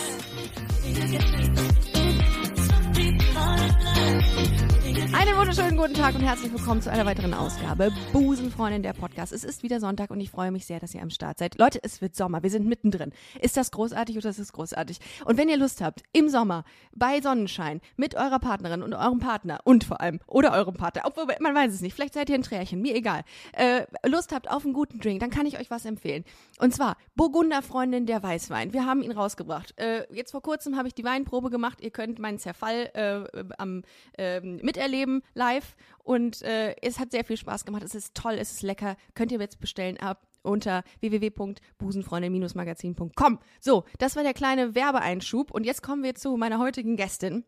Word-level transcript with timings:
Einen 4.99 5.37
wunderschönen 5.37 5.77
guten 5.77 5.95
Tag 5.95 6.17
und 6.17 6.23
herzlich 6.23 6.53
willkommen 6.53 6.83
zu 6.83 6.91
einer 6.91 7.07
weiteren 7.07 7.33
Ausgabe 7.33 7.93
Busenfreundin 8.13 8.83
der 8.83 8.95
Podcast. 8.95 9.33
Es 9.33 9.45
ist 9.45 9.63
wieder 9.63 9.79
Sonntag 9.79 10.11
und 10.11 10.19
ich 10.21 10.29
freue 10.29 10.51
mich 10.51 10.67
sehr, 10.67 10.81
dass 10.81 10.93
ihr 10.93 11.03
am 11.03 11.11
Start 11.11 11.39
seid. 11.39 11.57
Leute, 11.57 11.79
es 11.85 12.01
wird 12.01 12.17
Sommer. 12.17 12.43
Wir 12.43 12.51
sind 12.51 12.67
mittendrin. 12.67 13.13
Ist 13.41 13.57
das 13.57 13.71
großartig 13.71 14.17
oder 14.17 14.31
ist 14.31 14.41
das 14.41 14.53
großartig? 14.53 14.99
Und 15.25 15.37
wenn 15.37 15.49
ihr 15.49 15.57
Lust 15.57 15.83
habt, 15.83 16.03
im 16.13 16.29
Sommer, 16.29 16.65
bei 16.97 17.21
Sonnenschein, 17.21 17.81
mit 17.97 18.17
eurer 18.17 18.41
Partnerin 18.41 18.83
und 18.83 18.93
eurem 18.93 19.21
Partner 19.21 19.61
und 19.63 19.85
vor 19.85 20.01
allem, 20.01 20.19
oder 20.27 20.53
eurem 20.53 20.75
Partner, 20.75 21.03
obwohl 21.05 21.27
man 21.39 21.55
weiß 21.55 21.73
es 21.73 21.81
nicht, 21.81 21.95
vielleicht 21.95 22.15
seid 22.15 22.29
ihr 22.29 22.35
ein 22.35 22.43
Trärchen, 22.43 22.83
mir 22.83 22.97
egal, 22.97 23.23
äh, 23.53 23.83
Lust 24.05 24.33
habt 24.33 24.51
auf 24.51 24.65
einen 24.65 24.75
guten 24.75 24.99
Drink, 24.99 25.21
dann 25.21 25.31
kann 25.31 25.47
ich 25.47 25.61
euch 25.61 25.71
was 25.71 25.85
empfehlen. 25.85 26.25
Und 26.59 26.75
zwar 26.75 26.97
Burgunderfreundin 27.15 28.07
der 28.07 28.21
Weißwein. 28.21 28.73
Wir 28.73 28.85
haben 28.85 29.03
ihn 29.03 29.13
rausgebracht. 29.13 29.79
Äh, 29.79 30.13
jetzt 30.13 30.33
vor 30.33 30.43
kurzem 30.43 30.77
habe 30.77 30.89
ich 30.89 30.95
die 30.95 31.05
Weinprobe 31.05 31.51
gemacht. 31.51 31.81
Ihr 31.83 31.91
könnt 31.91 32.19
meinen 32.19 32.39
Zerfall 32.39 32.91
äh, 32.95 33.45
am 33.59 33.83
äh, 34.19 34.41
miterleben 34.41 34.88
live 35.35 35.77
und 36.03 36.43
äh, 36.43 36.75
es 36.83 36.99
hat 36.99 37.13
sehr 37.13 37.25
viel 37.25 37.37
Spaß 37.37 37.65
gemacht. 37.65 37.83
Es 37.83 37.95
ist 37.95 38.15
toll, 38.15 38.35
es 38.35 38.53
ist 38.53 38.63
lecker. 38.63 38.97
Könnt 39.15 39.33
ihr 39.33 39.41
jetzt 39.41 39.61
bestellen 39.61 39.99
ab 39.99 40.27
unter 40.43 40.85
www.busenfreundin-magazin.com. 41.01 43.39
So, 43.61 43.85
das 43.99 44.17
war 44.17 44.23
der 44.23 44.35
kleine 44.35 44.75
Werbeeinschub 44.75 45.51
und 45.51 45.65
jetzt 45.65 45.83
kommen 45.83 46.03
wir 46.03 46.15
zu 46.15 46.37
meiner 46.37 46.59
heutigen 46.59 46.97
Gästin. 46.97 47.45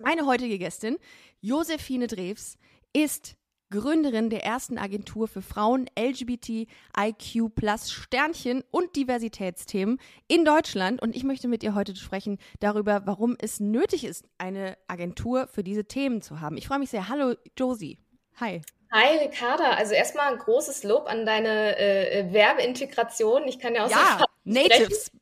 Meine 0.00 0.26
heutige 0.26 0.58
Gästin, 0.58 0.98
Josephine 1.40 2.06
Drews, 2.06 2.56
ist 2.92 3.36
Gründerin 3.70 4.30
der 4.30 4.44
ersten 4.44 4.78
Agentur 4.78 5.28
für 5.28 5.42
Frauen, 5.42 5.86
LGBTIQ 5.98 7.52
Sternchen 7.86 8.64
und 8.70 8.96
Diversitätsthemen 8.96 10.00
in 10.28 10.44
Deutschland. 10.44 11.00
Und 11.00 11.14
ich 11.14 11.24
möchte 11.24 11.48
mit 11.48 11.62
ihr 11.62 11.74
heute 11.74 11.94
sprechen 11.94 12.38
darüber, 12.58 13.02
warum 13.06 13.36
es 13.40 13.60
nötig 13.60 14.04
ist, 14.04 14.24
eine 14.38 14.76
Agentur 14.88 15.46
für 15.46 15.62
diese 15.62 15.84
Themen 15.84 16.20
zu 16.20 16.40
haben. 16.40 16.56
Ich 16.56 16.66
freue 16.66 16.80
mich 16.80 16.90
sehr. 16.90 17.08
Hallo, 17.08 17.34
Josie. 17.56 17.98
Hi. 18.40 18.60
Hi 18.92 19.18
Ricarda, 19.18 19.70
also 19.74 19.94
erstmal 19.94 20.32
ein 20.32 20.38
großes 20.38 20.82
Lob 20.82 21.06
an 21.06 21.24
deine 21.24 21.78
äh, 21.78 22.32
Werbeintegration. 22.32 23.46
Ich 23.46 23.60
kann 23.60 23.76
ja 23.76 23.86
auch 23.86 23.90
ja, 23.90 24.24
Natives. 24.42 25.12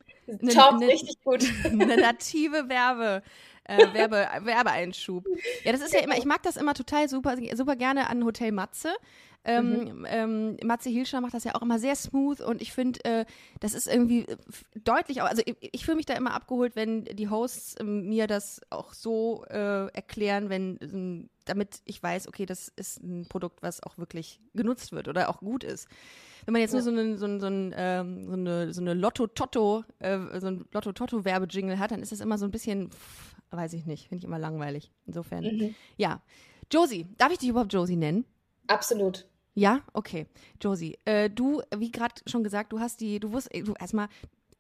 Top, 0.55 0.81
richtig 0.81 1.21
gut. 1.23 1.45
Eine 1.65 1.97
native 2.01 2.69
Werbe 2.69 3.23
äh, 3.69 3.95
Werbe, 3.95 4.29
Werbeeinschub. 4.45 5.25
Ja, 5.65 5.73
das 5.73 5.81
ist 5.81 5.95
ja 5.95 6.01
immer, 6.01 6.19
ich 6.19 6.25
mag 6.25 6.43
das 6.43 6.57
immer 6.57 6.75
total 6.75 7.09
super, 7.09 7.37
super 7.55 7.77
gerne 7.77 8.11
an 8.11 8.25
Hotel 8.25 8.51
Matze. 8.53 8.91
Ähm, 9.45 10.01
mhm. 10.01 10.07
ähm, 10.09 10.57
Matze 10.65 10.91
Hilscher 10.91 11.21
macht 11.21 11.33
das 11.33 11.45
ja 11.45 11.55
auch 11.55 11.63
immer 11.63 11.79
sehr 11.79 11.95
smooth 11.95 12.41
und 12.41 12.61
ich 12.61 12.73
finde, 12.73 13.03
äh, 13.05 13.25
das 13.61 13.73
ist 13.73 13.87
irgendwie 13.87 14.27
deutlich, 14.85 15.23
also 15.23 15.43
ich, 15.47 15.57
ich 15.61 15.85
fühle 15.85 15.97
mich 15.97 16.07
da 16.07 16.15
immer 16.15 16.35
abgeholt, 16.35 16.75
wenn 16.75 17.05
die 17.05 17.31
Hosts 17.31 17.77
äh, 17.77 17.85
mir 17.85 18.27
das 18.27 18.61
auch 18.69 18.93
so 18.93 19.45
äh, 19.49 19.87
erklären, 19.95 20.51
wenn, 20.51 20.79
ähm, 20.83 21.31
damit 21.45 21.81
ich 21.85 22.03
weiß, 22.03 22.29
okay, 22.29 22.47
das 22.47 22.69
ist 22.69 23.03
ein 23.03 23.27
Produkt, 23.29 23.63
was 23.63 23.83
auch 23.83 23.97
wirklich 23.97 24.41
genutzt 24.55 24.93
wird 24.93 25.09
oder 25.09 25.31
auch 25.31 25.39
gut 25.39 25.65
ist. 25.65 25.89
Wenn 26.45 26.53
man 26.53 26.61
jetzt 26.61 26.73
ja. 26.73 26.81
nur 26.81 26.85
so, 26.85 26.91
eine, 26.91 27.17
so, 27.17 27.27
ein, 27.27 27.41
so, 27.41 27.47
ein, 27.47 27.75
ähm, 27.77 28.27
so 28.27 28.33
eine, 28.33 28.73
so 28.75 28.81
eine 28.81 28.95
Lotto-Totto, 28.95 29.85
äh, 30.01 30.19
so 30.41 30.49
ein 30.49 30.67
Lotto-Totto-Werbejingle 30.73 31.79
hat, 31.79 31.93
dann 31.93 32.03
ist 32.03 32.13
das 32.13 32.21
immer 32.21 32.39
so 32.39 32.45
ein 32.45 32.51
bisschen, 32.51 32.91
pff, 32.91 33.38
weiß 33.51 33.73
ich 33.73 33.87
nicht, 33.87 34.09
finde 34.09 34.23
ich 34.23 34.25
immer 34.25 34.39
langweilig. 34.39 34.91
Insofern, 35.07 35.45
mhm. 35.45 35.75
ja. 35.97 36.21
Josie, 36.71 37.07
darf 37.17 37.33
ich 37.33 37.39
dich 37.39 37.49
überhaupt 37.49 37.73
Josie 37.73 37.97
nennen? 37.97 38.25
Absolut. 38.67 39.27
Ja, 39.55 39.83
okay. 39.93 40.27
Josie, 40.61 40.99
äh, 41.05 41.31
du, 41.31 41.63
wie 41.77 41.91
gerade 41.91 42.15
schon 42.27 42.45
gesagt, 42.45 42.73
du 42.73 42.81
hast 42.81 43.01
die, 43.01 43.19
du 43.19 43.33
wusst, 43.33 43.49
du 43.53 43.75
erstmal, 43.75 44.09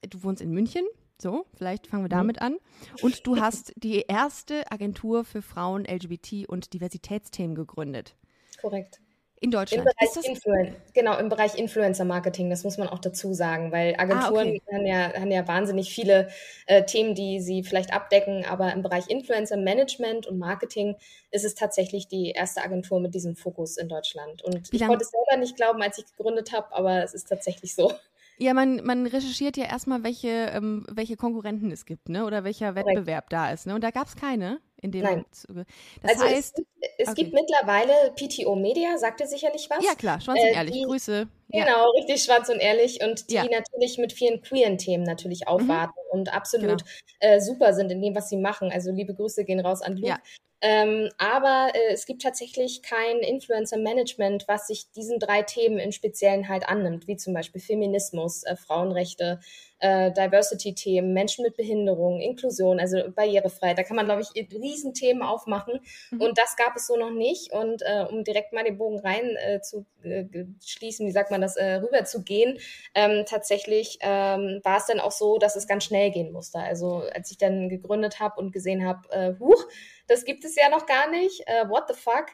du 0.08 0.22
wohnst 0.22 0.42
in 0.42 0.50
München, 0.50 0.84
so, 1.20 1.46
vielleicht 1.54 1.86
fangen 1.86 2.04
wir 2.04 2.08
mhm. 2.08 2.20
damit 2.20 2.42
an. 2.42 2.56
Und 3.02 3.26
du 3.26 3.40
hast 3.40 3.72
die 3.76 4.00
erste 4.00 4.70
Agentur 4.70 5.24
für 5.24 5.42
Frauen, 5.42 5.84
LGBT 5.84 6.48
und 6.48 6.72
Diversitätsthemen 6.72 7.54
gegründet. 7.54 8.16
Korrekt. 8.60 9.00
In 9.40 9.50
Deutschland. 9.50 9.86
Im 9.86 9.92
Bereich 9.94 10.26
Influen 10.28 10.76
genau, 10.94 11.16
im 11.16 11.28
Bereich 11.28 11.56
Influencer-Marketing, 11.56 12.50
das 12.50 12.64
muss 12.64 12.76
man 12.76 12.88
auch 12.88 12.98
dazu 12.98 13.32
sagen, 13.34 13.70
weil 13.70 13.94
Agenturen 13.96 14.48
ah, 14.48 14.50
okay. 14.50 14.62
haben, 14.72 14.86
ja, 14.86 15.12
haben 15.14 15.30
ja 15.30 15.46
wahnsinnig 15.46 15.92
viele 15.92 16.28
äh, 16.66 16.84
Themen, 16.84 17.14
die 17.14 17.40
sie 17.40 17.62
vielleicht 17.62 17.92
abdecken, 17.92 18.44
aber 18.44 18.72
im 18.72 18.82
Bereich 18.82 19.08
Influencer-Management 19.08 20.26
und 20.26 20.38
Marketing 20.38 20.96
ist 21.30 21.44
es 21.44 21.54
tatsächlich 21.54 22.08
die 22.08 22.30
erste 22.30 22.62
Agentur 22.62 23.00
mit 23.00 23.14
diesem 23.14 23.36
Fokus 23.36 23.76
in 23.76 23.88
Deutschland. 23.88 24.42
Und 24.42 24.72
ich 24.72 24.84
konnte 24.84 25.04
es 25.04 25.10
selber 25.10 25.40
nicht 25.40 25.56
glauben, 25.56 25.80
als 25.82 25.98
ich 25.98 26.06
gegründet 26.06 26.52
habe, 26.52 26.74
aber 26.74 27.02
es 27.04 27.14
ist 27.14 27.28
tatsächlich 27.28 27.74
so. 27.74 27.92
Ja, 28.38 28.54
man, 28.54 28.84
man 28.84 29.06
recherchiert 29.06 29.56
ja 29.56 29.64
erstmal, 29.64 30.04
welche, 30.04 30.28
ähm, 30.28 30.86
welche 30.88 31.16
Konkurrenten 31.16 31.72
es 31.72 31.86
gibt, 31.86 32.08
ne? 32.08 32.24
Oder 32.24 32.44
welcher 32.44 32.76
Wettbewerb 32.76 33.30
da 33.30 33.50
ist, 33.50 33.66
ne? 33.66 33.74
Und 33.74 33.82
da 33.82 33.90
gab 33.90 34.06
es 34.06 34.14
keine 34.14 34.60
in 34.80 34.92
dem 34.92 35.02
Nein. 35.02 35.24
Zuge. 35.32 35.64
Das 36.02 36.12
also 36.12 36.24
heißt, 36.24 36.58
es, 36.58 36.64
es 36.98 37.08
okay. 37.08 37.22
gibt 37.22 37.34
mittlerweile 37.34 38.12
PTO 38.14 38.54
Media, 38.54 38.96
sagt 38.98 39.20
ihr 39.20 39.26
sicherlich 39.26 39.68
was? 39.70 39.84
Ja, 39.84 39.94
klar, 39.94 40.20
Schwanz 40.20 40.40
und 40.40 40.46
äh, 40.46 40.54
ehrlich, 40.54 40.74
die, 40.74 40.82
Grüße. 40.84 41.28
Genau, 41.48 41.66
ja. 41.66 41.86
richtig 41.98 42.22
schwarz 42.22 42.48
und 42.48 42.60
ehrlich 42.60 43.02
und 43.02 43.30
die 43.30 43.34
ja. 43.34 43.44
natürlich 43.44 43.98
mit 43.98 44.12
vielen 44.12 44.40
queeren 44.42 44.78
Themen 44.78 45.02
natürlich 45.02 45.42
mhm. 45.42 45.48
aufwarten 45.48 45.98
mhm. 46.12 46.20
und 46.20 46.32
absolut 46.32 46.84
genau. 46.84 46.90
äh, 47.20 47.40
super 47.40 47.72
sind 47.72 47.90
in 47.90 48.00
dem, 48.00 48.14
was 48.14 48.28
sie 48.28 48.36
machen. 48.36 48.70
Also 48.70 48.92
liebe 48.92 49.14
Grüße 49.14 49.44
gehen 49.44 49.60
raus 49.60 49.82
an 49.82 49.96
Luke. 49.96 50.08
Ja. 50.08 50.18
Ähm, 50.60 51.08
aber 51.18 51.70
äh, 51.74 51.92
es 51.92 52.04
gibt 52.04 52.22
tatsächlich 52.22 52.82
kein 52.82 53.18
Influencer-Management, 53.18 54.48
was 54.48 54.66
sich 54.66 54.90
diesen 54.90 55.20
drei 55.20 55.42
Themen 55.42 55.78
im 55.78 55.92
Speziellen 55.92 56.48
halt 56.48 56.68
annimmt, 56.68 57.06
wie 57.06 57.16
zum 57.16 57.32
Beispiel 57.32 57.60
Feminismus, 57.60 58.42
äh, 58.42 58.56
Frauenrechte, 58.56 59.38
äh, 59.80 60.10
Diversity-Themen, 60.10 61.12
Menschen 61.12 61.44
mit 61.44 61.56
Behinderung, 61.56 62.20
Inklusion, 62.20 62.80
also 62.80 62.98
Barrierefreiheit. 63.14 63.78
Da 63.78 63.84
kann 63.84 63.96
man, 63.96 64.06
glaube 64.06 64.22
ich, 64.22 64.50
Riesenthemen 64.52 65.22
aufmachen. 65.22 65.80
Mhm. 66.10 66.20
Und 66.20 66.38
das 66.38 66.56
gab 66.56 66.74
es 66.74 66.86
so 66.86 66.96
noch 66.96 67.12
nicht. 67.12 67.52
Und 67.52 67.82
äh, 67.82 68.04
um 68.10 68.24
direkt 68.24 68.52
mal 68.52 68.64
den 68.64 68.78
Bogen 68.78 68.98
rein 68.98 69.36
äh, 69.36 69.60
zu 69.60 69.86
äh, 70.02 70.24
schließen, 70.64 71.06
wie 71.06 71.12
sagt 71.12 71.30
man 71.30 71.40
das, 71.40 71.56
äh, 71.56 71.74
rüber 71.74 72.04
zu 72.04 72.24
gehen, 72.24 72.58
ähm, 72.94 73.24
tatsächlich 73.26 73.98
ähm, 74.00 74.60
war 74.64 74.78
es 74.78 74.86
dann 74.86 75.00
auch 75.00 75.12
so, 75.12 75.38
dass 75.38 75.54
es 75.54 75.68
ganz 75.68 75.84
schnell 75.84 76.10
gehen 76.10 76.32
musste. 76.32 76.58
Also 76.58 77.04
als 77.14 77.30
ich 77.30 77.38
dann 77.38 77.68
gegründet 77.68 78.18
habe 78.18 78.40
und 78.40 78.52
gesehen 78.52 78.84
habe, 78.84 79.08
äh, 79.10 79.34
huch, 79.38 79.64
das 80.08 80.24
gibt 80.24 80.44
es 80.44 80.56
ja 80.56 80.68
noch 80.70 80.86
gar 80.86 81.10
nicht, 81.10 81.42
äh, 81.46 81.68
what 81.68 81.84
the 81.88 81.94
fuck, 81.94 82.26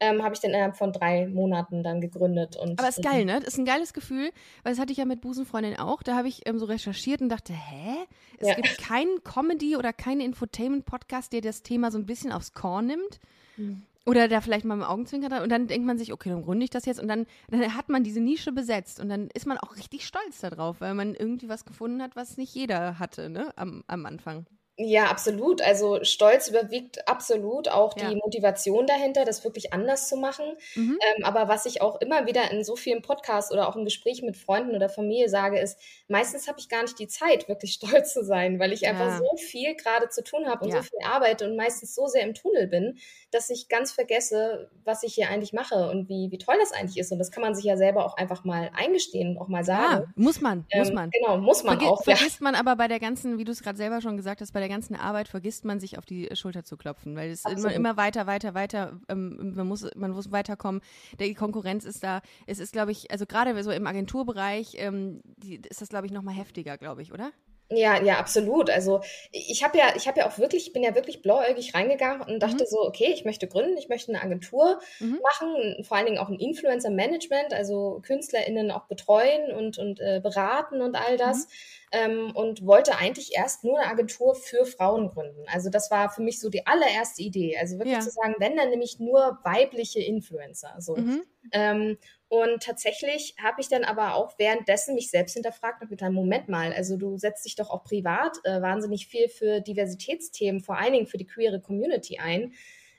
ähm, 0.00 0.22
habe 0.22 0.34
ich 0.34 0.40
dann 0.40 0.52
innerhalb 0.52 0.76
von 0.76 0.92
drei 0.92 1.26
Monaten 1.26 1.82
dann 1.82 2.00
gegründet. 2.00 2.56
Und, 2.56 2.78
Aber 2.78 2.88
ist 2.88 3.02
geil, 3.02 3.24
ne? 3.24 3.40
Das 3.40 3.54
ist 3.54 3.58
ein 3.58 3.64
geiles 3.64 3.92
Gefühl, 3.92 4.30
weil 4.62 4.72
das 4.72 4.78
hatte 4.78 4.92
ich 4.92 4.98
ja 4.98 5.04
mit 5.04 5.20
Busenfreundin 5.20 5.76
auch. 5.76 6.02
Da 6.02 6.14
habe 6.14 6.28
ich 6.28 6.46
ähm, 6.46 6.58
so 6.58 6.66
recherchiert 6.66 7.20
und 7.20 7.28
dachte, 7.28 7.52
hä? 7.52 7.96
Es 8.38 8.48
ja. 8.48 8.54
gibt 8.54 8.78
keinen 8.78 9.22
Comedy- 9.24 9.76
oder 9.76 9.92
keinen 9.92 10.20
Infotainment-Podcast, 10.20 11.32
der 11.32 11.40
das 11.40 11.62
Thema 11.62 11.90
so 11.90 11.98
ein 11.98 12.06
bisschen 12.06 12.32
aufs 12.32 12.54
Korn 12.54 12.86
nimmt. 12.86 13.20
Mhm. 13.56 13.82
Oder 14.06 14.28
da 14.28 14.40
vielleicht 14.40 14.64
mal 14.64 14.74
im 14.74 14.82
Augenzwinkern 14.82 15.34
hat 15.34 15.42
und 15.42 15.50
dann 15.50 15.66
denkt 15.66 15.86
man 15.86 15.98
sich, 15.98 16.14
okay, 16.14 16.30
dann 16.30 16.42
gründe 16.42 16.64
ich 16.64 16.70
das 16.70 16.86
jetzt 16.86 16.98
und 16.98 17.08
dann, 17.08 17.26
dann 17.50 17.76
hat 17.76 17.90
man 17.90 18.04
diese 18.04 18.20
Nische 18.20 18.52
besetzt 18.52 19.00
und 19.00 19.10
dann 19.10 19.28
ist 19.34 19.46
man 19.46 19.58
auch 19.58 19.76
richtig 19.76 20.06
stolz 20.06 20.40
darauf, 20.40 20.80
weil 20.80 20.94
man 20.94 21.14
irgendwie 21.14 21.50
was 21.50 21.66
gefunden 21.66 22.00
hat, 22.00 22.16
was 22.16 22.38
nicht 22.38 22.54
jeder 22.54 22.98
hatte, 22.98 23.28
ne, 23.28 23.52
am, 23.56 23.84
am 23.86 24.06
Anfang. 24.06 24.46
Ja, 24.80 25.06
absolut. 25.06 25.60
Also 25.60 26.04
Stolz 26.04 26.46
überwiegt 26.46 27.08
absolut 27.08 27.68
auch 27.68 27.94
die 27.94 28.04
ja. 28.04 28.14
Motivation 28.14 28.86
dahinter, 28.86 29.24
das 29.24 29.42
wirklich 29.42 29.72
anders 29.72 30.08
zu 30.08 30.16
machen. 30.16 30.44
Mhm. 30.76 30.96
Ähm, 31.16 31.24
aber 31.24 31.48
was 31.48 31.66
ich 31.66 31.82
auch 31.82 32.00
immer 32.00 32.26
wieder 32.26 32.48
in 32.52 32.62
so 32.62 32.76
vielen 32.76 33.02
Podcasts 33.02 33.50
oder 33.50 33.68
auch 33.68 33.74
im 33.74 33.84
Gespräch 33.84 34.22
mit 34.22 34.36
Freunden 34.36 34.76
oder 34.76 34.88
Familie 34.88 35.28
sage, 35.28 35.58
ist, 35.58 35.80
meistens 36.06 36.46
habe 36.46 36.60
ich 36.60 36.68
gar 36.68 36.82
nicht 36.82 36.96
die 37.00 37.08
Zeit, 37.08 37.48
wirklich 37.48 37.72
stolz 37.82 38.12
zu 38.12 38.24
sein, 38.24 38.60
weil 38.60 38.72
ich 38.72 38.82
ja. 38.82 38.90
einfach 38.90 39.18
so 39.18 39.36
viel 39.36 39.74
gerade 39.74 40.10
zu 40.10 40.22
tun 40.22 40.46
habe 40.46 40.64
und 40.64 40.70
ja. 40.70 40.76
so 40.76 40.82
viel 40.84 41.00
arbeite 41.04 41.50
und 41.50 41.56
meistens 41.56 41.96
so 41.96 42.06
sehr 42.06 42.22
im 42.22 42.34
Tunnel 42.34 42.68
bin, 42.68 42.98
dass 43.32 43.50
ich 43.50 43.68
ganz 43.68 43.90
vergesse, 43.90 44.70
was 44.84 45.02
ich 45.02 45.12
hier 45.12 45.28
eigentlich 45.28 45.52
mache 45.52 45.90
und 45.90 46.08
wie, 46.08 46.30
wie 46.30 46.38
toll 46.38 46.54
das 46.60 46.70
eigentlich 46.70 46.98
ist. 46.98 47.10
Und 47.10 47.18
das 47.18 47.32
kann 47.32 47.42
man 47.42 47.56
sich 47.56 47.64
ja 47.64 47.76
selber 47.76 48.06
auch 48.06 48.16
einfach 48.16 48.44
mal 48.44 48.70
eingestehen 48.76 49.30
und 49.30 49.38
auch 49.38 49.48
mal 49.48 49.64
sagen. 49.64 50.04
Ja, 50.04 50.12
muss 50.14 50.40
man, 50.40 50.66
ähm, 50.70 50.78
muss 50.78 50.92
man. 50.92 51.10
Genau, 51.10 51.36
muss 51.38 51.64
man 51.64 51.78
Vergi 51.78 51.90
auch. 51.90 52.04
Vergisst 52.04 52.40
man 52.40 52.54
aber 52.54 52.76
bei 52.76 52.86
der 52.86 53.00
ganzen, 53.00 53.38
wie 53.38 53.44
du 53.44 53.50
es 53.50 53.60
gerade 53.60 53.76
selber 53.76 54.00
schon 54.00 54.16
gesagt 54.16 54.40
hast, 54.40 54.52
bei 54.52 54.60
der 54.60 54.67
der 54.68 54.74
ganzen 54.74 54.94
Arbeit 54.94 55.28
vergisst 55.28 55.64
man 55.64 55.80
sich 55.80 55.98
auf 55.98 56.04
die 56.04 56.28
Schulter 56.34 56.62
zu 56.62 56.76
klopfen, 56.76 57.16
weil 57.16 57.30
es 57.30 57.44
immer, 57.44 57.72
immer 57.72 57.96
weiter, 57.96 58.26
weiter, 58.26 58.54
weiter, 58.54 59.00
ähm, 59.08 59.54
man 59.54 59.66
muss, 59.66 59.86
man 59.96 60.10
muss 60.10 60.30
weiterkommen. 60.30 60.82
Die 61.18 61.34
Konkurrenz 61.34 61.84
ist 61.84 62.04
da. 62.04 62.20
Es 62.46 62.58
ist, 62.58 62.72
glaube 62.72 62.92
ich, 62.92 63.10
also 63.10 63.26
gerade 63.26 63.60
so 63.62 63.70
im 63.70 63.86
Agenturbereich 63.86 64.74
ähm, 64.76 65.22
die, 65.36 65.56
ist 65.56 65.80
das, 65.80 65.88
glaube 65.88 66.06
ich, 66.06 66.12
noch 66.12 66.22
mal 66.22 66.34
heftiger, 66.34 66.76
glaube 66.76 67.02
ich, 67.02 67.12
oder? 67.12 67.32
Ja, 67.70 68.02
ja, 68.02 68.18
absolut. 68.18 68.70
Also 68.70 69.02
ich 69.30 69.62
habe 69.62 69.76
ja, 69.76 69.92
ich 69.94 70.08
habe 70.08 70.20
ja 70.20 70.28
auch 70.28 70.38
wirklich, 70.38 70.68
ich 70.68 70.72
bin 70.72 70.82
ja 70.82 70.94
wirklich 70.94 71.20
blauäugig 71.20 71.74
reingegangen 71.74 72.22
und 72.22 72.40
dachte 72.40 72.64
mhm. 72.64 72.66
so, 72.66 72.80
okay, 72.80 73.10
ich 73.12 73.26
möchte 73.26 73.46
gründen, 73.46 73.76
ich 73.76 73.90
möchte 73.90 74.10
eine 74.10 74.22
Agentur 74.22 74.80
mhm. 75.00 75.20
machen, 75.22 75.84
vor 75.84 75.98
allen 75.98 76.06
Dingen 76.06 76.18
auch 76.18 76.30
ein 76.30 76.38
Influencer-Management, 76.40 77.52
also 77.52 78.00
KünstlerInnen 78.02 78.70
auch 78.70 78.86
betreuen 78.86 79.52
und, 79.52 79.76
und 79.76 80.00
äh, 80.00 80.20
beraten 80.22 80.80
und 80.80 80.96
all 80.96 81.18
das. 81.18 81.46
Mhm. 81.46 81.50
Ähm, 81.90 82.36
und 82.36 82.66
wollte 82.66 82.96
eigentlich 82.96 83.34
erst 83.34 83.64
nur 83.64 83.78
eine 83.78 83.90
Agentur 83.90 84.34
für 84.34 84.66
Frauen 84.66 85.08
gründen. 85.08 85.44
Also 85.50 85.70
das 85.70 85.90
war 85.90 86.10
für 86.10 86.22
mich 86.22 86.38
so 86.38 86.50
die 86.50 86.66
allererste 86.66 87.22
Idee. 87.22 87.56
Also 87.58 87.78
wirklich 87.78 87.94
ja. 87.94 88.00
zu 88.00 88.10
sagen, 88.10 88.34
wenn 88.38 88.56
dann 88.56 88.68
nämlich 88.70 88.98
nur 88.98 89.38
weibliche 89.42 90.00
Influencer. 90.00 90.74
So. 90.80 90.96
Mhm. 90.96 91.22
Ähm, 91.52 91.98
und 92.28 92.62
tatsächlich 92.62 93.34
habe 93.42 93.60
ich 93.60 93.68
dann 93.68 93.84
aber 93.84 94.14
auch 94.14 94.38
währenddessen 94.38 94.94
mich 94.94 95.10
selbst 95.10 95.32
hinterfragt 95.32 95.80
und 95.80 95.88
gedacht, 95.88 96.12
Moment 96.12 96.48
mal, 96.48 96.74
also 96.74 96.98
du 96.98 97.16
setzt 97.16 97.46
dich 97.46 97.56
doch 97.56 97.70
auch 97.70 97.84
privat 97.84 98.36
äh, 98.44 98.60
wahnsinnig 98.60 99.06
viel 99.06 99.28
für 99.28 99.60
Diversitätsthemen, 99.60 100.60
vor 100.60 100.76
allen 100.78 100.92
Dingen 100.92 101.06
für 101.06 101.16
die 101.16 101.26
queere 101.26 101.60
Community 101.60 102.18
ein. 102.18 102.52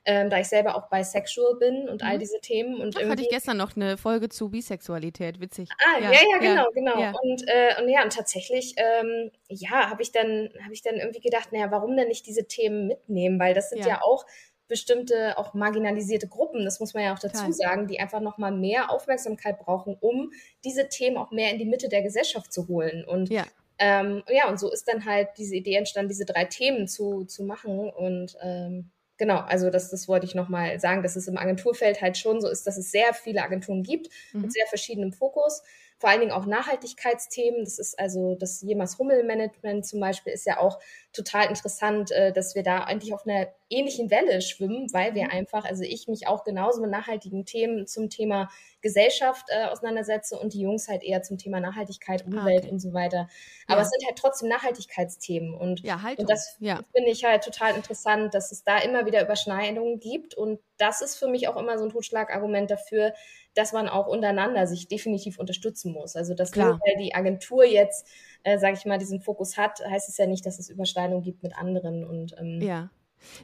Ähm, 0.06 0.30
da 0.30 0.40
ich 0.40 0.48
selber 0.48 0.76
auch 0.76 0.90
bisexual 0.90 1.56
bin 1.60 1.90
und 1.90 2.02
mhm. 2.02 2.08
all 2.08 2.18
diese 2.18 2.40
Themen. 2.40 2.80
Und 2.80 2.96
Ach, 2.98 3.10
hatte 3.10 3.22
ich 3.22 3.30
gestern 3.30 3.58
noch 3.58 3.76
eine 3.76 3.98
Folge 3.98 4.30
zu 4.30 4.50
Bisexualität, 4.50 5.42
witzig. 5.42 5.70
Ah, 5.86 6.00
ja, 6.00 6.12
ja, 6.12 6.20
ja 6.32 6.38
genau, 6.40 6.64
ja, 6.64 6.70
genau. 6.74 7.00
Ja. 7.00 7.14
Und, 7.22 7.44
äh, 7.48 7.82
und 7.82 7.90
ja, 7.90 8.04
und 8.04 8.14
tatsächlich, 8.14 8.76
ähm, 8.78 9.30
ja, 9.50 9.90
habe 9.90 10.02
ich 10.02 10.14
dann, 10.14 10.50
habe 10.64 10.74
ich 10.74 10.82
dann 10.82 10.96
irgendwie 10.96 11.20
gedacht, 11.20 11.52
naja, 11.52 11.70
warum 11.70 11.98
denn 11.98 12.08
nicht 12.08 12.26
diese 12.26 12.48
Themen 12.48 12.88
mitnehmen? 12.88 13.40
Weil 13.40 13.54
das 13.54 13.70
sind 13.70 13.86
ja 13.86 14.02
auch 14.02 14.26
bestimmte 14.70 15.38
auch 15.38 15.54
marginalisierte 15.54 16.28
Gruppen, 16.28 16.64
das 16.64 16.80
muss 16.80 16.94
man 16.94 17.04
ja 17.04 17.14
auch 17.14 17.20
dazu 17.20 17.52
sagen, 17.52 17.88
die 17.88 18.00
einfach 18.00 18.22
nochmal 18.22 18.54
mehr 18.54 18.92
Aufmerksamkeit 18.92 19.60
brauchen, 19.60 19.98
um 20.00 20.32
diese 20.64 20.88
Themen 20.88 21.18
auch 21.18 21.32
mehr 21.32 21.52
in 21.52 21.58
die 21.58 21.66
Mitte 21.66 21.90
der 21.90 22.04
Gesellschaft 22.04 22.54
zu 22.54 22.70
holen. 22.70 23.04
Und 23.04 23.30
ja, 23.30 23.46
ähm, 23.80 24.24
ja 24.30 24.48
und 24.48 24.60
so 24.60 24.72
ist 24.72 24.88
dann 24.88 25.04
halt 25.04 25.30
diese 25.38 25.56
Idee 25.56 25.76
entstanden, 25.76 26.10
diese 26.10 26.26
drei 26.26 26.46
Themen 26.46 26.88
zu, 26.88 27.26
zu 27.26 27.44
machen. 27.44 27.90
Und 27.90 28.38
ähm, 28.42 28.92
genau, 29.18 29.40
also 29.40 29.72
das, 29.72 29.90
das 29.90 30.08
wollte 30.08 30.28
ich 30.28 30.36
nochmal 30.36 30.80
sagen, 30.80 31.02
dass 31.02 31.16
es 31.16 31.28
im 31.28 31.38
Agenturfeld 31.38 32.02
halt 32.02 32.18
schon 32.18 32.40
so 32.40 32.48
ist, 32.48 32.68
dass 32.68 32.78
es 32.78 32.92
sehr 32.92 33.14
viele 33.14 33.42
Agenturen 33.42 33.82
gibt 33.84 34.10
mhm. 34.34 34.42
mit 34.42 34.54
sehr 34.54 34.68
verschiedenem 34.68 35.14
Fokus 35.14 35.64
vor 36.00 36.10
allen 36.10 36.22
Dingen 36.22 36.32
auch 36.32 36.46
Nachhaltigkeitsthemen. 36.46 37.66
Das 37.66 37.78
ist 37.78 38.00
also 38.00 38.36
das 38.40 38.62
Jemas 38.62 38.98
Hummel 38.98 39.24
Management 39.24 39.86
zum 39.86 40.00
Beispiel 40.00 40.32
ist 40.32 40.46
ja 40.46 40.58
auch 40.58 40.80
total 41.12 41.48
interessant, 41.48 42.12
äh, 42.12 42.32
dass 42.32 42.56
wir 42.56 42.64
da 42.64 42.86
eigentlich 42.86 43.14
auf 43.14 43.28
einer 43.28 43.48
ähnlichen 43.70 44.10
Welle 44.10 44.42
schwimmen, 44.42 44.88
weil 44.94 45.14
wir 45.14 45.26
mhm. 45.26 45.32
einfach, 45.32 45.66
also 45.66 45.84
ich 45.84 46.08
mich 46.08 46.26
auch 46.28 46.46
genauso 46.46 46.82
mit 46.82 46.90
nachhaltigen 46.90 47.46
Themen 47.46 47.86
zum 47.86 48.10
Thema 48.10 48.50
Gesellschaft 48.82 49.46
äh, 49.50 49.66
auseinandersetze 49.66 50.40
und 50.40 50.54
die 50.54 50.62
Jungs 50.62 50.88
halt 50.88 51.04
eher 51.04 51.22
zum 51.22 51.38
Thema 51.38 51.60
Nachhaltigkeit, 51.60 52.24
ah, 52.24 52.28
Umwelt 52.28 52.64
okay. 52.64 52.72
und 52.72 52.80
so 52.80 52.94
weiter. 52.94 53.28
Aber 53.68 53.82
ja. 53.82 53.84
es 53.84 53.90
sind 53.90 54.06
halt 54.06 54.18
trotzdem 54.18 54.48
Nachhaltigkeitsthemen 54.48 55.54
und, 55.54 55.82
ja, 55.82 56.00
und 56.18 56.30
das 56.30 56.56
ja. 56.60 56.80
finde 56.96 57.12
ich 57.12 57.26
halt 57.26 57.44
total 57.44 57.76
interessant, 57.76 58.34
dass 58.34 58.54
es 58.54 58.64
da 58.64 58.80
immer 58.80 59.06
wieder 59.06 59.22
Überschneidungen 59.22 60.00
gibt 60.00 60.34
und 60.34 60.60
das 60.78 61.02
ist 61.02 61.18
für 61.18 61.28
mich 61.28 61.50
auch 61.50 61.58
immer 61.58 61.78
so 61.78 61.84
ein 61.84 61.92
Totschlagargument 61.92 62.72
dafür, 62.72 63.14
dass 63.56 63.74
man 63.74 63.88
auch 63.90 64.08
untereinander 64.08 64.68
sich 64.68 64.88
definitiv 64.88 65.40
unterstützen 65.40 65.94
muss. 65.94 66.16
Also 66.16 66.34
dass 66.34 66.52
Klar. 66.52 66.70
nur 66.70 66.80
weil 66.80 67.04
die 67.04 67.14
Agentur 67.16 67.66
jetzt, 67.66 68.08
äh, 68.44 68.58
sage 68.58 68.76
ich 68.78 68.86
mal, 68.86 68.98
diesen 68.98 69.22
Fokus 69.22 69.58
hat, 69.58 69.80
heißt 69.86 70.10
es 70.10 70.18
ja 70.18 70.28
nicht, 70.28 70.46
dass 70.46 70.60
es 70.60 70.70
Überschneidungen 70.70 71.24
gibt 71.24 71.44
mit 71.44 71.58
anderen. 71.58 72.04
Und 72.04 72.36
ähm, 72.40 72.62
ja. 72.62 72.90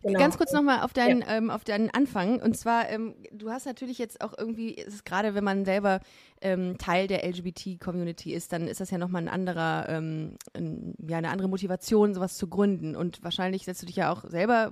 Genau. 0.04 0.20
Ganz 0.20 0.38
kurz 0.38 0.52
nochmal 0.52 0.82
auf 0.82 0.94
deinen, 0.94 1.22
ja. 1.22 1.38
ähm, 1.38 1.50
auf 1.50 1.64
deinen 1.64 1.90
Anfang. 1.90 2.42
Und 2.42 2.58
zwar, 2.58 2.90
ähm, 2.90 3.16
du 3.32 3.50
hast 3.50 3.66
natürlich 3.66 3.98
jetzt 3.98 4.22
auch 4.22 4.34
irgendwie, 4.38 4.72
ist 4.72 4.94
es 4.94 5.04
gerade, 5.04 5.36
wenn 5.36 5.44
man 5.44 5.66
selber 5.66 6.00
ähm, 6.42 6.78
Teil 6.78 7.08
der 7.08 7.28
LGBT-Community 7.28 8.34
ist, 8.34 8.54
dann 8.54 8.68
ist 8.68 8.80
das 8.80 8.92
ja 8.92 8.98
nochmal 8.98 9.24
ein 9.24 9.30
anderer, 9.30 9.88
ähm, 9.90 10.38
ein, 10.54 10.94
ja, 11.08 11.18
eine 11.18 11.30
andere 11.30 11.50
Motivation, 11.50 12.14
sowas 12.14 12.38
zu 12.38 12.48
gründen. 12.48 12.96
Und 12.96 13.24
wahrscheinlich 13.24 13.66
setzt 13.66 13.82
du 13.82 13.86
dich 13.86 13.98
ja 13.98 14.12
auch 14.12 14.24
selber 14.30 14.72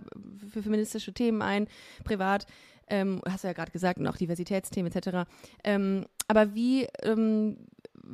für 0.50 0.64
feministische 0.64 1.14
Themen 1.14 1.42
ein, 1.42 1.68
privat 2.04 2.46
ähm, 2.88 3.22
hast 3.28 3.44
du 3.44 3.48
ja 3.48 3.54
gerade 3.54 3.72
gesagt, 3.72 4.00
und 4.00 4.08
auch 4.08 4.18
Diversitätsthemen 4.18 4.92
etc. 4.92 5.30
Ähm, 5.64 6.06
aber 6.28 6.54
wie, 6.54 6.88
ähm, 7.02 7.68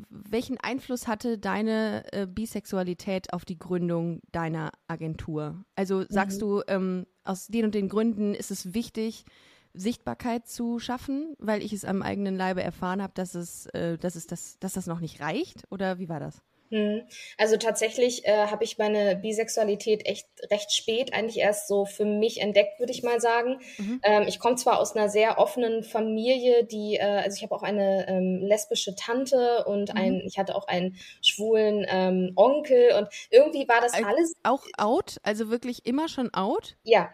welchen 0.10 0.58
Einfluss 0.58 1.08
hatte 1.08 1.38
deine 1.38 2.04
äh, 2.12 2.28
Bisexualität 2.28 3.34
auf 3.34 3.46
die 3.46 3.58
Gründung 3.58 4.22
deiner 4.32 4.72
Agentur? 4.88 5.64
Also 5.76 6.06
sagst 6.10 6.38
mhm. 6.38 6.46
du, 6.46 6.62
ähm, 6.68 7.08
aus 7.24 7.48
den 7.48 7.66
und 7.66 7.76
den 7.76 7.90
Gründen 7.90 8.34
ist 8.34 8.52
es 8.52 8.74
wichtig, 8.74 9.26
Sichtbarkeit 9.74 10.48
zu 10.48 10.80
schaffen, 10.80 11.36
weil 11.38 11.62
ich 11.62 11.74
es 11.74 11.86
am 11.86 12.02
eigenen 12.02 12.36
Leibe 12.36 12.64
erfahren 12.64 13.02
habe, 13.02 13.14
dass 13.16 13.36
es, 13.36 13.68
äh, 13.68 13.98
dass 13.98 14.16
es 14.16 14.28
das, 14.28 14.60
dass 14.60 14.74
das 14.74 14.88
noch 14.88 15.00
nicht 15.00 15.22
reicht? 15.22 15.66
Oder 15.70 16.00
wie 16.00 16.10
war 16.10 16.20
das? 16.20 16.42
Hm. 16.70 17.02
Also 17.38 17.58
tatsächlich 17.58 18.26
äh, 18.26 18.48
habe 18.48 18.64
ich 18.64 18.78
meine 18.78 19.16
Bisexualität 19.16 20.06
echt 20.06 20.28
recht 20.52 20.72
spät 20.72 21.14
eigentlich 21.14 21.38
erst 21.38 21.68
so 21.68 21.86
für 21.86 22.06
mich 22.06 22.42
entdeckt, 22.42 22.80
würde 22.80 22.92
ich 22.92 23.02
mal 23.02 23.20
sagen. 23.20 23.60
Mhm. 23.78 24.02
Ähm, 24.04 24.24
ich 24.28 24.40
komme 24.40 24.56
zwar 24.56 24.80
aus 24.80 24.96
einer 24.96 25.10
sehr 25.10 25.40
offenen 25.40 25.84
Familie, 25.84 26.66
die, 26.66 26.98
äh, 26.98 27.04
also 27.24 27.36
ich 27.36 27.44
habe 27.44 27.56
auch 27.56 27.64
eine 27.64 28.08
ähm, 28.08 28.40
lesbische 28.42 28.96
Tante 28.96 29.66
und 29.66 29.94
mhm. 29.94 30.00
ein, 30.00 30.22
ich 30.26 30.38
hatte 30.38 30.56
auch 30.56 30.68
einen 30.68 30.96
schwulen 31.22 31.86
ähm, 31.90 32.34
Onkel 32.36 32.94
und 32.98 33.08
irgendwie 33.32 33.68
war 33.68 33.82
das 33.82 33.94
alles. 33.94 34.36
Auch 34.44 34.66
out? 34.78 35.18
Also 35.24 35.50
wirklich 35.50 35.86
immer 35.88 36.08
schon 36.08 36.32
out? 36.34 36.78
Ja. 36.84 37.10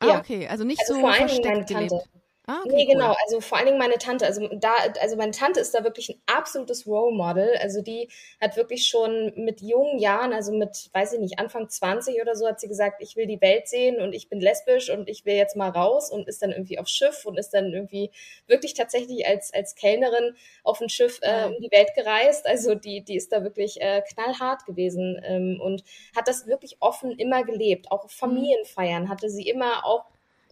Ah, 0.00 0.06
ja. 0.06 0.18
okay. 0.18 0.48
Also 0.48 0.64
nicht 0.64 0.80
also 0.80 0.94
so 0.94 1.00
vor 1.00 1.12
versteckt 1.12 1.46
meine 1.46 1.64
Tante. 1.64 2.02
Ah, 2.50 2.60
okay, 2.64 2.76
nee, 2.76 2.86
genau. 2.86 3.10
Cool. 3.10 3.16
Also 3.26 3.40
vor 3.42 3.58
allen 3.58 3.66
Dingen 3.66 3.78
meine 3.78 3.98
Tante. 3.98 4.24
Also 4.24 4.48
da, 4.48 4.72
also 5.02 5.16
meine 5.16 5.32
Tante 5.32 5.60
ist 5.60 5.74
da 5.74 5.84
wirklich 5.84 6.08
ein 6.08 6.22
absolutes 6.24 6.86
Role 6.86 7.14
Model. 7.14 7.54
Also 7.60 7.82
die 7.82 8.08
hat 8.40 8.56
wirklich 8.56 8.86
schon 8.86 9.34
mit 9.36 9.60
jungen 9.60 9.98
Jahren, 9.98 10.32
also 10.32 10.52
mit, 10.52 10.88
weiß 10.94 11.12
ich 11.12 11.20
nicht, 11.20 11.38
Anfang 11.38 11.68
20 11.68 12.22
oder 12.22 12.34
so, 12.34 12.46
hat 12.48 12.58
sie 12.58 12.68
gesagt, 12.68 13.02
ich 13.02 13.16
will 13.16 13.26
die 13.26 13.42
Welt 13.42 13.68
sehen 13.68 14.00
und 14.00 14.14
ich 14.14 14.30
bin 14.30 14.40
lesbisch 14.40 14.88
und 14.88 15.10
ich 15.10 15.26
will 15.26 15.34
jetzt 15.34 15.56
mal 15.56 15.68
raus 15.68 16.10
und 16.10 16.26
ist 16.26 16.40
dann 16.40 16.50
irgendwie 16.52 16.78
auf 16.78 16.88
Schiff 16.88 17.26
und 17.26 17.38
ist 17.38 17.50
dann 17.50 17.66
irgendwie 17.74 18.10
wirklich 18.46 18.72
tatsächlich 18.72 19.26
als, 19.26 19.52
als 19.52 19.74
Kellnerin 19.74 20.34
auf 20.64 20.80
ein 20.80 20.88
Schiff 20.88 21.18
äh, 21.20 21.44
um 21.44 21.60
die 21.60 21.70
Welt 21.70 21.90
gereist. 21.94 22.46
Also 22.46 22.74
die, 22.74 23.02
die 23.04 23.16
ist 23.16 23.30
da 23.30 23.42
wirklich 23.44 23.78
äh, 23.82 24.00
knallhart 24.14 24.64
gewesen 24.64 25.20
ähm, 25.22 25.60
und 25.62 25.84
hat 26.16 26.28
das 26.28 26.46
wirklich 26.46 26.78
offen 26.80 27.10
immer 27.18 27.44
gelebt. 27.44 27.92
Auch. 27.92 28.08
Familienfeiern 28.08 29.10
hatte 29.10 29.28
sie 29.28 29.46
immer 29.46 29.84
auch 29.84 30.06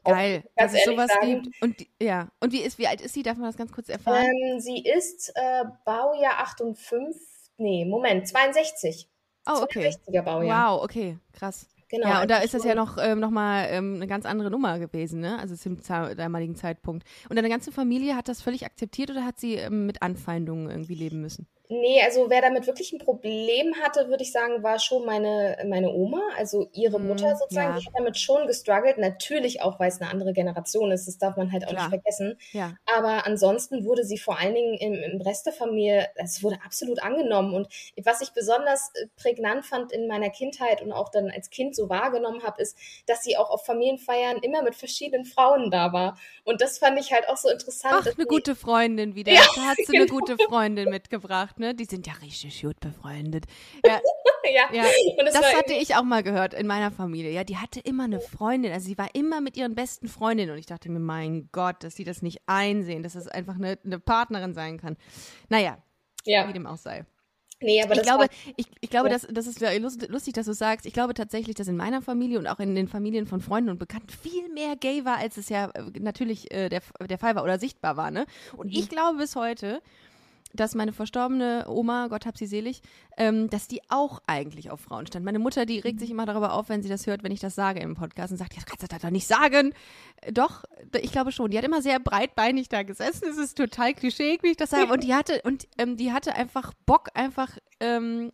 Geil, 0.07 0.45
dass 0.57 0.73
es 0.75 0.85
sowas 0.85 1.09
sagen. 1.09 1.43
gibt. 1.43 1.63
Und 1.63 1.87
ja, 2.01 2.29
und 2.41 2.53
wie 2.53 2.61
ist, 2.61 2.79
wie 2.79 2.87
alt 2.87 3.01
ist 3.01 3.15
sie? 3.15 3.23
Darf 3.23 3.37
man 3.37 3.47
das 3.47 3.57
ganz 3.57 3.73
kurz 3.73 3.89
erfahren? 3.89 4.25
Ähm, 4.25 4.61
sie 4.61 4.83
ist 4.83 5.33
äh, 5.35 5.65
Baujahr 5.85 6.41
58, 6.41 7.21
nee, 7.59 7.85
Moment, 7.85 8.29
62. 8.29 9.09
Oh, 9.49 9.63
okay. 9.63 9.89
62er 9.89 10.23
Baujahr. 10.23 10.75
Wow, 10.75 10.85
okay, 10.85 11.19
krass. 11.33 11.69
Genau. 11.89 12.09
Ja, 12.09 12.23
und 12.23 12.31
da 12.31 12.39
ist 12.39 12.53
das 12.53 12.65
ja 12.65 12.75
noch, 12.75 12.99
ähm, 12.99 13.21
noch 13.21 13.31
mal 13.31 13.69
ähm, 13.71 13.95
eine 13.95 14.09
ganz 14.09 14.27
andere 14.27 14.51
Nummer 14.51 14.81
gewesen, 14.81 15.21
ne? 15.21 15.39
Also 15.39 15.55
zum 15.55 15.81
damaligen 15.81 16.57
Zeitpunkt. 16.57 17.07
Und 17.29 17.37
deine 17.37 17.49
ganze 17.49 17.71
Familie 17.71 18.17
hat 18.17 18.29
das 18.29 18.43
völlig 18.43 18.67
akzeptiert 18.67 19.11
oder 19.11 19.25
hat 19.25 19.39
sie 19.39 19.55
ähm, 19.55 19.87
mit 19.87 20.03
Anfeindungen 20.03 20.69
irgendwie 20.69 20.97
leben 20.97 21.21
müssen? 21.21 21.47
Nee, 21.69 22.01
also 22.05 22.31
wer 22.31 22.41
damit 22.41 22.67
wirklich 22.67 22.93
ein 22.93 22.99
Problem 22.99 23.75
hatte, 23.83 24.09
würde 24.09 24.23
ich 24.23 24.31
sagen, 24.31 24.63
war 24.63 24.79
schon 24.79 25.05
meine, 25.05 25.57
meine 25.67 25.91
Oma, 25.91 26.21
also 26.37 26.69
ihre 26.73 27.01
mhm, 27.01 27.09
Mutter 27.09 27.37
sozusagen. 27.37 27.75
Ja. 27.75 27.81
Die 27.81 27.87
hat 27.87 27.95
damit 27.97 28.19
schon 28.19 28.47
gestruggelt. 28.47 28.99
Natürlich 28.99 29.63
auch, 29.63 29.81
weil 29.81 29.89
es 29.89 30.01
eine 30.01 30.11
andere 30.11 30.33
Generation 30.33 30.93
ist. 30.93 31.09
Das 31.09 31.19
darf 31.19 31.37
man 31.37 31.51
halt 31.51 31.65
auch 31.65 31.71
Klar. 31.71 31.83
nicht 31.83 31.91
vergessen. 31.91 32.39
Ja. 32.53 32.75
Aber 32.97 33.27
ansonsten 33.27 33.85
wurde 33.85 34.05
sie 34.05 34.19
vor 34.19 34.39
allen 34.39 34.55
Dingen 34.55 34.75
im, 34.75 34.95
im 34.95 35.21
Rest 35.21 35.47
der 35.47 35.53
Familie, 35.53 36.09
es 36.15 36.43
wurde 36.43 36.59
absolut 36.65 37.03
angenommen. 37.03 37.55
Und 37.55 37.69
was 38.03 38.21
ich 38.21 38.31
besonders 38.31 38.93
äh, 38.95 39.07
prägnant 39.17 39.67
fand 39.67 39.93
in 39.93 40.07
meiner 40.07 40.31
Kindheit 40.31 40.83
und 40.83 40.93
auch 40.93 41.09
dann 41.09 41.31
als 41.31 41.51
Kind 41.51 41.75
so 41.75 41.89
wahrgenommen 41.89 42.43
habe, 42.45 42.63
ist, 42.63 42.77
dass 43.07 43.25
sie 43.25 43.37
auch 43.37 43.51
auf 43.51 43.65
Familienfeiern 43.65 44.39
immer 44.39 44.63
mit 44.63 44.77
verschiedenen 44.77 45.25
Frauen 45.25 45.71
da 45.71 45.93
war. 45.93 46.19
Und 46.45 46.61
das 46.61 46.79
fand 46.79 47.01
ich 47.01 47.13
halt 47.13 47.29
auch 47.29 47.37
so 47.37 47.49
interessant. 47.49 47.95
Ach, 47.99 48.07
eine 48.07 48.27
gute 48.27 48.55
Freundin 48.55 49.15
wieder. 49.15 49.33
Ja, 49.37 49.43
da 49.55 49.63
hat 49.63 49.77
sie 49.77 49.93
genau. 49.93 50.05
eine 50.05 50.07
gute 50.07 50.37
Freundin 50.49 50.89
mitgebracht 50.89 51.56
ne? 51.59 51.75
Die 51.75 51.85
sind 51.85 52.07
ja 52.07 52.13
richtig 52.15 52.63
gut 52.63 52.81
befreundet. 52.81 53.45
Ja, 53.85 54.73
ja. 54.73 54.85
ja. 54.85 55.25
das, 55.25 55.35
das 55.35 55.55
hatte 55.57 55.73
ich 55.73 55.97
auch 55.97 56.05
mal 56.05 56.23
gehört 56.23 56.55
in 56.55 56.69
meiner 56.69 56.93
Familie. 56.93 57.33
Ja, 57.33 57.43
die 57.43 57.57
hatte 57.57 57.81
immer 57.81 58.05
eine 58.05 58.21
Freundin. 58.21 58.73
Also 58.73 58.87
sie 58.87 58.97
war 58.97 59.13
immer 59.13 59.41
mit 59.41 59.57
ihren 59.57 59.75
besten 59.75 60.07
Freundinnen. 60.07 60.53
Und 60.53 60.59
ich 60.59 60.67
dachte 60.67 60.89
mir, 60.89 61.01
mein 61.01 61.49
Gott, 61.51 61.83
dass 61.83 61.97
sie 61.97 62.05
das 62.05 62.23
nicht 62.23 62.43
einsehen, 62.47 63.03
dass 63.03 63.15
das 63.15 63.27
einfach 63.27 63.57
eine, 63.57 63.77
eine 63.85 63.99
Partnerin 63.99 64.55
sein 64.55 64.79
kann. 64.79 64.97
Naja, 65.49 65.79
ja. 66.25 66.47
wie 66.47 66.53
dem 66.53 66.67
auch 66.67 66.77
sei. 66.77 67.05
Nee, 67.61 67.83
aber 67.83 67.95
ich 67.95 68.03
glaube, 68.03 68.27
ich, 68.57 68.67
ich 68.81 68.91
glaube, 68.91 69.09
ja. 69.09 69.15
das, 69.15 69.27
das 69.31 69.47
ist 69.47 69.61
lustig, 70.09 70.35
dass 70.35 70.45
du 70.45 70.53
sagst. 70.53 70.85
Ich 70.85 70.93
glaube 70.93 71.15
tatsächlich, 71.15 71.55
dass 71.55 71.69
in 71.69 71.77
meiner 71.77 72.03
Familie 72.03 72.39
und 72.39 72.47
auch 72.47 72.61
in 72.61 72.75
den 72.75 72.87
Familien 72.87 73.27
von 73.27 73.41
Freunden 73.41 73.71
und 73.71 73.79
Bekannten 73.79 74.11
viel 74.11 74.51
mehr 74.51 74.77
gay 74.77 75.07
war, 75.07 75.17
als 75.17 75.39
es 75.39 75.49
ja 75.49 75.71
äh, 75.71 75.85
natürlich 75.99 76.53
äh, 76.53 76.69
der, 76.69 76.83
der 77.09 77.19
Fall 77.19 77.35
war 77.35 77.45
oder 77.45 77.59
sichtbar 77.59 77.97
war. 77.97 78.11
Ne? 78.11 78.27
Und 78.57 78.67
mhm. 78.67 78.79
ich 78.79 78.91
glaube 78.91 79.19
bis 79.19 79.37
heute, 79.37 79.81
dass 80.57 80.75
meine 80.75 80.93
verstorbene 80.93 81.67
Oma, 81.69 82.09
Gott 82.09 82.27
hab 82.27 82.37
sie 82.37 82.47
selig, 82.47 82.83
ähm, 83.17 83.49
dass 83.51 83.69
die 83.69 83.81
auch 83.89 84.23
eigentlich 84.27 84.71
auf 84.71 84.81
Frauen 84.81 85.07
stand. 85.07 85.25
Meine 85.25 85.39
Mutter, 85.39 85.67
die 85.67 85.79
regt 85.79 86.01
sich 86.01 86.11
immer 86.11 86.27
darüber 86.27 86.53
auf, 86.53 86.69
wenn 86.69 86.83
sie 86.83 86.89
das 86.89 87.07
hört, 87.07 87.23
wenn 87.23 87.33
ich 87.33 87.41
das 87.41 87.55
sage 87.55 87.81
im 87.81 87.95
Podcast 87.95 88.33
und 88.33 88.39
sagt, 88.39 88.55
ja, 88.55 88.61
du 88.61 88.67
kannst 88.67 88.83
das 88.83 89.01
doch 89.01 89.11
nicht 89.11 89.27
sagen. 89.27 89.73
Doch, 90.33 90.65
ich 91.01 91.13
glaube 91.13 91.33
schon. 91.33 91.51
Die 91.51 91.59
hat 91.59 91.65
immer 91.65 91.83
sehr 91.83 92.01
breitbeinig 92.01 92.69
da 92.69 92.83
gesessen. 92.83 93.29
Es 93.29 93.39
ist 93.39 93.57
total 93.57 93.95
klischee, 93.95 94.39
wie 94.43 94.51
ich 94.51 94.57
das 94.57 94.71
sage. 94.71 94.93
Und 94.93 95.05
die 95.05 95.15
hatte, 95.15 95.41
und 95.45 95.69
ähm, 95.79 95.97
die 95.97 96.13
hatte 96.13 96.35
einfach 96.35 96.73
Bock, 96.87 97.09
einfach 97.15 97.57
ähm, 97.81 98.33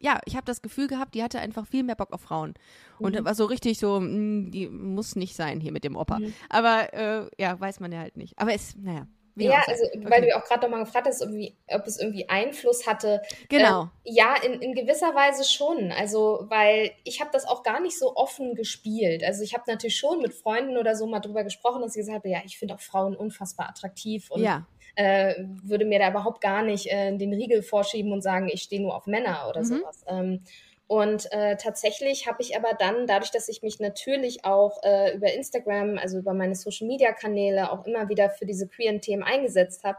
ja, 0.00 0.20
ich 0.24 0.36
habe 0.36 0.44
das 0.44 0.62
Gefühl 0.62 0.86
gehabt, 0.86 1.14
die 1.14 1.22
hatte 1.22 1.40
einfach 1.40 1.66
viel 1.66 1.82
mehr 1.82 1.96
Bock 1.96 2.12
auf 2.12 2.20
Frauen. 2.20 2.54
Und 2.98 3.18
mhm. 3.18 3.24
war 3.24 3.34
so 3.34 3.44
richtig 3.44 3.78
so, 3.78 4.00
mh, 4.00 4.06
hm, 4.06 4.50
die 4.50 4.68
muss 4.68 5.16
nicht 5.16 5.34
sein 5.34 5.60
hier 5.60 5.72
mit 5.72 5.84
dem 5.84 5.96
Opa. 5.96 6.18
Mhm. 6.18 6.34
Aber 6.48 6.92
äh, 6.94 7.28
ja, 7.38 7.58
weiß 7.58 7.80
man 7.80 7.92
ja 7.92 8.00
halt 8.00 8.16
nicht. 8.16 8.38
Aber 8.38 8.52
es, 8.52 8.76
naja. 8.76 9.06
Ja, 9.46 9.62
also 9.66 9.84
okay. 9.84 10.04
weil 10.08 10.22
du 10.22 10.36
auch 10.36 10.44
gerade 10.44 10.62
nochmal 10.62 10.84
gefragt 10.84 11.06
hast, 11.06 11.22
ob 11.22 11.86
es 11.86 11.98
irgendwie 11.98 12.28
Einfluss 12.28 12.86
hatte. 12.86 13.22
Genau. 13.48 13.82
Ähm, 13.82 13.90
ja, 14.04 14.34
in, 14.42 14.60
in 14.60 14.74
gewisser 14.74 15.14
Weise 15.14 15.44
schon. 15.44 15.92
Also, 15.92 16.46
weil 16.48 16.92
ich 17.04 17.20
habe 17.20 17.30
das 17.32 17.46
auch 17.46 17.62
gar 17.62 17.80
nicht 17.80 17.98
so 17.98 18.16
offen 18.16 18.54
gespielt. 18.54 19.24
Also 19.24 19.42
ich 19.42 19.54
habe 19.54 19.64
natürlich 19.66 19.96
schon 19.96 20.20
mit 20.20 20.34
Freunden 20.34 20.76
oder 20.76 20.94
so 20.96 21.06
mal 21.06 21.20
drüber 21.20 21.44
gesprochen, 21.44 21.82
dass 21.82 21.94
ich 21.94 22.00
gesagt 22.00 22.18
habe, 22.18 22.28
ja, 22.28 22.40
ich 22.44 22.58
finde 22.58 22.74
auch 22.74 22.80
Frauen 22.80 23.16
unfassbar 23.16 23.68
attraktiv 23.68 24.30
und 24.30 24.42
ja 24.42 24.66
äh, 24.98 25.34
würde 25.62 25.84
mir 25.84 26.00
da 26.00 26.10
überhaupt 26.10 26.40
gar 26.40 26.62
nicht 26.62 26.86
äh, 26.86 27.16
den 27.16 27.32
Riegel 27.32 27.62
vorschieben 27.62 28.12
und 28.12 28.20
sagen, 28.20 28.48
ich 28.52 28.62
stehe 28.62 28.82
nur 28.82 28.96
auf 28.96 29.06
Männer 29.06 29.46
oder 29.48 29.60
mhm. 29.60 29.64
sowas. 29.64 30.04
Ähm, 30.08 30.42
und 30.88 31.30
äh, 31.32 31.56
tatsächlich 31.56 32.26
habe 32.26 32.40
ich 32.40 32.56
aber 32.56 32.72
dann, 32.78 33.06
dadurch, 33.06 33.30
dass 33.30 33.50
ich 33.50 33.62
mich 33.62 33.78
natürlich 33.78 34.46
auch 34.46 34.82
äh, 34.82 35.14
über 35.14 35.30
Instagram, 35.30 35.98
also 35.98 36.18
über 36.18 36.32
meine 36.32 36.54
Social-Media-Kanäle 36.54 37.70
auch 37.70 37.84
immer 37.84 38.08
wieder 38.08 38.30
für 38.30 38.46
diese 38.46 38.66
queeren 38.66 39.02
Themen 39.02 39.22
eingesetzt 39.22 39.84
habe, 39.84 39.98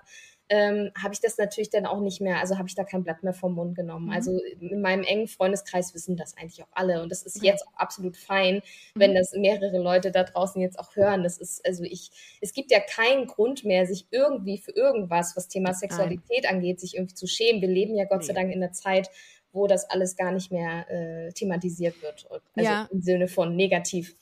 ähm, 0.50 0.90
habe 1.00 1.14
ich 1.14 1.22
das 1.22 1.38
natürlich 1.38 1.70
dann 1.70 1.86
auch 1.86 2.00
nicht 2.00 2.22
mehr, 2.22 2.40
also 2.40 2.58
habe 2.58 2.68
ich 2.68 2.74
da 2.74 2.84
kein 2.84 3.04
Blatt 3.04 3.22
mehr 3.22 3.34
vom 3.34 3.54
Mund 3.54 3.76
genommen. 3.76 4.08
Mhm. 4.08 4.12
Also 4.12 4.40
in 4.60 4.82
meinem 4.82 5.04
engen 5.04 5.28
Freundeskreis 5.28 5.94
wissen 5.94 6.18
das 6.18 6.36
eigentlich 6.38 6.64
auch 6.64 6.72
alle 6.72 7.04
und 7.04 7.12
das 7.12 7.22
ist 7.22 7.44
jetzt 7.44 7.68
auch 7.68 7.76
absolut 7.76 8.18
fein, 8.18 8.56
mhm. 8.56 9.00
wenn 9.00 9.14
das 9.14 9.34
mehrere 9.34 9.78
Leute 9.78 10.10
da 10.10 10.24
draußen 10.24 10.60
jetzt 10.60 10.80
auch 10.80 10.96
hören. 10.96 11.22
Das 11.22 11.38
ist, 11.38 11.64
also 11.68 11.84
ich, 11.84 12.10
es 12.42 12.52
gibt 12.52 12.72
ja 12.72 12.80
keinen 12.80 13.28
Grund 13.28 13.64
mehr, 13.64 13.86
sich 13.86 14.08
irgendwie 14.10 14.58
für 14.58 14.72
irgendwas, 14.72 15.38
was 15.38 15.48
Thema 15.48 15.76
Sexualität 15.76 16.46
Nein. 16.46 16.56
angeht, 16.56 16.80
sich 16.80 16.96
irgendwie 16.96 17.14
zu 17.14 17.28
schämen. 17.28 17.62
Wir 17.62 17.70
leben 17.70 17.96
ja 17.96 18.06
Gott 18.06 18.22
nee. 18.22 18.26
sei 18.26 18.34
Dank 18.34 18.52
in 18.52 18.62
der 18.62 18.72
Zeit, 18.72 19.12
wo 19.52 19.68
das 19.68 19.90
alles 19.90 20.16
gar 20.16 20.32
nicht 20.32 20.52
mehr 20.52 20.90
äh, 20.90 21.32
thematisiert 21.34 22.02
wird. 22.02 22.28
Also 22.30 22.44
ja. 22.56 22.88
im 22.92 23.02
Sinne 23.02 23.28
von 23.28 23.56
negativ. 23.56 24.16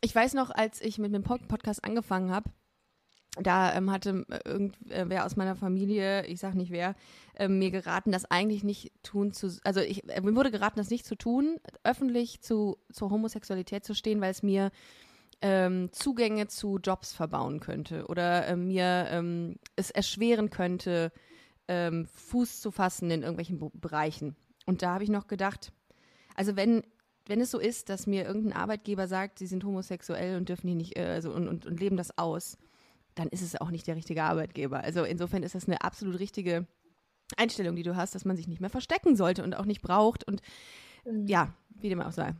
Ich 0.00 0.14
weiß 0.14 0.34
noch, 0.34 0.50
als 0.50 0.80
ich 0.80 0.98
mit 0.98 1.14
dem 1.14 1.22
Podcast 1.22 1.84
angefangen 1.84 2.30
habe, 2.30 2.50
da 3.40 3.74
ähm, 3.74 3.90
hatte 3.90 4.24
äh, 4.30 4.40
irgendwer 4.44 5.18
äh, 5.18 5.24
aus 5.24 5.36
meiner 5.36 5.56
Familie, 5.56 6.26
ich 6.26 6.40
sag 6.40 6.54
nicht 6.54 6.70
wer, 6.70 6.94
äh, 7.34 7.48
mir 7.48 7.70
geraten, 7.70 8.12
das 8.12 8.30
eigentlich 8.30 8.62
nicht 8.62 8.92
tun 9.02 9.32
zu, 9.32 9.58
also 9.64 9.80
ich, 9.80 10.08
äh, 10.08 10.20
mir 10.20 10.36
wurde 10.36 10.50
geraten, 10.50 10.78
das 10.78 10.90
nicht 10.90 11.04
zu 11.04 11.16
tun, 11.16 11.58
öffentlich 11.82 12.42
zu, 12.42 12.78
zur 12.92 13.10
Homosexualität 13.10 13.84
zu 13.84 13.94
stehen, 13.94 14.20
weil 14.20 14.30
es 14.30 14.42
mir 14.42 14.70
ähm, 15.42 15.90
Zugänge 15.92 16.46
zu 16.46 16.78
Jobs 16.78 17.12
verbauen 17.12 17.60
könnte 17.60 18.06
oder 18.06 18.46
äh, 18.46 18.56
mir 18.56 19.06
ähm, 19.10 19.56
es 19.74 19.90
erschweren 19.90 20.50
könnte, 20.50 21.10
ähm, 21.68 22.06
Fuß 22.06 22.60
zu 22.60 22.70
fassen 22.70 23.10
in 23.10 23.22
irgendwelchen 23.22 23.58
Be 23.58 23.70
Bereichen. 23.74 24.36
Und 24.66 24.82
da 24.82 24.94
habe 24.94 25.04
ich 25.04 25.10
noch 25.10 25.26
gedacht, 25.26 25.72
also 26.34 26.56
wenn 26.56 26.82
wenn 27.26 27.40
es 27.40 27.50
so 27.50 27.58
ist, 27.58 27.88
dass 27.88 28.06
mir 28.06 28.26
irgendein 28.26 28.52
Arbeitgeber 28.52 29.08
sagt, 29.08 29.38
sie 29.38 29.46
sind 29.46 29.64
homosexuell 29.64 30.36
und 30.36 30.48
dürfen 30.48 30.68
hier 30.68 30.76
nicht, 30.76 30.98
äh, 30.98 31.06
also 31.06 31.32
und, 31.32 31.48
und, 31.48 31.66
und 31.66 31.80
leben 31.80 31.96
das 31.96 32.18
aus, 32.18 32.58
dann 33.14 33.28
ist 33.28 33.42
es 33.42 33.60
auch 33.60 33.70
nicht 33.70 33.86
der 33.86 33.96
richtige 33.96 34.24
Arbeitgeber. 34.24 34.80
Also 34.80 35.04
insofern 35.04 35.42
ist 35.42 35.54
das 35.54 35.66
eine 35.66 35.80
absolut 35.82 36.18
richtige 36.18 36.66
Einstellung, 37.36 37.76
die 37.76 37.82
du 37.82 37.96
hast, 37.96 38.14
dass 38.14 38.24
man 38.24 38.36
sich 38.36 38.48
nicht 38.48 38.60
mehr 38.60 38.70
verstecken 38.70 39.16
sollte 39.16 39.42
und 39.42 39.54
auch 39.54 39.64
nicht 39.64 39.82
braucht. 39.82 40.24
Und 40.24 40.42
mhm. 41.04 41.26
ja, 41.26 41.54
wie 41.70 41.88
dem 41.88 42.00
auch 42.00 42.12
sei. 42.12 42.34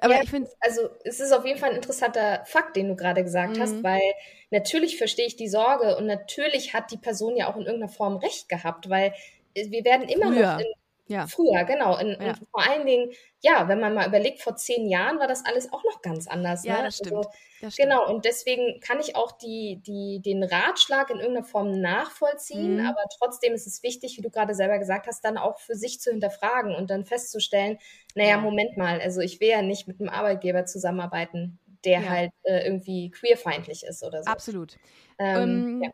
Aber 0.00 0.14
ja, 0.14 0.22
ich 0.22 0.30
finde. 0.30 0.50
Also, 0.60 0.88
es 1.04 1.20
ist 1.20 1.32
auf 1.32 1.44
jeden 1.44 1.58
Fall 1.58 1.70
ein 1.70 1.76
interessanter 1.76 2.44
Fakt, 2.44 2.76
den 2.76 2.88
du 2.88 2.96
gerade 2.96 3.22
gesagt 3.22 3.56
mhm. 3.56 3.60
hast, 3.60 3.82
weil 3.84 4.02
natürlich 4.50 4.98
verstehe 4.98 5.26
ich 5.26 5.36
die 5.36 5.48
Sorge 5.48 5.96
und 5.96 6.06
natürlich 6.06 6.74
hat 6.74 6.90
die 6.90 6.96
Person 6.96 7.36
ja 7.36 7.48
auch 7.48 7.56
in 7.56 7.62
irgendeiner 7.62 7.92
Form 7.92 8.16
Recht 8.16 8.48
gehabt, 8.48 8.90
weil 8.90 9.14
wir 9.54 9.84
werden 9.84 10.08
immer 10.08 10.32
Früher. 10.32 10.52
noch 10.52 10.60
in 10.60 10.66
ja. 11.08 11.26
Früher, 11.26 11.64
genau. 11.64 11.96
In, 11.98 12.16
ja. 12.20 12.34
vor 12.50 12.68
allen 12.68 12.84
Dingen, 12.84 13.12
ja, 13.40 13.68
wenn 13.68 13.78
man 13.78 13.94
mal 13.94 14.08
überlegt, 14.08 14.40
vor 14.40 14.56
zehn 14.56 14.88
Jahren 14.88 15.20
war 15.20 15.28
das 15.28 15.44
alles 15.44 15.72
auch 15.72 15.84
noch 15.84 16.02
ganz 16.02 16.26
anders. 16.26 16.64
Ja, 16.64 16.78
ne? 16.78 16.84
das, 16.84 16.96
stimmt. 16.96 17.16
Also, 17.16 17.30
das 17.60 17.74
stimmt. 17.74 17.90
Genau, 17.90 18.08
und 18.12 18.24
deswegen 18.24 18.80
kann 18.80 18.98
ich 18.98 19.14
auch 19.14 19.32
die, 19.32 19.80
die, 19.86 20.20
den 20.20 20.42
Ratschlag 20.42 21.10
in 21.10 21.18
irgendeiner 21.18 21.46
Form 21.46 21.80
nachvollziehen, 21.80 22.78
mhm. 22.78 22.86
aber 22.86 23.02
trotzdem 23.18 23.54
ist 23.54 23.66
es 23.66 23.82
wichtig, 23.82 24.16
wie 24.18 24.22
du 24.22 24.30
gerade 24.30 24.54
selber 24.54 24.78
gesagt 24.78 25.06
hast, 25.06 25.24
dann 25.24 25.38
auch 25.38 25.60
für 25.60 25.76
sich 25.76 26.00
zu 26.00 26.10
hinterfragen 26.10 26.74
und 26.74 26.90
dann 26.90 27.04
festzustellen, 27.04 27.78
naja, 28.14 28.30
ja. 28.30 28.38
Moment 28.38 28.76
mal, 28.76 29.00
also 29.00 29.20
ich 29.20 29.40
will 29.40 29.48
ja 29.48 29.62
nicht 29.62 29.86
mit 29.86 30.00
einem 30.00 30.08
Arbeitgeber 30.08 30.64
zusammenarbeiten, 30.66 31.60
der 31.84 32.00
ja. 32.00 32.08
halt 32.08 32.30
äh, 32.42 32.66
irgendwie 32.66 33.10
queerfeindlich 33.10 33.84
ist 33.84 34.02
oder 34.02 34.24
so. 34.24 34.30
Absolut. 34.30 34.76
Ähm, 35.18 35.80
ähm, 35.80 35.82
ja. 35.84 35.90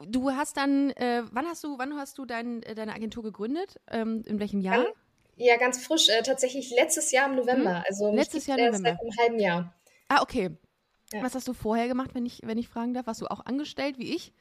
Du 0.00 0.30
hast 0.30 0.56
dann, 0.56 0.90
äh, 0.90 1.24
wann 1.32 1.46
hast 1.46 1.64
du, 1.64 1.78
wann 1.78 1.96
hast 1.96 2.18
du 2.18 2.24
dein, 2.24 2.62
äh, 2.62 2.74
deine 2.74 2.94
Agentur 2.94 3.22
gegründet? 3.22 3.80
Ähm, 3.90 4.22
in 4.26 4.38
welchem 4.38 4.60
Jahr? 4.60 4.86
Ja, 5.36 5.56
ganz 5.56 5.84
frisch. 5.84 6.08
Äh, 6.08 6.22
tatsächlich 6.22 6.70
letztes 6.70 7.10
Jahr 7.10 7.28
im 7.28 7.36
November. 7.36 7.78
Hm? 7.78 7.84
Also 7.88 8.14
letztes 8.14 8.46
Jahr 8.46 8.58
im 8.58 8.66
November. 8.66 8.90
Seit 8.90 9.00
einem 9.00 9.18
halben 9.18 9.38
Jahr. 9.40 9.74
Ah, 10.08 10.22
okay. 10.22 10.50
Ja. 11.12 11.22
Was 11.22 11.34
hast 11.34 11.48
du 11.48 11.52
vorher 11.52 11.88
gemacht, 11.88 12.10
wenn 12.14 12.26
ich, 12.26 12.40
wenn 12.44 12.58
ich 12.58 12.68
fragen 12.68 12.94
darf? 12.94 13.06
Warst 13.06 13.22
du 13.22 13.26
auch 13.26 13.44
angestellt 13.44 13.98
wie 13.98 14.14
ich? 14.14 14.32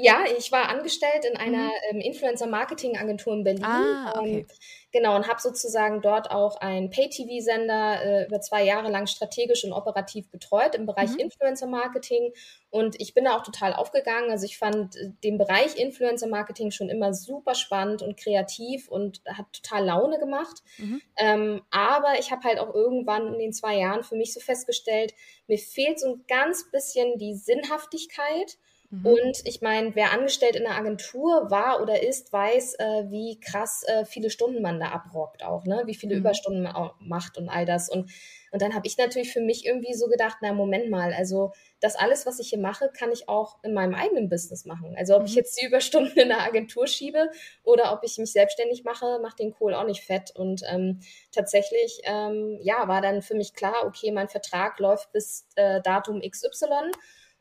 Ja, 0.00 0.24
ich 0.38 0.52
war 0.52 0.68
angestellt 0.68 1.24
in 1.28 1.36
einer 1.36 1.66
mhm. 1.66 1.72
ähm, 1.90 2.00
Influencer-Marketing-Agentur 2.00 3.32
in 3.34 3.42
Berlin. 3.42 3.64
Ah, 3.64 4.12
okay. 4.16 4.38
Ähm, 4.38 4.46
genau, 4.92 5.16
und 5.16 5.26
habe 5.26 5.40
sozusagen 5.40 6.02
dort 6.02 6.30
auch 6.30 6.60
einen 6.60 6.88
Pay-TV-Sender 6.88 8.04
äh, 8.04 8.26
über 8.26 8.40
zwei 8.40 8.62
Jahre 8.62 8.92
lang 8.92 9.08
strategisch 9.08 9.64
und 9.64 9.72
operativ 9.72 10.30
betreut 10.30 10.76
im 10.76 10.86
Bereich 10.86 11.10
mhm. 11.10 11.18
Influencer-Marketing. 11.18 12.32
Und 12.70 13.00
ich 13.00 13.12
bin 13.12 13.24
da 13.24 13.36
auch 13.36 13.42
total 13.42 13.72
aufgegangen. 13.72 14.30
Also 14.30 14.44
ich 14.44 14.56
fand 14.56 14.94
äh, 14.94 15.10
den 15.24 15.36
Bereich 15.36 15.76
Influencer-Marketing 15.76 16.70
schon 16.70 16.90
immer 16.90 17.12
super 17.12 17.56
spannend 17.56 18.00
und 18.00 18.16
kreativ 18.16 18.86
und 18.88 19.20
hat 19.26 19.46
total 19.52 19.84
Laune 19.84 20.20
gemacht. 20.20 20.62
Mhm. 20.76 21.02
Ähm, 21.16 21.62
aber 21.70 22.20
ich 22.20 22.30
habe 22.30 22.44
halt 22.44 22.60
auch 22.60 22.72
irgendwann 22.72 23.32
in 23.32 23.40
den 23.40 23.52
zwei 23.52 23.76
Jahren 23.76 24.04
für 24.04 24.14
mich 24.14 24.32
so 24.32 24.38
festgestellt, 24.38 25.12
mir 25.48 25.58
fehlt 25.58 25.98
so 25.98 26.06
ein 26.06 26.24
ganz 26.28 26.70
bisschen 26.70 27.18
die 27.18 27.34
Sinnhaftigkeit 27.34 28.58
Mhm. 28.90 29.06
Und 29.06 29.40
ich 29.44 29.60
meine, 29.60 29.94
wer 29.94 30.12
angestellt 30.12 30.56
in 30.56 30.66
einer 30.66 30.78
Agentur 30.78 31.50
war 31.50 31.82
oder 31.82 32.02
ist, 32.02 32.32
weiß, 32.32 32.76
äh, 32.78 33.04
wie 33.10 33.38
krass 33.38 33.82
äh, 33.86 34.06
viele 34.06 34.30
Stunden 34.30 34.62
man 34.62 34.80
da 34.80 34.92
abrockt 34.92 35.44
auch, 35.44 35.64
ne? 35.64 35.82
Wie 35.84 35.94
viele 35.94 36.14
mhm. 36.14 36.20
Überstunden 36.20 36.62
man 36.62 36.74
auch 36.74 36.94
macht 36.98 37.36
und 37.36 37.50
all 37.50 37.66
das. 37.66 37.90
Und, 37.90 38.10
und 38.50 38.62
dann 38.62 38.74
habe 38.74 38.86
ich 38.86 38.96
natürlich 38.96 39.30
für 39.30 39.42
mich 39.42 39.66
irgendwie 39.66 39.92
so 39.92 40.06
gedacht, 40.06 40.38
na 40.40 40.54
Moment 40.54 40.88
mal, 40.88 41.12
also 41.12 41.52
das 41.80 41.96
alles, 41.96 42.24
was 42.24 42.40
ich 42.40 42.48
hier 42.48 42.58
mache, 42.58 42.90
kann 42.96 43.12
ich 43.12 43.28
auch 43.28 43.62
in 43.62 43.74
meinem 43.74 43.94
eigenen 43.94 44.30
Business 44.30 44.64
machen. 44.64 44.94
Also 44.96 45.16
ob 45.16 45.20
mhm. 45.20 45.26
ich 45.26 45.34
jetzt 45.34 45.60
die 45.60 45.66
Überstunden 45.66 46.18
in 46.18 46.28
der 46.28 46.40
Agentur 46.40 46.86
schiebe 46.86 47.30
oder 47.64 47.92
ob 47.92 48.00
ich 48.04 48.16
mich 48.16 48.32
selbstständig 48.32 48.84
mache, 48.84 49.18
macht 49.20 49.38
den 49.38 49.52
Kohl 49.52 49.74
auch 49.74 49.84
nicht 49.84 50.02
fett. 50.02 50.30
Und 50.34 50.62
ähm, 50.66 51.00
tatsächlich, 51.30 52.00
ähm, 52.04 52.58
ja, 52.62 52.88
war 52.88 53.02
dann 53.02 53.20
für 53.20 53.34
mich 53.34 53.52
klar, 53.52 53.84
okay, 53.84 54.12
mein 54.12 54.30
Vertrag 54.30 54.78
läuft 54.78 55.12
bis 55.12 55.46
äh, 55.56 55.82
Datum 55.82 56.22
XY. 56.22 56.90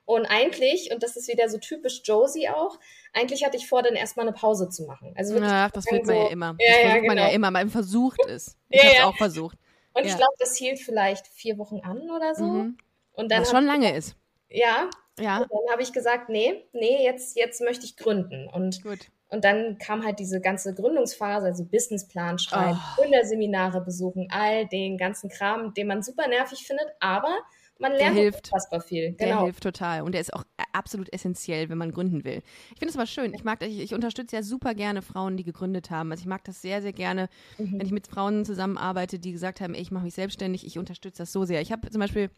Und 0.08 0.26
eigentlich, 0.26 0.90
und 0.94 1.04
das 1.04 1.18
ist 1.18 1.28
wieder 1.28 1.50
so 1.50 1.58
typisch 1.58 2.00
Josie 2.06 2.48
auch, 2.48 2.80
eigentlich 3.12 3.44
hatte 3.44 3.58
ich 3.58 3.68
vor, 3.68 3.84
dann 3.84 3.96
erstmal 3.96 4.26
eine 4.26 4.34
Pause 4.34 4.70
zu 4.70 4.84
machen. 4.84 5.14
Also 5.18 5.34
wirklich 5.34 5.52
Ach, 5.52 5.70
das 5.70 5.86
wird 5.92 6.06
man 6.06 6.16
so, 6.16 6.22
ja 6.22 6.30
immer. 6.30 6.46
Ja, 6.46 6.54
das 6.58 6.68
ja, 6.68 6.82
versucht 6.82 7.02
genau. 7.02 7.08
man 7.08 7.18
ja 7.18 7.28
immer. 7.28 7.52
Man 7.52 7.70
versucht 7.70 8.26
es. 8.30 8.58
Ich 8.70 8.82
ja, 8.82 8.90
habe 8.90 8.96
es 8.96 9.04
auch 9.04 9.18
versucht. 9.18 9.58
Und 9.94 10.06
ich 10.06 10.16
glaube, 10.16 10.34
das 10.40 10.56
hielt 10.56 10.80
vielleicht 10.80 11.28
vier 11.28 11.58
Wochen 11.58 11.82
an 11.82 12.10
oder 12.10 12.36
so. 12.36 12.46
Mhm. 12.46 12.78
Und 13.14 13.32
dann 13.32 13.42
Was 13.42 13.52
schon 13.52 13.66
lange 13.66 13.98
ist. 13.98 14.16
Ja. 14.50 14.90
Ja. 15.20 15.40
Und 15.40 15.50
dann 15.52 15.74
habe 15.74 15.82
ich 15.82 15.92
gesagt, 15.92 16.30
nee, 16.30 16.64
nee, 16.72 17.04
jetzt, 17.04 17.36
jetzt 17.36 17.60
möchte 17.60 17.84
ich 17.84 17.98
gründen. 17.98 18.48
Und 18.48 18.84
Gut. 18.84 19.10
Und 19.28 19.44
dann 19.44 19.78
kam 19.78 20.06
halt 20.06 20.20
diese 20.20 20.40
ganze 20.40 20.74
Gründungsphase, 20.74 21.48
also 21.48 21.66
Businessplan 21.66 22.40
schreiben, 22.40 22.80
oh. 22.80 23.02
Gründerseminare 23.02 23.82
besuchen, 23.82 24.30
all 24.32 24.68
den 24.68 24.98
ganzen 24.98 25.30
Kram, 25.30 25.74
den 25.74 25.88
man 25.88 26.02
super 26.02 26.30
nervig 26.30 26.66
findet, 26.66 26.88
aber 27.02 27.36
man 27.80 27.92
lernt 27.92 28.16
der 28.16 28.24
hilft. 28.24 28.48
unfassbar 28.48 28.82
viel. 28.82 29.12
Genau. 29.12 29.18
Der 29.18 29.44
hilft 29.44 29.64
total. 29.64 30.02
Und 30.02 30.14
der 30.14 30.22
ist 30.22 30.34
auch 30.34 30.44
absolut 30.74 31.12
essentiell, 31.14 31.70
wenn 31.70 31.78
man 31.78 31.92
gründen 31.92 32.24
will. 32.24 32.42
Ich 32.74 32.80
finde 32.80 32.90
es 32.90 32.96
aber 32.96 33.06
schön. 33.06 33.34
Ich 33.34 33.44
mag, 33.44 33.62
ich, 33.64 33.80
ich, 33.80 33.94
unterstütze 33.94 34.36
ja 34.36 34.44
super 34.44 34.74
gerne 34.74 35.02
Frauen, 35.02 35.38
die 35.38 35.44
gegründet 35.44 35.90
haben. 35.90 36.12
Also 36.12 36.22
ich 36.22 36.28
mag 36.28 36.44
das 36.44 36.62
sehr, 36.62 36.82
sehr 36.82 36.94
gerne, 36.94 37.30
mhm. 37.58 37.80
wenn 37.80 37.86
ich 37.86 37.92
mit 37.92 38.08
Frauen 38.08 38.46
zusammenarbeite, 38.46 39.20
die 39.20 39.32
gesagt 39.32 39.62
haben, 39.62 39.74
ey, 39.74 39.82
ich 39.82 39.92
mache 39.92 40.04
mich 40.06 40.14
selbstständig. 40.14 40.66
Ich 40.66 40.78
unterstütze 40.78 41.24
das 41.24 41.32
so 41.32 41.46
sehr. 41.46 41.62
Ich 41.62 41.72
habe 41.72 41.90
zum 41.90 42.00
Beispiel 42.00 42.30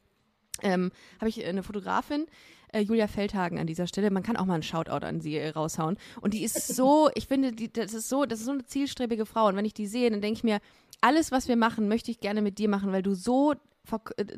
ähm, 0.61 0.91
habe 1.19 1.29
ich 1.29 1.45
eine 1.45 1.63
Fotografin, 1.63 2.25
äh, 2.71 2.81
Julia 2.81 3.07
Feldhagen 3.07 3.59
an 3.59 3.67
dieser 3.67 3.87
Stelle. 3.87 4.11
Man 4.11 4.23
kann 4.23 4.37
auch 4.37 4.45
mal 4.45 4.55
einen 4.55 4.63
Shoutout 4.63 5.05
an 5.05 5.21
sie 5.21 5.37
äh, 5.37 5.49
raushauen. 5.49 5.97
Und 6.21 6.33
die 6.33 6.43
ist 6.43 6.75
so, 6.75 7.09
ich 7.15 7.27
finde, 7.27 7.51
die, 7.51 7.71
das 7.71 7.93
ist 7.93 8.09
so, 8.09 8.25
das 8.25 8.39
ist 8.39 8.45
so 8.45 8.51
eine 8.51 8.65
zielstrebige 8.65 9.25
Frau. 9.25 9.47
Und 9.47 9.55
wenn 9.55 9.65
ich 9.65 9.73
die 9.73 9.87
sehe, 9.87 10.09
dann 10.09 10.21
denke 10.21 10.37
ich 10.37 10.43
mir, 10.43 10.59
alles, 11.01 11.31
was 11.31 11.47
wir 11.47 11.55
machen, 11.55 11.87
möchte 11.87 12.11
ich 12.11 12.19
gerne 12.19 12.41
mit 12.41 12.57
dir 12.57 12.69
machen, 12.69 12.91
weil 12.91 13.03
du 13.03 13.15
so 13.15 13.53
äh, 13.53 13.55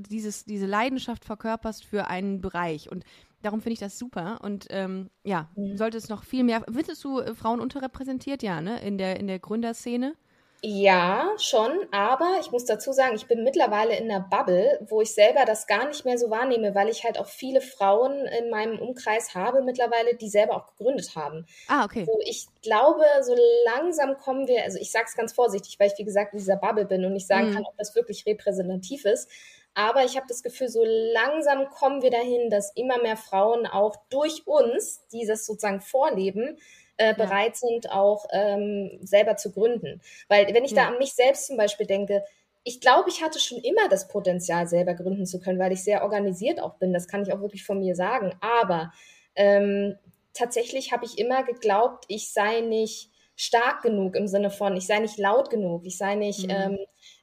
dieses, 0.09 0.45
diese 0.45 0.65
Leidenschaft 0.65 1.25
verkörperst 1.25 1.85
für 1.85 2.07
einen 2.07 2.41
Bereich. 2.41 2.91
Und 2.91 3.03
darum 3.41 3.61
finde 3.61 3.73
ich 3.73 3.79
das 3.79 3.97
super. 3.97 4.39
Und 4.41 4.67
ähm, 4.69 5.09
ja, 5.23 5.49
mhm. 5.55 5.77
sollte 5.77 5.97
es 5.97 6.09
noch 6.09 6.23
viel 6.23 6.43
mehr. 6.43 6.63
Findest 6.71 7.03
du 7.03 7.19
äh, 7.19 7.35
Frauen 7.35 7.59
unterrepräsentiert, 7.59 8.43
ja, 8.43 8.61
ne? 8.61 8.79
In 8.81 8.97
der, 8.97 9.19
in 9.19 9.27
der 9.27 9.39
Gründerszene? 9.39 10.15
Ja, 10.63 11.31
schon, 11.39 11.71
aber 11.91 12.37
ich 12.39 12.51
muss 12.51 12.65
dazu 12.65 12.91
sagen, 12.91 13.15
ich 13.15 13.25
bin 13.25 13.43
mittlerweile 13.43 13.97
in 13.97 14.11
einer 14.11 14.19
Bubble, 14.19 14.79
wo 14.87 15.01
ich 15.01 15.11
selber 15.15 15.43
das 15.43 15.65
gar 15.65 15.87
nicht 15.87 16.05
mehr 16.05 16.19
so 16.19 16.29
wahrnehme, 16.29 16.75
weil 16.75 16.87
ich 16.87 17.03
halt 17.03 17.17
auch 17.17 17.25
viele 17.25 17.61
Frauen 17.61 18.27
in 18.27 18.51
meinem 18.51 18.77
Umkreis 18.77 19.33
habe 19.33 19.63
mittlerweile, 19.63 20.15
die 20.15 20.29
selber 20.29 20.55
auch 20.55 20.67
gegründet 20.67 21.15
haben. 21.15 21.47
Ah, 21.67 21.85
okay. 21.85 22.05
So, 22.05 22.19
ich 22.23 22.45
glaube, 22.61 23.03
so 23.23 23.35
langsam 23.65 24.17
kommen 24.17 24.47
wir, 24.47 24.61
also 24.63 24.77
ich 24.77 24.91
sage 24.91 25.05
es 25.07 25.15
ganz 25.15 25.33
vorsichtig, 25.33 25.79
weil 25.79 25.87
ich 25.87 25.97
wie 25.97 26.05
gesagt 26.05 26.33
in 26.33 26.37
dieser 26.37 26.57
Bubble 26.57 26.85
bin 26.85 27.03
und 27.05 27.13
nicht 27.13 27.27
sagen 27.27 27.49
mhm. 27.49 27.53
kann, 27.55 27.65
ob 27.65 27.75
das 27.79 27.95
wirklich 27.95 28.27
repräsentativ 28.27 29.05
ist. 29.05 29.31
Aber 29.73 30.03
ich 30.03 30.15
habe 30.15 30.27
das 30.27 30.43
Gefühl, 30.43 30.67
so 30.67 30.83
langsam 30.85 31.69
kommen 31.69 32.03
wir 32.03 32.11
dahin, 32.11 32.51
dass 32.51 32.71
immer 32.75 33.01
mehr 33.01 33.17
Frauen 33.17 33.65
auch 33.65 33.95
durch 34.09 34.45
uns, 34.45 35.07
die 35.07 35.25
das 35.25 35.45
sozusagen 35.45 35.81
vorleben, 35.81 36.59
äh, 36.97 37.13
bereit 37.15 37.53
ja. 37.61 37.67
sind, 37.67 37.91
auch 37.91 38.25
ähm, 38.31 38.99
selber 39.01 39.35
zu 39.35 39.51
gründen. 39.51 40.01
Weil 40.27 40.53
wenn 40.53 40.65
ich 40.65 40.71
ja. 40.71 40.83
da 40.83 40.89
an 40.89 40.97
mich 40.97 41.13
selbst 41.13 41.47
zum 41.47 41.57
Beispiel 41.57 41.85
denke, 41.85 42.23
ich 42.63 42.79
glaube, 42.79 43.09
ich 43.09 43.23
hatte 43.23 43.39
schon 43.39 43.57
immer 43.59 43.89
das 43.89 44.07
Potenzial, 44.07 44.67
selber 44.67 44.93
gründen 44.93 45.25
zu 45.25 45.39
können, 45.39 45.59
weil 45.59 45.71
ich 45.71 45.83
sehr 45.83 46.03
organisiert 46.03 46.61
auch 46.61 46.75
bin. 46.75 46.93
Das 46.93 47.07
kann 47.07 47.23
ich 47.23 47.33
auch 47.33 47.41
wirklich 47.41 47.65
von 47.65 47.79
mir 47.79 47.95
sagen. 47.95 48.35
Aber 48.39 48.91
ähm, 49.35 49.97
tatsächlich 50.33 50.91
habe 50.91 51.05
ich 51.05 51.17
immer 51.17 51.43
geglaubt, 51.43 52.05
ich 52.07 52.31
sei 52.31 52.61
nicht 52.61 53.09
stark 53.35 53.81
genug 53.81 54.15
im 54.15 54.27
Sinne 54.27 54.51
von, 54.51 54.75
ich 54.77 54.85
sei 54.85 54.99
nicht 54.99 55.17
laut 55.17 55.49
genug, 55.49 55.85
ich 55.85 55.97
sei 55.97 56.15
nicht 56.15 56.43
mhm. 56.43 56.51
ähm, 56.51 56.77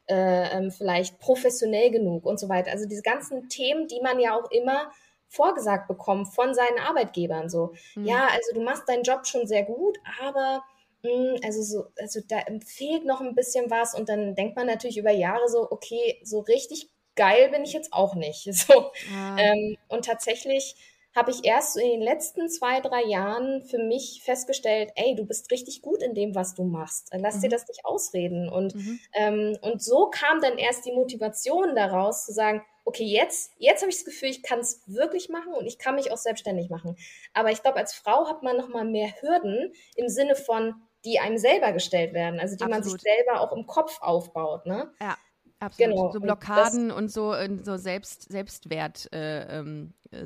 äh, 0.09 0.59
ähm, 0.59 0.71
vielleicht 0.71 1.19
professionell 1.21 1.91
genug 1.91 2.25
und 2.25 2.41
so 2.41 2.49
weiter. 2.49 2.73
Also 2.73 2.89
diese 2.89 3.03
ganzen 3.03 3.49
Themen, 3.49 3.87
die 3.87 4.01
man 4.03 4.19
ja 4.19 4.35
auch 4.37 4.51
immer 4.51 4.91
vorgesagt 5.29 5.89
bekommen 5.89 6.27
von 6.27 6.55
seinen 6.55 6.79
Arbeitgebern. 6.79 7.49
So, 7.49 7.75
mhm. 7.95 8.05
ja, 8.05 8.27
also 8.27 8.55
du 8.55 8.61
machst 8.61 8.89
deinen 8.89 9.03
Job 9.03 9.27
schon 9.27 9.47
sehr 9.47 9.63
gut, 9.63 9.99
aber 10.21 10.63
mh, 11.03 11.11
hm, 11.11 11.41
also 11.45 11.63
so, 11.63 11.85
also 11.99 12.21
da 12.27 12.39
fehlt 12.65 13.05
noch 13.05 13.21
ein 13.21 13.35
bisschen 13.35 13.71
was 13.71 13.95
und 13.95 14.09
dann 14.09 14.35
denkt 14.35 14.57
man 14.57 14.67
natürlich 14.67 14.99
über 14.99 15.11
Jahre 15.13 15.49
so, 15.49 15.71
okay, 15.71 16.21
so 16.23 16.41
richtig 16.41 16.91
geil 17.15 17.51
bin 17.51 17.65
ich 17.65 17.73
jetzt 17.73 17.93
auch 17.93 18.15
nicht. 18.15 18.49
So. 18.53 18.93
Ah. 19.15 19.37
Ähm, 19.39 19.77
und 19.89 20.05
tatsächlich 20.07 20.77
habe 21.15 21.31
ich 21.31 21.45
erst 21.45 21.75
so 21.75 21.81
in 21.81 21.91
den 21.91 22.03
letzten 22.03 22.49
zwei, 22.49 22.81
drei 22.81 23.03
Jahren 23.05 23.63
für 23.63 23.79
mich 23.79 24.23
festgestellt, 24.25 24.93
ey, 24.95 25.17
du 25.17 25.25
bist 25.25 25.51
richtig 25.51 25.83
gut 25.83 26.03
in 26.03 26.15
dem, 26.15 26.35
was 26.35 26.55
du 26.55 26.63
machst. 26.65 27.11
Lass 27.13 27.37
mhm. 27.37 27.41
dir 27.43 27.49
das 27.49 27.67
nicht 27.67 27.85
ausreden. 27.85 28.49
Und, 28.49 28.75
mhm. 28.75 29.01
ähm, 29.15 29.59
und 29.63 29.83
so 29.83 30.11
kam 30.11 30.41
dann 30.41 30.59
erst 30.59 30.87
die 30.87 30.93
Motivation 30.93 31.75
daraus 31.75 32.25
zu 32.25 32.33
sagen, 32.33 32.63
okay, 32.89 33.05
jetzt, 33.05 33.53
jetzt 33.59 33.83
habe 33.83 33.91
ich 33.91 33.99
das 33.99 34.07
Gefühl, 34.07 34.31
ich 34.31 34.43
kann 34.43 34.61
es 34.61 34.83
wirklich 34.87 35.29
machen 35.29 35.53
und 35.53 35.67
ich 35.67 35.79
kann 35.79 35.95
mich 35.95 36.11
auch 36.11 36.17
selbstständig 36.17 36.71
machen. 36.71 36.97
Aber 37.35 37.51
ich 37.51 37.63
glaube, 37.63 37.77
als 37.77 37.93
Frau 37.93 38.27
hat 38.27 38.43
man 38.43 38.57
noch 38.57 38.69
mal 38.69 38.87
mehr 38.87 39.13
Hürden 39.21 39.75
im 39.95 40.09
Sinne 40.09 40.35
von, 40.35 40.75
die 41.05 41.19
einem 41.19 41.37
selber 41.37 41.73
gestellt 41.73 42.15
werden, 42.15 42.41
also 42.41 42.57
die 42.57 42.65
Absolut. 42.65 42.85
man 42.85 42.91
sich 42.91 43.01
selber 43.01 43.43
auch 43.43 43.53
im 43.53 43.67
Kopf 43.67 44.01
aufbaut. 44.01 44.65
Ne? 44.65 44.91
Ja. 45.01 45.17
Absolut. 45.61 45.91
Genau. 45.91 46.13
So 46.13 46.21
Blockaden 46.21 46.91
und, 46.91 47.09
das, 47.09 47.17
und 47.17 47.63
so, 47.63 47.65
so 47.65 47.77
Selbst, 47.77 48.31
Selbstwert 48.31 49.13
äh, 49.13 49.59
ähm, 49.59 49.93
äh, 50.13 50.25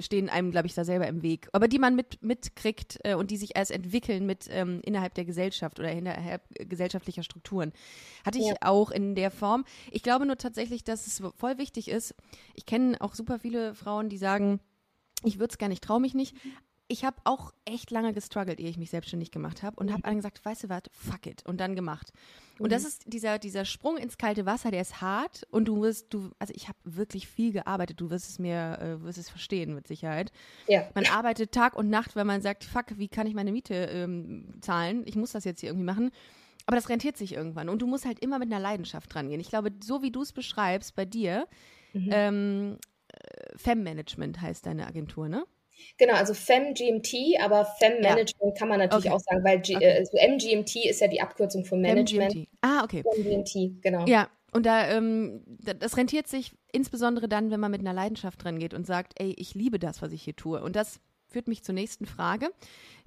stehen 0.00 0.28
einem, 0.28 0.50
glaube 0.50 0.66
ich, 0.66 0.74
da 0.74 0.84
selber 0.84 1.06
im 1.06 1.22
Weg. 1.22 1.48
Aber 1.52 1.68
die 1.68 1.78
man 1.78 1.96
mit, 1.96 2.22
mitkriegt 2.22 2.98
äh, 3.04 3.14
und 3.14 3.30
die 3.30 3.36
sich 3.36 3.56
erst 3.56 3.70
entwickeln 3.70 4.26
mit 4.26 4.48
ähm, 4.50 4.80
innerhalb 4.84 5.14
der 5.14 5.24
Gesellschaft 5.24 5.78
oder 5.78 5.90
innerhalb 5.90 6.42
gesellschaftlicher 6.68 7.22
Strukturen. 7.22 7.72
Hatte 8.24 8.38
ich 8.38 8.46
ja. 8.46 8.54
auch 8.60 8.90
in 8.90 9.14
der 9.14 9.30
Form. 9.30 9.64
Ich 9.90 10.02
glaube 10.02 10.26
nur 10.26 10.36
tatsächlich, 10.36 10.84
dass 10.84 11.06
es 11.06 11.22
voll 11.36 11.58
wichtig 11.58 11.88
ist. 11.88 12.14
Ich 12.54 12.66
kenne 12.66 13.00
auch 13.00 13.14
super 13.14 13.38
viele 13.38 13.74
Frauen, 13.74 14.08
die 14.08 14.18
sagen, 14.18 14.60
ich 15.24 15.38
würde 15.38 15.52
es 15.52 15.58
gar 15.58 15.68
nicht, 15.68 15.82
traue 15.82 16.00
mich 16.00 16.14
nicht 16.14 16.36
ich 16.88 17.04
habe 17.04 17.16
auch 17.24 17.52
echt 17.64 17.90
lange 17.90 18.12
gestruggelt, 18.12 18.60
ehe 18.60 18.68
ich 18.68 18.76
mich 18.76 18.90
selbstständig 18.90 19.30
gemacht 19.30 19.62
habe 19.62 19.76
und 19.76 19.86
mhm. 19.86 19.92
habe 19.92 20.02
dann 20.02 20.16
gesagt, 20.16 20.44
weißt 20.44 20.64
du 20.64 20.68
was, 20.68 20.82
fuck 20.92 21.26
it 21.26 21.44
und 21.46 21.58
dann 21.58 21.74
gemacht. 21.74 22.12
Und 22.58 22.66
mhm. 22.66 22.70
das 22.70 22.84
ist 22.84 23.04
dieser, 23.06 23.38
dieser 23.38 23.64
Sprung 23.64 23.96
ins 23.96 24.18
kalte 24.18 24.44
Wasser, 24.44 24.70
der 24.70 24.82
ist 24.82 25.00
hart 25.00 25.46
und 25.50 25.66
du 25.66 25.80
wirst, 25.80 26.12
du, 26.12 26.30
also 26.38 26.52
ich 26.54 26.68
habe 26.68 26.78
wirklich 26.84 27.26
viel 27.26 27.52
gearbeitet, 27.52 28.00
du 28.00 28.10
wirst 28.10 28.28
es 28.28 28.38
mir, 28.38 28.78
äh, 28.80 29.02
wirst 29.02 29.18
es 29.18 29.30
verstehen 29.30 29.74
mit 29.74 29.88
Sicherheit. 29.88 30.30
Ja. 30.68 30.88
Man 30.94 31.06
arbeitet 31.06 31.52
Tag 31.52 31.74
und 31.74 31.88
Nacht, 31.88 32.16
wenn 32.16 32.26
man 32.26 32.42
sagt, 32.42 32.64
fuck, 32.64 32.86
wie 32.96 33.08
kann 33.08 33.26
ich 33.26 33.34
meine 33.34 33.52
Miete 33.52 33.74
ähm, 33.74 34.54
zahlen? 34.60 35.02
Ich 35.06 35.16
muss 35.16 35.32
das 35.32 35.44
jetzt 35.44 35.60
hier 35.60 35.70
irgendwie 35.70 35.86
machen. 35.86 36.10
Aber 36.66 36.76
das 36.76 36.88
rentiert 36.88 37.16
sich 37.16 37.34
irgendwann 37.34 37.68
und 37.68 37.80
du 37.80 37.86
musst 37.86 38.06
halt 38.06 38.20
immer 38.20 38.38
mit 38.38 38.50
einer 38.50 38.60
Leidenschaft 38.60 39.12
dran 39.12 39.28
gehen. 39.28 39.40
Ich 39.40 39.48
glaube, 39.48 39.70
so 39.82 40.02
wie 40.02 40.10
du 40.10 40.22
es 40.22 40.32
beschreibst 40.32 40.94
bei 40.94 41.04
dir, 41.04 41.46
mhm. 41.92 42.08
ähm, 42.10 42.78
äh, 43.08 43.58
Fem-Management 43.58 44.40
heißt 44.40 44.64
deine 44.66 44.86
Agentur, 44.86 45.28
ne? 45.28 45.44
Genau, 45.98 46.14
also 46.14 46.34
FemGMT, 46.34 47.40
aber 47.40 47.64
Fem-Management 47.78 48.34
ja. 48.42 48.50
kann 48.58 48.68
man 48.68 48.78
natürlich 48.78 49.06
okay. 49.06 49.14
auch 49.14 49.20
sagen, 49.20 49.44
weil 49.44 49.60
G 49.60 49.76
okay. 49.76 49.84
äh, 49.84 49.98
also 49.98 50.16
MGMT 50.16 50.86
ist 50.86 51.00
ja 51.00 51.08
die 51.08 51.20
Abkürzung 51.20 51.64
für 51.64 51.76
Management. 51.76 52.32
FemGMT. 52.32 52.48
Ah, 52.62 52.84
okay. 52.84 53.02
FemGMT, 53.02 53.82
genau. 53.82 54.04
Ja, 54.06 54.28
und 54.54 54.66
da, 54.66 54.88
ähm, 54.88 55.42
das 55.80 55.96
rentiert 55.96 56.28
sich 56.28 56.52
insbesondere 56.72 57.28
dann, 57.28 57.50
wenn 57.50 57.58
man 57.58 57.72
mit 57.72 57.80
einer 57.80 57.92
Leidenschaft 57.92 58.42
dran 58.42 58.60
geht 58.60 58.72
und 58.72 58.86
sagt, 58.86 59.14
ey, 59.16 59.34
ich 59.36 59.54
liebe 59.54 59.80
das, 59.80 60.00
was 60.00 60.12
ich 60.12 60.22
hier 60.22 60.36
tue. 60.36 60.62
Und 60.62 60.76
das 60.76 61.00
führt 61.28 61.48
mich 61.48 61.64
zur 61.64 61.74
nächsten 61.74 62.06
Frage. 62.06 62.50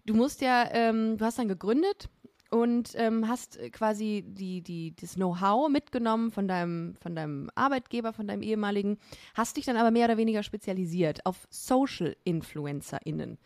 Du 0.06 0.14
musst 0.14 0.42
ja, 0.42 0.70
ähm, 0.72 1.18
du 1.18 1.24
hast 1.24 1.40
dann 1.40 1.48
gegründet 1.48 2.10
und 2.50 2.92
ähm, 2.96 3.28
hast 3.28 3.60
quasi 3.72 4.24
die, 4.26 4.62
die, 4.62 4.96
das 4.96 5.16
Know-how 5.16 5.70
mitgenommen 5.70 6.32
von 6.32 6.48
deinem, 6.48 6.96
von 6.96 7.16
deinem 7.16 7.50
Arbeitgeber, 7.56 8.14
von 8.14 8.28
deinem 8.28 8.42
ehemaligen, 8.42 8.98
hast 9.34 9.58
dich 9.58 9.66
dann 9.66 9.78
aber 9.78 9.92
mehr 9.92 10.06
oder 10.06 10.18
weniger 10.18 10.44
spezialisiert 10.44 11.26
auf 11.26 11.48
Social 11.50 12.16
InfluencerInnen. 12.24 13.38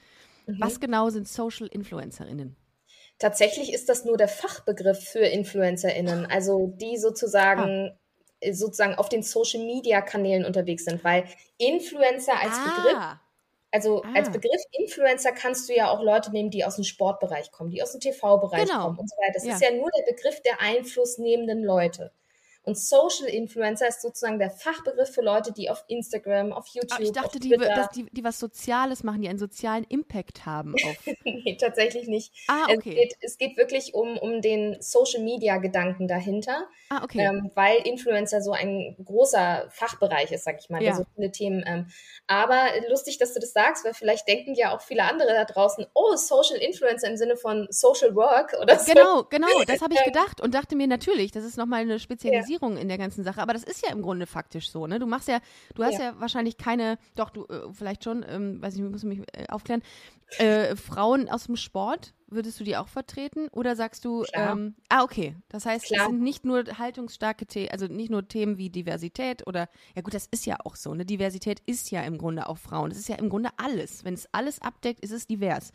Mhm. 0.46 0.56
Was 0.60 0.80
genau 0.80 1.10
sind 1.10 1.28
Social 1.28 1.68
InfluencerInnen? 1.68 2.56
Tatsächlich 3.20 3.74
ist 3.74 3.88
das 3.90 4.06
nur 4.06 4.18
der 4.18 4.28
Fachbegriff 4.28 5.00
für 5.00 5.20
InfluencerInnen, 5.20 6.26
also 6.26 6.74
die 6.78 6.98
sozusagen 6.98 7.92
ah. 7.92 8.54
sozusagen 8.54 8.96
auf 8.96 9.10
den 9.10 9.22
Social 9.22 9.64
Media 9.64 10.02
Kanälen 10.02 10.46
unterwegs 10.46 10.86
sind, 10.86 11.04
weil 11.04 11.26
Influencer 11.58 12.34
als 12.42 12.54
ah. 12.54 12.64
Begriff 12.64 13.31
also 13.72 14.04
ah. 14.04 14.14
als 14.16 14.30
Begriff 14.30 14.62
Influencer 14.72 15.32
kannst 15.32 15.70
du 15.70 15.74
ja 15.74 15.90
auch 15.90 16.02
Leute 16.02 16.32
nehmen, 16.32 16.50
die 16.50 16.66
aus 16.66 16.76
dem 16.76 16.84
Sportbereich 16.84 17.52
kommen, 17.52 17.72
die 17.72 17.82
aus 17.82 17.94
dem 17.94 18.02
TV-Bereich 18.02 18.68
genau. 18.68 18.86
kommen 18.86 19.00
und 19.00 19.10
so 19.10 19.16
weiter. 19.18 19.34
Das 19.34 19.46
ja. 19.46 19.54
ist 19.54 19.62
ja 19.62 19.72
nur 19.72 19.90
der 19.98 20.14
Begriff 20.14 20.42
der 20.42 20.62
einflussnehmenden 20.62 21.64
Leute. 21.64 22.12
Und 22.64 22.78
Social 22.78 23.28
Influencer 23.28 23.88
ist 23.88 24.04
sozusagen 24.04 24.38
der 24.38 24.52
Fachbegriff 24.52 25.10
für 25.10 25.22
Leute, 25.22 25.52
die 25.52 25.72
auf 25.72 25.84
Instagram, 25.88 26.54
auf 26.54 26.68
YouTube, 26.68 26.92
Aber 26.92 27.02
ich 27.02 27.12
dachte, 27.12 27.40
die, 27.40 27.50
die, 27.96 28.06
die 28.12 28.24
was 28.24 28.38
Soziales 28.38 29.04
machen, 29.04 29.24
die 29.24 29.30
einen 29.30 29.40
sozialen 29.40 29.84
Impact 29.86 30.46
haben. 30.46 30.76
nee, 31.24 31.58
tatsächlich 31.60 32.08
nicht. 32.08 32.32
Ah, 32.48 32.66
okay. 32.66 32.76
Es 32.76 32.84
geht, 32.84 33.16
es 33.22 33.38
geht 33.40 33.58
wirklich 33.58 33.96
um, 33.96 34.16
um 34.16 34.42
den 34.42 34.78
Social 34.80 35.24
Media 35.24 35.58
Gedanken 35.58 36.08
dahinter. 36.08 36.68
Ah, 36.92 37.04
okay. 37.04 37.22
Ähm, 37.22 37.50
weil 37.56 37.78
Influencer 37.80 38.44
so 38.44 38.52
ein 38.52 38.96
großer 39.04 39.68
Fachbereich 39.72 40.32
ist, 40.32 40.44
sag 40.44 40.60
ich 40.60 40.70
mal, 40.70 40.84
ja. 40.84 40.94
so 40.94 41.04
viele 41.16 41.32
Themen. 41.32 41.64
Ähm, 41.66 41.88
aber 42.28 42.68
lustig, 42.90 43.18
dass 43.18 43.34
du 43.34 43.40
das 43.40 43.54
sagst, 43.54 43.86
weil 43.86 43.96
vielleicht 43.96 44.28
denken 44.28 44.54
ja 44.54 44.76
auch 44.76 44.82
viele 44.82 45.04
andere 45.04 45.30
da 45.30 45.46
draußen, 45.46 45.88
oh, 45.96 46.16
Social 46.16 46.58
Influencer 46.58 47.10
im 47.10 47.18
Sinne 47.18 47.38
von 47.38 47.66
Social 47.72 48.14
Work 48.14 48.56
oder 48.62 48.78
so. 48.78 48.94
Genau, 48.94 49.24
genau, 49.24 49.64
das 49.66 49.82
habe 49.82 49.96
ich 49.96 50.04
gedacht 50.06 50.42
und 50.42 50.54
dachte 50.54 50.76
mir 50.76 50.86
natürlich, 50.86 51.32
das 51.32 51.44
ist 51.44 51.58
nochmal 51.58 51.82
eine 51.82 51.98
Spezialisierung. 51.98 52.50
Ja 52.50 52.51
Spezialisierung 52.52 52.78
in 52.78 52.88
der 52.88 52.98
ganzen 52.98 53.24
Sache, 53.24 53.42
aber 53.42 53.54
das 53.54 53.64
ist 53.64 53.86
ja 53.86 53.92
im 53.92 54.02
Grunde 54.02 54.26
faktisch 54.26 54.72
so, 54.72 54.88
ne? 54.88 55.00
Du 55.00 55.06
machst 55.06 55.28
ja, 55.28 55.40
du 55.76 55.84
hast 55.84 56.00
ja, 56.00 56.12
ja 56.12 56.20
wahrscheinlich 56.20 56.58
keine, 56.58 56.98
doch, 57.16 57.30
du, 57.30 57.46
äh, 57.46 57.74
vielleicht 57.74 58.04
schon, 58.04 58.26
ähm, 58.28 58.62
weiß 58.62 58.76
ich, 58.76 58.82
muss 58.82 59.04
mich 59.04 59.20
äh, 59.34 59.48
aufklären, 59.50 59.82
äh, 60.38 60.76
Frauen 60.76 61.30
aus 61.30 61.46
dem 61.46 61.56
Sport, 61.56 62.14
würdest 62.28 62.60
du 62.60 62.64
die 62.64 62.78
auch 62.78 62.88
vertreten? 62.88 63.50
Oder 63.50 63.76
sagst 63.76 64.06
du, 64.06 64.24
ähm, 64.34 64.76
ah, 64.88 65.04
okay. 65.04 65.36
Das 65.50 65.66
heißt, 65.66 65.86
Klar. 65.86 66.02
es 66.02 66.08
sind 66.08 66.22
nicht 66.22 66.46
nur 66.46 66.64
haltungsstarke 66.78 67.46
Themen, 67.46 67.70
also 67.72 67.88
nicht 67.88 68.10
nur 68.10 68.28
Themen 68.28 68.58
wie 68.58 68.70
Diversität 68.70 69.46
oder, 69.48 69.68
ja 69.96 70.02
gut, 70.02 70.14
das 70.14 70.28
ist 70.28 70.46
ja 70.46 70.58
auch 70.64 70.76
so, 70.76 70.94
ne? 70.94 71.06
Diversität 71.06 71.62
ist 71.66 71.92
ja 71.92 72.02
im 72.04 72.18
Grunde 72.18 72.48
auch 72.48 72.58
Frauen. 72.58 72.90
Das 72.90 73.00
ist 73.00 73.10
ja 73.10 73.16
im 73.16 73.30
Grunde 73.30 73.50
alles. 73.58 74.06
Wenn 74.06 74.14
es 74.14 74.28
alles 74.32 74.62
abdeckt, 74.62 75.02
ist 75.02 75.12
es 75.12 75.28
divers. 75.28 75.72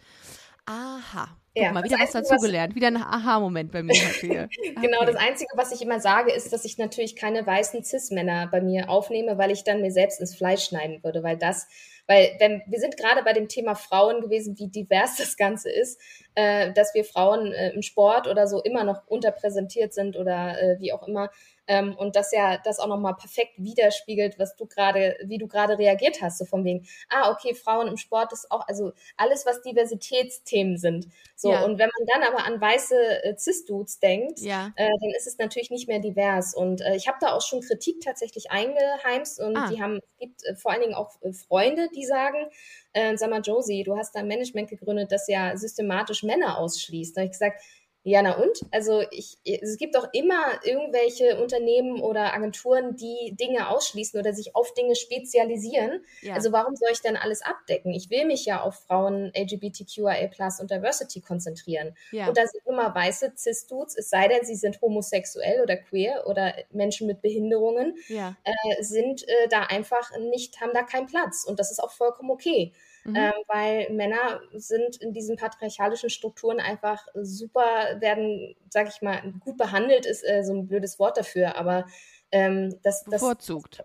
Aha. 0.64 1.36
Ja, 1.56 1.72
mal, 1.72 1.82
wieder 1.84 1.98
was 1.98 2.12
dazugelernt. 2.12 2.74
Wieder 2.74 2.88
ein 2.88 2.98
Aha-Moment 2.98 3.72
bei 3.72 3.82
mir 3.82 3.94
heute 3.94 4.48
genau, 4.82 4.98
okay. 4.98 5.06
das 5.06 5.16
Einzige, 5.16 5.50
was 5.54 5.72
ich 5.72 5.80
immer 5.80 6.00
sage, 6.00 6.30
ist, 6.30 6.52
dass 6.52 6.66
ich 6.66 6.76
natürlich 6.76 7.16
keine 7.16 7.46
weißen 7.46 7.82
Cis-Männer 7.82 8.48
bei 8.48 8.60
mir 8.60 8.90
aufnehme, 8.90 9.38
weil 9.38 9.50
ich 9.50 9.64
dann 9.64 9.80
mir 9.80 9.90
selbst 9.90 10.20
ins 10.20 10.34
Fleisch 10.34 10.64
schneiden 10.64 11.02
würde, 11.02 11.22
weil 11.22 11.38
das, 11.38 11.66
weil 12.06 12.36
wenn, 12.40 12.62
wir 12.66 12.78
sind 12.78 12.98
gerade 12.98 13.22
bei 13.22 13.32
dem 13.32 13.48
Thema 13.48 13.74
Frauen 13.74 14.20
gewesen, 14.20 14.58
wie 14.58 14.68
divers 14.68 15.16
das 15.16 15.38
Ganze 15.38 15.70
ist, 15.70 15.98
äh, 16.34 16.74
dass 16.74 16.92
wir 16.92 17.06
Frauen 17.06 17.52
äh, 17.52 17.70
im 17.70 17.80
Sport 17.80 18.28
oder 18.28 18.46
so 18.48 18.62
immer 18.62 18.84
noch 18.84 19.06
unterpräsentiert 19.06 19.94
sind 19.94 20.18
oder 20.18 20.60
äh, 20.60 20.78
wie 20.78 20.92
auch 20.92 21.08
immer. 21.08 21.30
Ähm, 21.68 21.94
und 21.96 22.16
das 22.16 22.32
ja 22.32 22.58
das 22.58 22.78
auch 22.78 22.86
nochmal 22.86 23.14
perfekt 23.14 23.54
widerspiegelt, 23.56 24.38
was 24.38 24.56
du 24.56 24.66
gerade, 24.66 25.16
wie 25.24 25.38
du 25.38 25.46
gerade 25.46 25.78
reagiert 25.78 26.22
hast, 26.22 26.38
so 26.38 26.44
von 26.44 26.64
wegen, 26.64 26.86
ah, 27.08 27.30
okay, 27.30 27.54
Frauen 27.54 27.88
im 27.88 27.96
Sport 27.96 28.32
ist 28.32 28.50
auch, 28.50 28.66
also 28.68 28.92
alles, 29.16 29.46
was 29.46 29.62
Diversitätsthemen 29.62 30.78
sind. 30.78 31.08
So, 31.34 31.52
ja. 31.52 31.64
und 31.64 31.78
wenn 31.78 31.90
man 31.98 32.06
dann 32.06 32.34
aber 32.34 32.46
an 32.46 32.60
weiße 32.60 33.24
äh, 33.24 33.36
Cis-Dudes 33.36 34.00
denkt, 34.00 34.40
ja. 34.40 34.72
äh, 34.76 34.88
dann 34.88 35.10
ist 35.16 35.26
es 35.26 35.38
natürlich 35.38 35.70
nicht 35.70 35.88
mehr 35.88 35.98
divers. 35.98 36.54
Und 36.54 36.80
äh, 36.80 36.96
ich 36.96 37.08
habe 37.08 37.18
da 37.20 37.32
auch 37.32 37.42
schon 37.42 37.60
Kritik 37.60 38.00
tatsächlich 38.00 38.50
eingeheimst 38.50 39.40
und 39.40 39.56
ah. 39.56 39.68
die 39.70 39.82
haben, 39.82 39.98
es 39.98 40.18
gibt 40.18 40.44
äh, 40.44 40.54
vor 40.54 40.72
allen 40.72 40.82
Dingen 40.82 40.94
auch 40.94 41.20
äh, 41.22 41.32
Freunde, 41.32 41.88
die 41.94 42.04
sagen, 42.04 42.48
äh, 42.92 43.16
sag 43.16 43.30
mal, 43.30 43.42
Josie, 43.42 43.82
du 43.82 43.96
hast 43.96 44.14
da 44.14 44.20
ein 44.20 44.28
Management 44.28 44.70
gegründet, 44.70 45.12
das 45.12 45.28
ja 45.28 45.56
systematisch 45.56 46.22
Männer 46.22 46.58
ausschließt. 46.58 47.16
Da 47.16 47.20
habe 47.20 47.26
ich 47.26 47.32
gesagt, 47.32 47.60
Ja, 48.08 48.22
na 48.22 48.36
und? 48.36 48.60
Also 48.70 49.02
ich, 49.10 49.36
es 49.42 49.78
gibt 49.78 49.96
auch 49.96 50.06
immer 50.12 50.60
irgendwelche 50.62 51.42
Unternehmen 51.42 52.00
oder 52.00 52.34
Agenturen, 52.34 52.94
die 52.94 53.34
Dinge 53.34 53.68
ausschließen 53.68 54.20
oder 54.20 54.32
sich 54.32 54.54
auf 54.54 54.72
Dinge 54.74 54.94
spezialisieren. 54.94 56.04
Ja. 56.22 56.34
Also 56.34 56.52
warum 56.52 56.76
soll 56.76 56.90
ich 56.92 57.00
denn 57.00 57.16
alles 57.16 57.42
abdecken? 57.42 57.92
Ich 57.92 58.08
will 58.08 58.24
mich 58.26 58.46
ja 58.46 58.60
auf 58.62 58.76
Frauen, 58.86 59.32
LGBTQIA 59.36 60.30
und 60.60 60.70
Diversity 60.70 61.20
konzentrieren. 61.20 61.96
Ja. 62.12 62.28
Und 62.28 62.38
da 62.38 62.46
sind 62.46 62.64
immer 62.64 62.94
weiße 62.94 63.32
Cis-Dudes, 63.36 63.96
es 63.98 64.08
sei 64.08 64.28
denn, 64.28 64.44
sie 64.44 64.54
sind 64.54 64.80
homosexuell 64.80 65.60
oder 65.60 65.76
queer 65.76 66.28
oder 66.28 66.54
Menschen 66.70 67.08
mit 67.08 67.22
Behinderungen, 67.22 67.96
ja. 68.06 68.36
äh, 68.44 68.84
sind 68.84 69.26
äh, 69.26 69.48
da 69.50 69.62
einfach 69.62 70.16
nicht, 70.16 70.60
haben 70.60 70.70
da 70.72 70.84
keinen 70.84 71.08
Platz. 71.08 71.44
Und 71.44 71.58
das 71.58 71.72
ist 71.72 71.82
auch 71.82 71.90
vollkommen 71.90 72.30
okay 72.30 72.72
mhm. 73.06 73.16
ähm, 73.16 73.32
weil 73.48 73.90
Männer 73.92 74.40
sind 74.52 74.96
in 74.96 75.12
diesen 75.12 75.36
patriarchalischen 75.36 76.10
Strukturen 76.10 76.60
einfach 76.60 77.06
super, 77.14 77.62
werden, 78.00 78.56
sag 78.70 78.88
ich 78.88 79.02
mal, 79.02 79.32
gut 79.40 79.56
behandelt, 79.56 80.06
ist 80.06 80.22
äh, 80.22 80.42
so 80.42 80.54
ein 80.54 80.66
blödes 80.66 80.98
Wort 80.98 81.16
dafür, 81.16 81.56
aber 81.56 81.86
ähm, 82.30 82.78
das, 82.82 83.04
das 83.04 83.20
bevorzugt. 83.20 83.84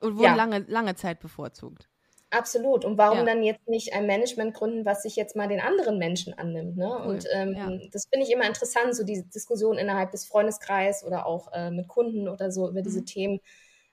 Und 0.00 0.14
wurden 0.16 0.24
ja. 0.24 0.34
lange, 0.34 0.60
lange 0.68 0.94
Zeit 0.94 1.20
bevorzugt. 1.20 1.88
Absolut. 2.30 2.84
Und 2.84 2.98
warum 2.98 3.18
ja. 3.18 3.24
dann 3.24 3.42
jetzt 3.42 3.66
nicht 3.68 3.94
ein 3.94 4.06
Management 4.06 4.54
gründen, 4.54 4.84
was 4.84 5.02
sich 5.02 5.16
jetzt 5.16 5.34
mal 5.34 5.48
den 5.48 5.60
anderen 5.60 5.98
Menschen 5.98 6.34
annimmt? 6.34 6.76
Ne? 6.76 6.86
Cool. 6.86 7.06
Und 7.06 7.26
ähm, 7.32 7.54
ja. 7.54 7.70
das 7.90 8.06
finde 8.12 8.26
ich 8.26 8.32
immer 8.32 8.46
interessant, 8.46 8.94
so 8.94 9.02
diese 9.02 9.24
Diskussion 9.24 9.78
innerhalb 9.78 10.10
des 10.10 10.26
Freundeskreises 10.26 11.04
oder 11.04 11.26
auch 11.26 11.50
äh, 11.52 11.70
mit 11.70 11.88
Kunden 11.88 12.28
oder 12.28 12.52
so 12.52 12.68
über 12.68 12.82
diese 12.82 13.00
mhm. 13.00 13.06
Themen. 13.06 13.40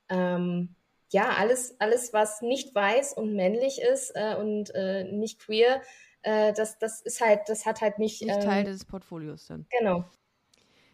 Ähm, 0.09 0.75
ja, 1.11 1.29
alles, 1.37 1.79
alles, 1.79 2.13
was 2.13 2.41
nicht 2.41 2.73
weiß 2.73 3.13
und 3.13 3.35
männlich 3.35 3.81
ist 3.81 4.11
äh, 4.15 4.35
und 4.35 4.73
äh, 4.73 5.03
nicht 5.05 5.39
queer, 5.39 5.81
äh, 6.25 6.53
das, 6.53 6.79
das 6.79 7.01
ist 7.01 7.21
halt, 7.21 7.41
das 7.47 7.65
hat 7.65 7.81
halt 7.81 7.99
nicht. 7.99 8.21
Nicht 8.21 8.35
ähm, 8.35 8.41
Teil 8.41 8.63
des 8.63 8.85
Portfolios 8.85 9.47
dann. 9.47 9.67
Genau. 9.77 10.05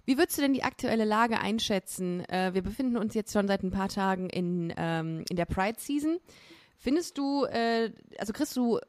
Wie 0.06 0.18
würdest 0.18 0.38
du 0.38 0.42
denn 0.42 0.54
die 0.54 0.64
aktuelle 0.64 1.06
Lage 1.06 1.40
einschätzen? 1.40 2.28
Äh, 2.28 2.54
wir 2.54 2.62
befinden 2.62 2.98
uns 2.98 3.14
jetzt 3.14 3.32
schon 3.32 3.48
seit 3.48 3.64
ein 3.64 3.72
paar 3.72 3.88
Tagen 3.88 4.30
in, 4.30 4.74
ähm, 4.76 5.24
in 5.30 5.36
der 5.38 5.46
Pride-Season. 5.46 6.20
Findest 6.78 7.18
du, 7.18 7.46
äh, 7.46 7.92
also 8.18 8.34
kriegst 8.34 8.58
du 8.58 8.80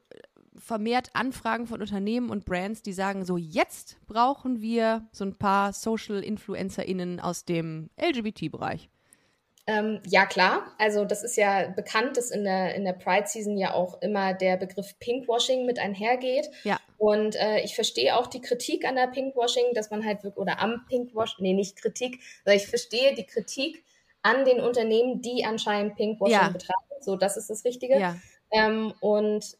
vermehrt 0.56 1.11
Anfragen 1.14 1.66
von 1.66 1.80
Unternehmen 1.80 2.30
und 2.30 2.44
Brands, 2.44 2.82
die 2.82 2.92
sagen, 2.92 3.24
so 3.24 3.37
jetzt 3.37 3.98
brauchen 4.06 4.61
wir 4.61 5.06
so 5.12 5.24
ein 5.24 5.37
paar 5.37 5.72
Social 5.72 6.24
InfluencerInnen 6.24 7.20
aus 7.20 7.44
dem 7.44 7.90
LGBT-Bereich? 8.00 8.88
Ähm, 9.66 10.01
ja, 10.07 10.27
klar. 10.27 10.75
Also 10.79 11.05
das 11.05 11.22
ist 11.22 11.37
ja 11.37 11.68
bekannt, 11.68 12.16
dass 12.16 12.31
in 12.31 12.44
der, 12.44 12.75
in 12.75 12.85
der 12.85 12.94
Pride-Season 12.94 13.57
ja 13.57 13.75
auch 13.75 14.03
immer 14.03 14.35
der 14.35 14.57
Begriff 14.57 14.98
Pinkwashing 14.98 15.66
mit 15.66 15.79
einhergeht. 15.79 16.51
Ja. 16.64 16.81
Und 16.98 17.37
äh, 17.37 17.61
ich 17.61 17.75
verstehe 17.75 18.16
auch 18.16 18.27
die 18.27 18.40
Kritik 18.40 18.85
an 18.85 18.96
der 18.96 19.07
Pinkwashing, 19.07 19.72
dass 19.75 19.90
man 19.90 20.05
halt 20.05 20.25
wirklich, 20.25 20.40
oder 20.40 20.59
am 20.59 20.85
Pinkwashing, 20.88 21.42
nee, 21.42 21.53
nicht 21.53 21.77
Kritik, 21.77 22.20
sondern 22.44 22.61
ich 22.61 22.66
verstehe 22.66 23.14
die 23.14 23.27
Kritik 23.27 23.85
an 24.22 24.44
den 24.44 24.61
Unternehmen, 24.61 25.20
die 25.20 25.44
anscheinend 25.44 25.96
Pinkwashing 25.96 26.35
ja. 26.35 26.48
betreiben. 26.48 26.83
So, 27.01 27.16
das 27.16 27.37
ist 27.37 27.51
das 27.51 27.64
Richtige. 27.64 27.98
Ja. 27.98 28.16
Ähm, 28.51 28.94
und 29.01 29.57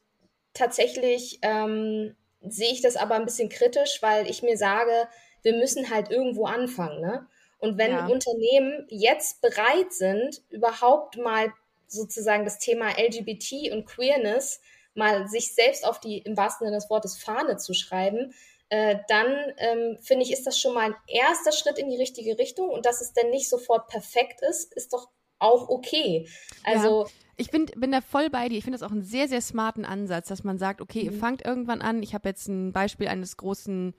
tatsächlich 0.53 1.39
ähm, 1.43 2.17
sehe 2.41 2.73
ich 2.73 2.83
das 2.83 2.97
aber 2.97 3.15
ein 3.15 3.25
bisschen 3.25 3.49
kritisch, 3.49 4.03
weil 4.03 4.29
ich 4.29 4.43
mir 4.43 4.57
sage, 4.57 5.09
wir 5.43 5.55
müssen 5.55 5.91
halt 5.91 6.11
irgendwo 6.11 6.47
anfangen, 6.47 7.01
ne? 7.01 7.27
Und 7.63 7.79
wenn 7.79 7.93
ja. 7.93 8.07
Unternehmen 8.07 8.87
jetzt 8.89 9.41
bereit 9.41 9.93
sind, 9.93 10.43
überhaupt 10.51 11.17
mal 11.17 11.53
sozusagen 11.87 12.45
das 12.45 12.59
Thema 12.59 12.89
LGBT 12.99 13.71
und 13.71 13.87
Queerness 13.87 14.61
mal 14.95 15.29
sich 15.29 15.55
selbst 15.55 15.87
auf 15.87 16.01
die, 16.01 16.19
im 16.19 16.37
wahrsten 16.37 16.67
Sinne 16.67 16.77
des 16.77 16.91
Wortes, 16.91 17.17
Fahne 17.17 17.59
zu 17.59 17.73
schreiben, 17.73 18.35
äh, 18.69 18.97
dann 19.07 19.29
ähm, 19.59 19.97
finde 20.01 20.25
ich, 20.25 20.33
ist 20.33 20.45
das 20.45 20.59
schon 20.59 20.75
mal 20.75 20.87
ein 20.87 20.97
erster 21.07 21.53
Schritt 21.53 21.79
in 21.79 21.89
die 21.89 21.97
richtige 21.97 22.37
Richtung. 22.37 22.69
Und 22.69 22.85
dass 22.85 23.01
es 23.01 23.13
denn 23.13 23.31
nicht 23.31 23.49
sofort 23.49 23.87
perfekt 23.87 24.41
ist, 24.43 24.75
ist 24.75 24.93
doch 24.93 25.09
auch 25.39 25.69
okay. 25.69 26.29
Also. 26.65 27.05
Ja. 27.05 27.11
Ich 27.37 27.51
bin, 27.51 27.67
bin 27.67 27.93
da 27.93 28.01
voll 28.01 28.29
bei 28.29 28.49
dir. 28.49 28.59
Ich 28.59 28.65
finde 28.65 28.79
das 28.79 28.87
auch 28.87 28.93
einen 28.93 29.05
sehr, 29.05 29.29
sehr 29.29 29.41
smarten 29.41 29.85
Ansatz, 29.85 30.27
dass 30.27 30.43
man 30.43 30.59
sagt, 30.59 30.81
okay, 30.81 31.05
mhm. 31.05 31.13
ihr 31.13 31.13
fangt 31.13 31.45
irgendwann 31.45 31.81
an. 31.81 32.03
Ich 32.03 32.13
habe 32.13 32.29
jetzt 32.29 32.49
ein 32.49 32.73
Beispiel 32.73 33.07
eines 33.07 33.37
großen 33.37 33.95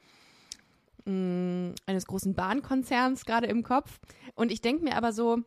mh, 1.06 1.13
mm, 1.13 1.76
eines 1.86 2.06
großen 2.08 2.34
Bahnkonzerns 2.34 3.26
gerade 3.26 3.48
im 3.48 3.63
Kopf. 3.63 4.00
Und 4.36 4.52
ich 4.52 4.62
denke 4.62 4.84
mir 4.84 4.96
aber 4.96 5.13
so, 5.13 5.39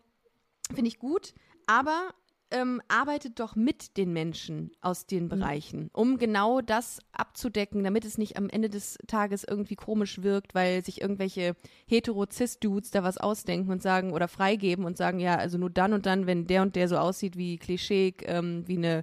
finde 0.75 0.89
ich 0.89 0.99
gut, 0.99 1.35
aber 1.67 2.11
ähm, 2.51 2.81
arbeitet 2.87 3.41
doch 3.41 3.57
mit 3.57 3.97
den 3.97 4.13
Menschen 4.13 4.71
aus 4.81 5.07
den 5.07 5.25
mhm. 5.25 5.29
Bereichen, 5.29 5.91
um 5.93 6.17
genau 6.17 6.61
das 6.61 7.01
abzudecken, 7.13 7.83
damit 7.83 8.05
es 8.05 8.19
nicht 8.19 8.37
am 8.37 8.49
Ende 8.49 8.71
des 8.71 8.99
Tages 9.09 9.45
irgendwie 9.45 9.75
komisch 9.75 10.23
wirkt, 10.23 10.55
weil 10.55 10.85
sich 10.85 11.01
irgendwelche 11.01 11.57
hetero-cis-Dudes 11.89 12.93
da 12.93 13.03
was 13.03 13.19
ausdenken 13.19 13.73
und 13.73 13.83
sagen 13.83 14.13
oder 14.13 14.29
freigeben 14.29 14.85
und 14.85 14.97
sagen, 14.97 15.19
ja, 15.19 15.37
also 15.37 15.59
nur 15.59 15.71
dann 15.71 15.93
und 15.93 16.07
dann, 16.07 16.27
wenn 16.27 16.47
der 16.47 16.63
und 16.63 16.77
der 16.77 16.89
so 16.89 16.99
aussieht 16.99 17.37
wie 17.37 17.59
Klischee, 17.59 18.15
ähm, 18.23 18.63
wie 18.67 18.77
eine 18.77 19.03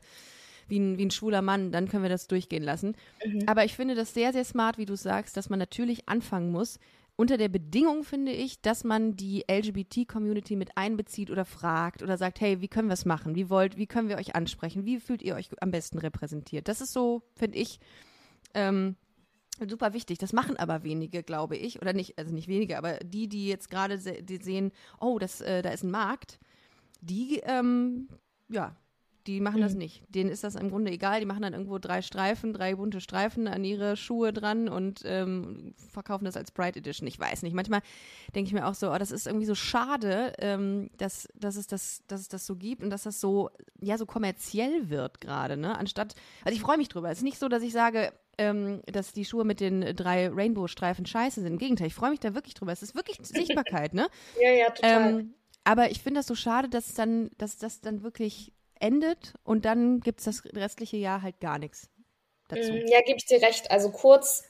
wie 0.68 0.80
ein, 0.80 0.98
wie 0.98 1.06
ein 1.06 1.12
schwuler 1.12 1.42
Mann, 1.42 1.72
dann 1.72 1.88
können 1.88 2.04
wir 2.04 2.10
das 2.10 2.28
durchgehen 2.28 2.64
lassen. 2.64 2.96
Mhm. 3.26 3.44
Aber 3.48 3.66
ich 3.66 3.76
finde 3.76 3.96
das 3.96 4.14
sehr, 4.14 4.34
sehr 4.34 4.46
smart, 4.46 4.78
wie 4.78 4.86
du 4.86 4.96
sagst, 4.96 5.38
dass 5.38 5.50
man 5.50 5.60
natürlich 5.60 6.08
anfangen 6.08 6.52
muss, 6.52 6.80
unter 7.16 7.38
der 7.38 7.50
Bedingung, 7.50 8.04
finde 8.04 8.32
ich, 8.32 8.62
dass 8.62 8.84
man 8.84 9.16
die 9.16 9.46
LGBT-Community 9.50 10.56
mit 10.56 10.76
einbezieht 10.78 11.30
oder 11.30 11.46
fragt 11.46 12.02
oder 12.02 12.18
sagt, 12.18 12.42
hey, 12.42 12.60
wie 12.62 12.68
können 12.68 12.90
wir 12.90 12.94
es 12.94 13.06
machen? 13.06 13.36
Wie 13.36 13.50
wollt, 13.50 13.78
wie 13.78 13.86
können 13.86 14.10
wir 14.10 14.18
euch 14.18 14.36
ansprechen? 14.36 14.86
Wie 14.86 15.00
fühlt 15.00 15.22
ihr 15.22 15.36
euch 15.36 15.50
am 15.62 15.70
besten 15.70 16.00
repräsentiert? 16.00 16.68
Das 16.68 16.82
ist 16.82 16.92
so, 16.92 17.22
finde 17.36 17.60
ich, 17.60 17.80
ähm, 18.56 18.96
super 19.60 19.94
wichtig. 19.94 20.18
Das 20.18 20.34
machen 20.34 20.58
aber 20.58 20.84
wenige, 20.84 21.22
glaube 21.22 21.56
ich, 21.56 21.82
oder 21.82 21.94
nicht, 21.94 22.18
also 22.18 22.34
nicht 22.34 22.48
wenige, 22.48 22.80
aber 22.80 22.98
die, 23.00 23.28
die 23.28 23.48
jetzt 23.48 23.70
gerade 23.70 24.00
se 24.00 24.16
sehen, 24.42 24.72
oh, 25.00 25.20
das, 25.20 25.42
äh, 25.42 25.62
da 25.62 25.70
ist 25.70 25.84
ein 25.84 25.92
Markt, 25.92 26.40
die, 27.02 27.42
ähm, 27.46 28.08
ja, 28.50 28.76
die 29.28 29.40
machen 29.40 29.58
mhm. 29.58 29.64
das 29.64 29.74
nicht. 29.74 30.04
Denen 30.10 30.30
ist 30.30 30.44
das 30.44 30.56
im 30.56 30.70
Grunde 30.70 30.92
egal. 30.92 31.20
Die 31.20 31.26
machen 31.26 31.42
dann 31.42 31.54
irgendwo 31.54 31.78
drei 31.78 32.02
Streifen, 32.02 32.54
drei 32.54 32.76
bunte 32.76 33.00
Streifen 33.00 33.48
an 33.48 33.64
ihre 33.64 33.96
Schuhe 33.96 34.34
dran 34.34 34.68
und 34.68 35.02
ähm, 35.06 35.74
verkaufen 35.92 36.26
das 36.26 36.36
als 36.36 36.52
Bright 36.52 36.76
Edition. 36.76 37.08
Ich 37.08 37.20
weiß 37.20 37.44
nicht. 37.44 37.54
Manchmal 37.54 37.82
denke 38.36 38.48
ich 38.48 38.54
mir 38.54 38.68
auch 38.68 38.74
so, 38.74 38.92
oh, 38.92 38.98
das 38.98 39.12
ist 39.12 39.28
irgendwie 39.28 39.46
so 39.46 39.56
schade, 39.56 40.34
ähm, 40.40 40.90
dass, 40.98 41.30
dass, 41.36 41.56
es 41.56 41.68
das, 41.68 42.04
dass 42.08 42.22
es 42.22 42.28
das 42.28 42.46
so 42.46 42.56
gibt 42.56 42.84
und 42.84 42.90
dass 42.90 43.04
das 43.04 43.22
so, 43.22 43.50
ja, 43.80 43.98
so 43.98 44.06
kommerziell 44.06 44.90
wird 44.90 45.22
gerade, 45.22 45.58
ne? 45.58 45.78
Anstatt, 45.78 46.16
also 46.44 46.56
ich 46.56 46.62
freue 46.62 46.78
mich 46.78 46.90
drüber. 46.90 47.10
Es 47.10 47.20
ist 47.20 47.24
nicht 47.24 47.40
so, 47.40 47.48
dass 47.48 47.64
ich 47.64 47.72
sage, 47.72 48.12
ähm, 48.38 48.82
dass 48.88 49.14
die 49.14 49.26
Schuhe 49.26 49.46
mit 49.46 49.60
den 49.60 49.96
drei 49.96 50.28
Rainbow-Streifen 50.30 51.06
scheiße 51.06 51.42
sind. 51.42 51.54
Im 51.54 51.58
Gegenteil, 51.60 51.88
ich 51.88 51.94
freue 51.94 52.10
mich 52.10 52.20
da 52.20 52.34
wirklich 52.34 52.56
drüber. 52.56 52.72
Es 52.72 52.84
ist 52.84 52.96
wirklich 52.96 53.18
Sichtbarkeit, 53.22 53.94
ne? 53.94 54.08
ja, 54.42 54.52
ja, 54.52 54.70
total. 54.70 55.20
Ähm, 55.20 55.34
aber 55.64 55.92
ich 55.92 56.02
finde 56.02 56.20
das 56.20 56.28
so 56.28 56.36
schade, 56.36 56.68
dass 56.68 56.94
dann, 56.94 57.32
dass 57.38 57.58
das 57.58 57.80
dann 57.80 58.04
wirklich 58.04 58.53
endet 58.80 59.34
und 59.44 59.66
dann 59.66 60.00
gibt 60.00 60.20
es 60.20 60.26
das 60.26 60.44
restliche 60.54 60.98
Jahr 60.98 61.22
halt 61.22 61.40
gar 61.40 61.60
nichts 61.60 61.90
dazu. 62.48 62.72
Mm, 62.72 62.88
ja, 62.88 63.02
gebe 63.02 63.18
ich 63.18 63.26
dir 63.26 63.42
recht. 63.42 63.72
Also 63.72 63.92
kurz 63.92 64.44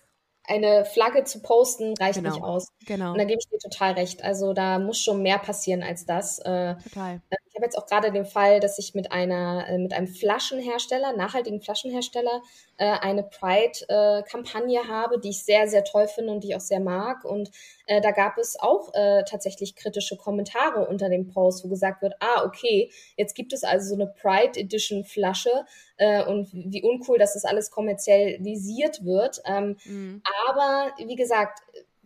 eine 0.45 0.85
Flagge 0.85 1.23
zu 1.23 1.41
posten 1.41 1.93
reicht 1.97 2.15
genau. 2.15 2.31
nicht 2.31 2.43
aus. 2.43 2.67
Genau. 2.85 3.11
Und 3.11 3.17
da 3.17 3.23
gebe 3.23 3.39
ich 3.39 3.47
dir 3.47 3.59
total 3.59 3.93
recht. 3.93 4.23
Also 4.23 4.53
da 4.53 4.79
muss 4.79 4.99
schon 4.99 5.21
mehr 5.21 5.39
passieren 5.39 5.83
als 5.83 6.05
das. 6.05 6.39
Äh, 6.39 6.75
total. 6.83 7.21
Äh, 7.29 7.35
ich 7.53 7.57
habe 7.57 7.65
jetzt 7.65 7.77
auch 7.77 7.85
gerade 7.85 8.11
den 8.11 8.25
Fall, 8.25 8.59
dass 8.59 8.79
ich 8.79 8.95
mit 8.95 9.11
einer, 9.11 9.67
äh, 9.69 9.77
mit 9.77 9.93
einem 9.93 10.07
Flaschenhersteller, 10.07 11.13
nachhaltigen 11.15 11.61
Flaschenhersteller, 11.61 12.41
eine 12.79 13.21
Pride-Kampagne 13.21 14.87
habe, 14.87 15.19
die 15.19 15.29
ich 15.29 15.43
sehr, 15.43 15.67
sehr 15.67 15.83
toll 15.83 16.07
finde 16.07 16.33
und 16.33 16.43
die 16.43 16.49
ich 16.49 16.55
auch 16.55 16.59
sehr 16.59 16.79
mag. 16.79 17.23
Und 17.23 17.51
da 17.87 18.09
gab 18.09 18.39
es 18.39 18.59
auch 18.59 18.91
tatsächlich 18.91 19.75
kritische 19.75 20.17
Kommentare 20.17 20.87
unter 20.87 21.07
dem 21.07 21.27
Post, 21.27 21.63
wo 21.63 21.69
gesagt 21.69 22.01
wird, 22.01 22.15
ah, 22.19 22.43
okay, 22.43 22.91
jetzt 23.15 23.35
gibt 23.35 23.53
es 23.53 23.63
also 23.63 23.89
so 23.89 24.01
eine 24.01 24.07
Pride 24.07 24.59
Edition 24.59 25.05
Flasche 25.05 25.51
und 26.27 26.49
wie 26.51 26.81
uncool, 26.81 27.19
dass 27.19 27.35
das 27.35 27.45
alles 27.45 27.69
kommerzialisiert 27.69 29.05
wird. 29.05 29.41
Ähm, 29.45 29.77
mhm. 29.85 30.23
Aber 30.49 30.91
wie 30.97 31.15
gesagt, 31.15 31.59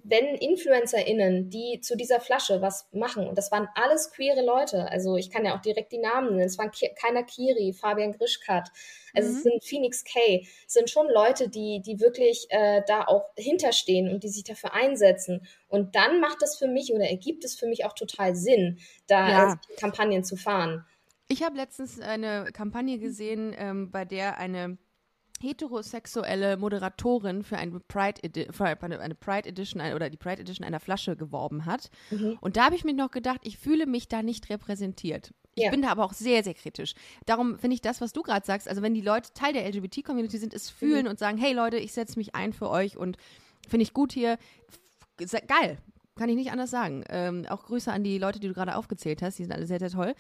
wenn 0.09 0.35
InfluencerInnen, 0.35 1.49
die 1.49 1.81
zu 1.81 1.97
dieser 1.97 2.19
Flasche 2.19 2.61
was 2.61 2.87
machen, 2.93 3.27
und 3.27 3.37
das 3.37 3.51
waren 3.51 3.67
alles 3.75 4.11
queere 4.11 4.43
Leute, 4.43 4.89
also 4.89 5.17
ich 5.17 5.29
kann 5.29 5.45
ja 5.45 5.55
auch 5.55 5.61
direkt 5.61 5.91
die 5.91 5.97
Namen 5.97 6.29
nennen, 6.29 6.47
es 6.47 6.57
waren 6.57 6.71
keiner 6.99 7.23
Kiri, 7.23 7.73
Fabian 7.73 8.13
Grischkat, 8.13 8.69
also 9.13 9.29
mhm. 9.29 9.35
es 9.35 9.43
sind 9.43 9.63
Phoenix 9.65 10.03
K, 10.05 10.45
es 10.65 10.73
sind 10.73 10.89
schon 10.89 11.07
Leute, 11.13 11.49
die, 11.49 11.81
die 11.85 11.99
wirklich 11.99 12.47
äh, 12.49 12.81
da 12.87 13.03
auch 13.05 13.25
hinterstehen 13.35 14.09
und 14.09 14.23
die 14.23 14.29
sich 14.29 14.43
dafür 14.43 14.73
einsetzen. 14.73 15.45
Und 15.67 15.95
dann 15.95 16.21
macht 16.21 16.41
es 16.41 16.55
für 16.55 16.67
mich 16.67 16.93
oder 16.93 17.09
ergibt 17.09 17.43
es 17.43 17.55
für 17.55 17.67
mich 17.67 17.85
auch 17.85 17.93
total 17.93 18.35
Sinn, 18.35 18.79
da 19.07 19.29
ja. 19.29 19.59
Kampagnen 19.77 20.23
zu 20.23 20.37
fahren. 20.37 20.85
Ich 21.27 21.43
habe 21.43 21.57
letztens 21.57 21.99
eine 21.99 22.45
Kampagne 22.53 22.99
gesehen, 22.99 23.53
ähm, 23.57 23.91
bei 23.91 24.05
der 24.05 24.37
eine 24.37 24.77
heterosexuelle 25.41 26.57
Moderatorin 26.57 27.43
für 27.43 27.57
eine 27.57 27.79
Pride, 27.79 28.23
Edi 28.23 28.47
für 28.51 28.65
eine 28.65 29.15
Pride 29.15 29.49
Edition 29.49 29.81
oder 29.93 30.09
die 30.09 30.17
Pride 30.17 30.41
Edition 30.41 30.65
einer 30.65 30.79
Flasche 30.79 31.15
geworben 31.15 31.65
hat. 31.65 31.89
Mhm. 32.11 32.37
Und 32.41 32.57
da 32.57 32.65
habe 32.65 32.75
ich 32.75 32.83
mir 32.83 32.93
noch 32.93 33.11
gedacht, 33.11 33.41
ich 33.43 33.57
fühle 33.57 33.85
mich 33.85 34.07
da 34.07 34.23
nicht 34.23 34.49
repräsentiert. 34.49 35.33
Ich 35.55 35.63
ja. 35.63 35.71
bin 35.71 35.81
da 35.81 35.89
aber 35.89 36.05
auch 36.05 36.13
sehr, 36.13 36.43
sehr 36.43 36.53
kritisch. 36.53 36.93
Darum 37.25 37.57
finde 37.57 37.73
ich 37.73 37.81
das, 37.81 37.99
was 37.99 38.13
du 38.13 38.21
gerade 38.21 38.45
sagst, 38.45 38.67
also 38.67 38.83
wenn 38.83 38.93
die 38.93 39.01
Leute 39.01 39.33
Teil 39.33 39.53
der 39.53 39.67
LGBT-Community 39.67 40.37
sind, 40.37 40.53
es 40.53 40.69
fühlen 40.69 41.05
mhm. 41.05 41.09
und 41.09 41.19
sagen, 41.19 41.37
hey 41.37 41.53
Leute, 41.53 41.77
ich 41.77 41.93
setze 41.93 42.19
mich 42.19 42.35
ein 42.35 42.53
für 42.53 42.69
euch 42.69 42.95
und 42.95 43.17
finde 43.67 43.83
ich 43.83 43.93
gut 43.93 44.13
hier, 44.13 44.37
geil. 45.47 45.77
Kann 46.15 46.29
ich 46.29 46.35
nicht 46.35 46.51
anders 46.51 46.71
sagen. 46.71 47.03
Ähm, 47.09 47.45
auch 47.47 47.63
Grüße 47.63 47.91
an 47.91 48.03
die 48.03 48.17
Leute, 48.17 48.39
die 48.39 48.47
du 48.47 48.53
gerade 48.53 48.75
aufgezählt 48.75 49.21
hast. 49.21 49.37
Die 49.37 49.43
sind 49.43 49.51
alle 49.51 49.67
sehr, 49.67 49.79
sehr 49.79 49.91
toll. 49.91 50.15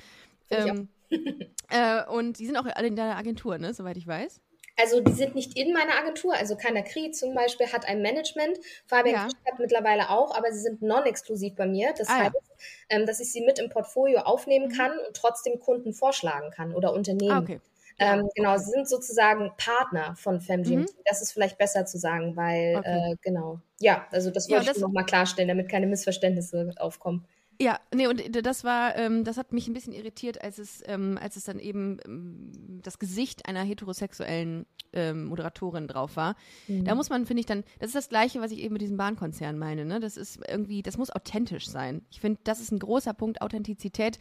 Ähm, 0.49 0.89
äh, 1.69 2.05
und 2.05 2.39
die 2.39 2.45
sind 2.45 2.57
auch 2.57 2.65
alle 2.65 2.87
in 2.87 2.95
deiner 2.95 3.17
Agentur, 3.17 3.57
ne? 3.57 3.73
Soweit 3.73 3.97
ich 3.97 4.07
weiß. 4.07 4.39
Also 4.79 5.01
die 5.01 5.13
sind 5.13 5.33
nicht 5.33 5.57
in 5.57 5.73
meiner 5.73 5.95
Agentur. 5.97 6.35
Also 6.35 6.55
Kanakri 6.55 7.11
zum 7.11 7.33
Beispiel 7.33 7.67
hat 7.71 7.87
ein 7.87 8.01
Management, 8.01 8.59
Fabian 8.85 9.29
ja. 9.29 9.51
hat 9.51 9.59
mittlerweile 9.59 10.09
auch, 10.09 10.35
aber 10.35 10.51
sie 10.51 10.59
sind 10.59 10.81
non-exklusiv 10.81 11.55
bei 11.55 11.65
mir. 11.65 11.93
Das 11.97 12.07
ah, 12.09 12.25
heißt, 12.25 12.35
ja. 12.35 12.41
ähm, 12.89 13.05
dass 13.05 13.19
ich 13.19 13.31
sie 13.31 13.41
mit 13.41 13.59
im 13.59 13.69
Portfolio 13.69 14.19
aufnehmen 14.19 14.67
mhm. 14.67 14.77
kann 14.77 14.91
und 14.91 15.15
trotzdem 15.15 15.59
Kunden 15.59 15.93
vorschlagen 15.93 16.51
kann 16.51 16.75
oder 16.75 16.93
Unternehmen. 16.93 17.31
Ah, 17.31 17.39
okay. 17.39 17.59
Ähm, 17.99 18.29
genau, 18.35 18.51
okay. 18.51 18.59
sie 18.59 18.71
sind 18.71 18.87
sozusagen 18.87 19.51
Partner 19.57 20.15
von 20.15 20.39
FemGMT. 20.39 20.93
Mhm. 20.93 21.03
Das 21.05 21.23
ist 21.23 21.31
vielleicht 21.31 21.57
besser 21.57 21.87
zu 21.87 21.97
sagen, 21.97 22.35
weil 22.35 22.75
okay. 22.77 23.13
äh, 23.13 23.15
genau. 23.21 23.59
Ja, 23.79 24.05
also 24.11 24.29
das 24.29 24.49
wollte 24.49 24.67
ja, 24.67 24.71
ich 24.73 24.77
nochmal 24.79 25.05
klarstellen, 25.05 25.47
damit 25.47 25.69
keine 25.69 25.87
Missverständnisse 25.87 26.75
aufkommen. 26.77 27.25
Ja, 27.59 27.79
nee, 27.93 28.07
und 28.07 28.21
das 28.45 28.63
war, 28.63 28.95
ähm, 28.97 29.23
das 29.23 29.37
hat 29.37 29.51
mich 29.51 29.67
ein 29.67 29.73
bisschen 29.73 29.93
irritiert, 29.93 30.41
als 30.43 30.59
es, 30.59 30.83
ähm, 30.85 31.17
als 31.19 31.35
es 31.37 31.45
dann 31.45 31.59
eben 31.59 31.97
ähm, 32.05 32.51
das 32.83 32.99
Gesicht 32.99 33.47
einer 33.47 33.63
heterosexuellen 33.63 34.67
ähm, 34.93 35.25
Moderatorin 35.25 35.87
drauf 35.87 36.15
war. 36.15 36.35
Mhm. 36.67 36.85
Da 36.85 36.93
muss 36.93 37.09
man, 37.09 37.25
finde 37.25 37.39
ich, 37.39 37.47
dann, 37.47 37.63
das 37.79 37.87
ist 37.87 37.95
das 37.95 38.09
Gleiche, 38.09 38.41
was 38.41 38.51
ich 38.51 38.59
eben 38.59 38.73
mit 38.73 38.81
diesem 38.81 38.97
Bahnkonzern 38.97 39.57
meine, 39.57 39.85
ne? 39.85 39.99
Das 39.99 40.17
ist 40.17 40.39
irgendwie, 40.47 40.83
das 40.83 40.97
muss 40.97 41.09
authentisch 41.09 41.67
sein. 41.67 42.03
Ich 42.11 42.21
finde, 42.21 42.39
das 42.43 42.59
ist 42.59 42.71
ein 42.71 42.79
großer 42.79 43.13
Punkt. 43.13 43.41
Authentizität 43.41 44.19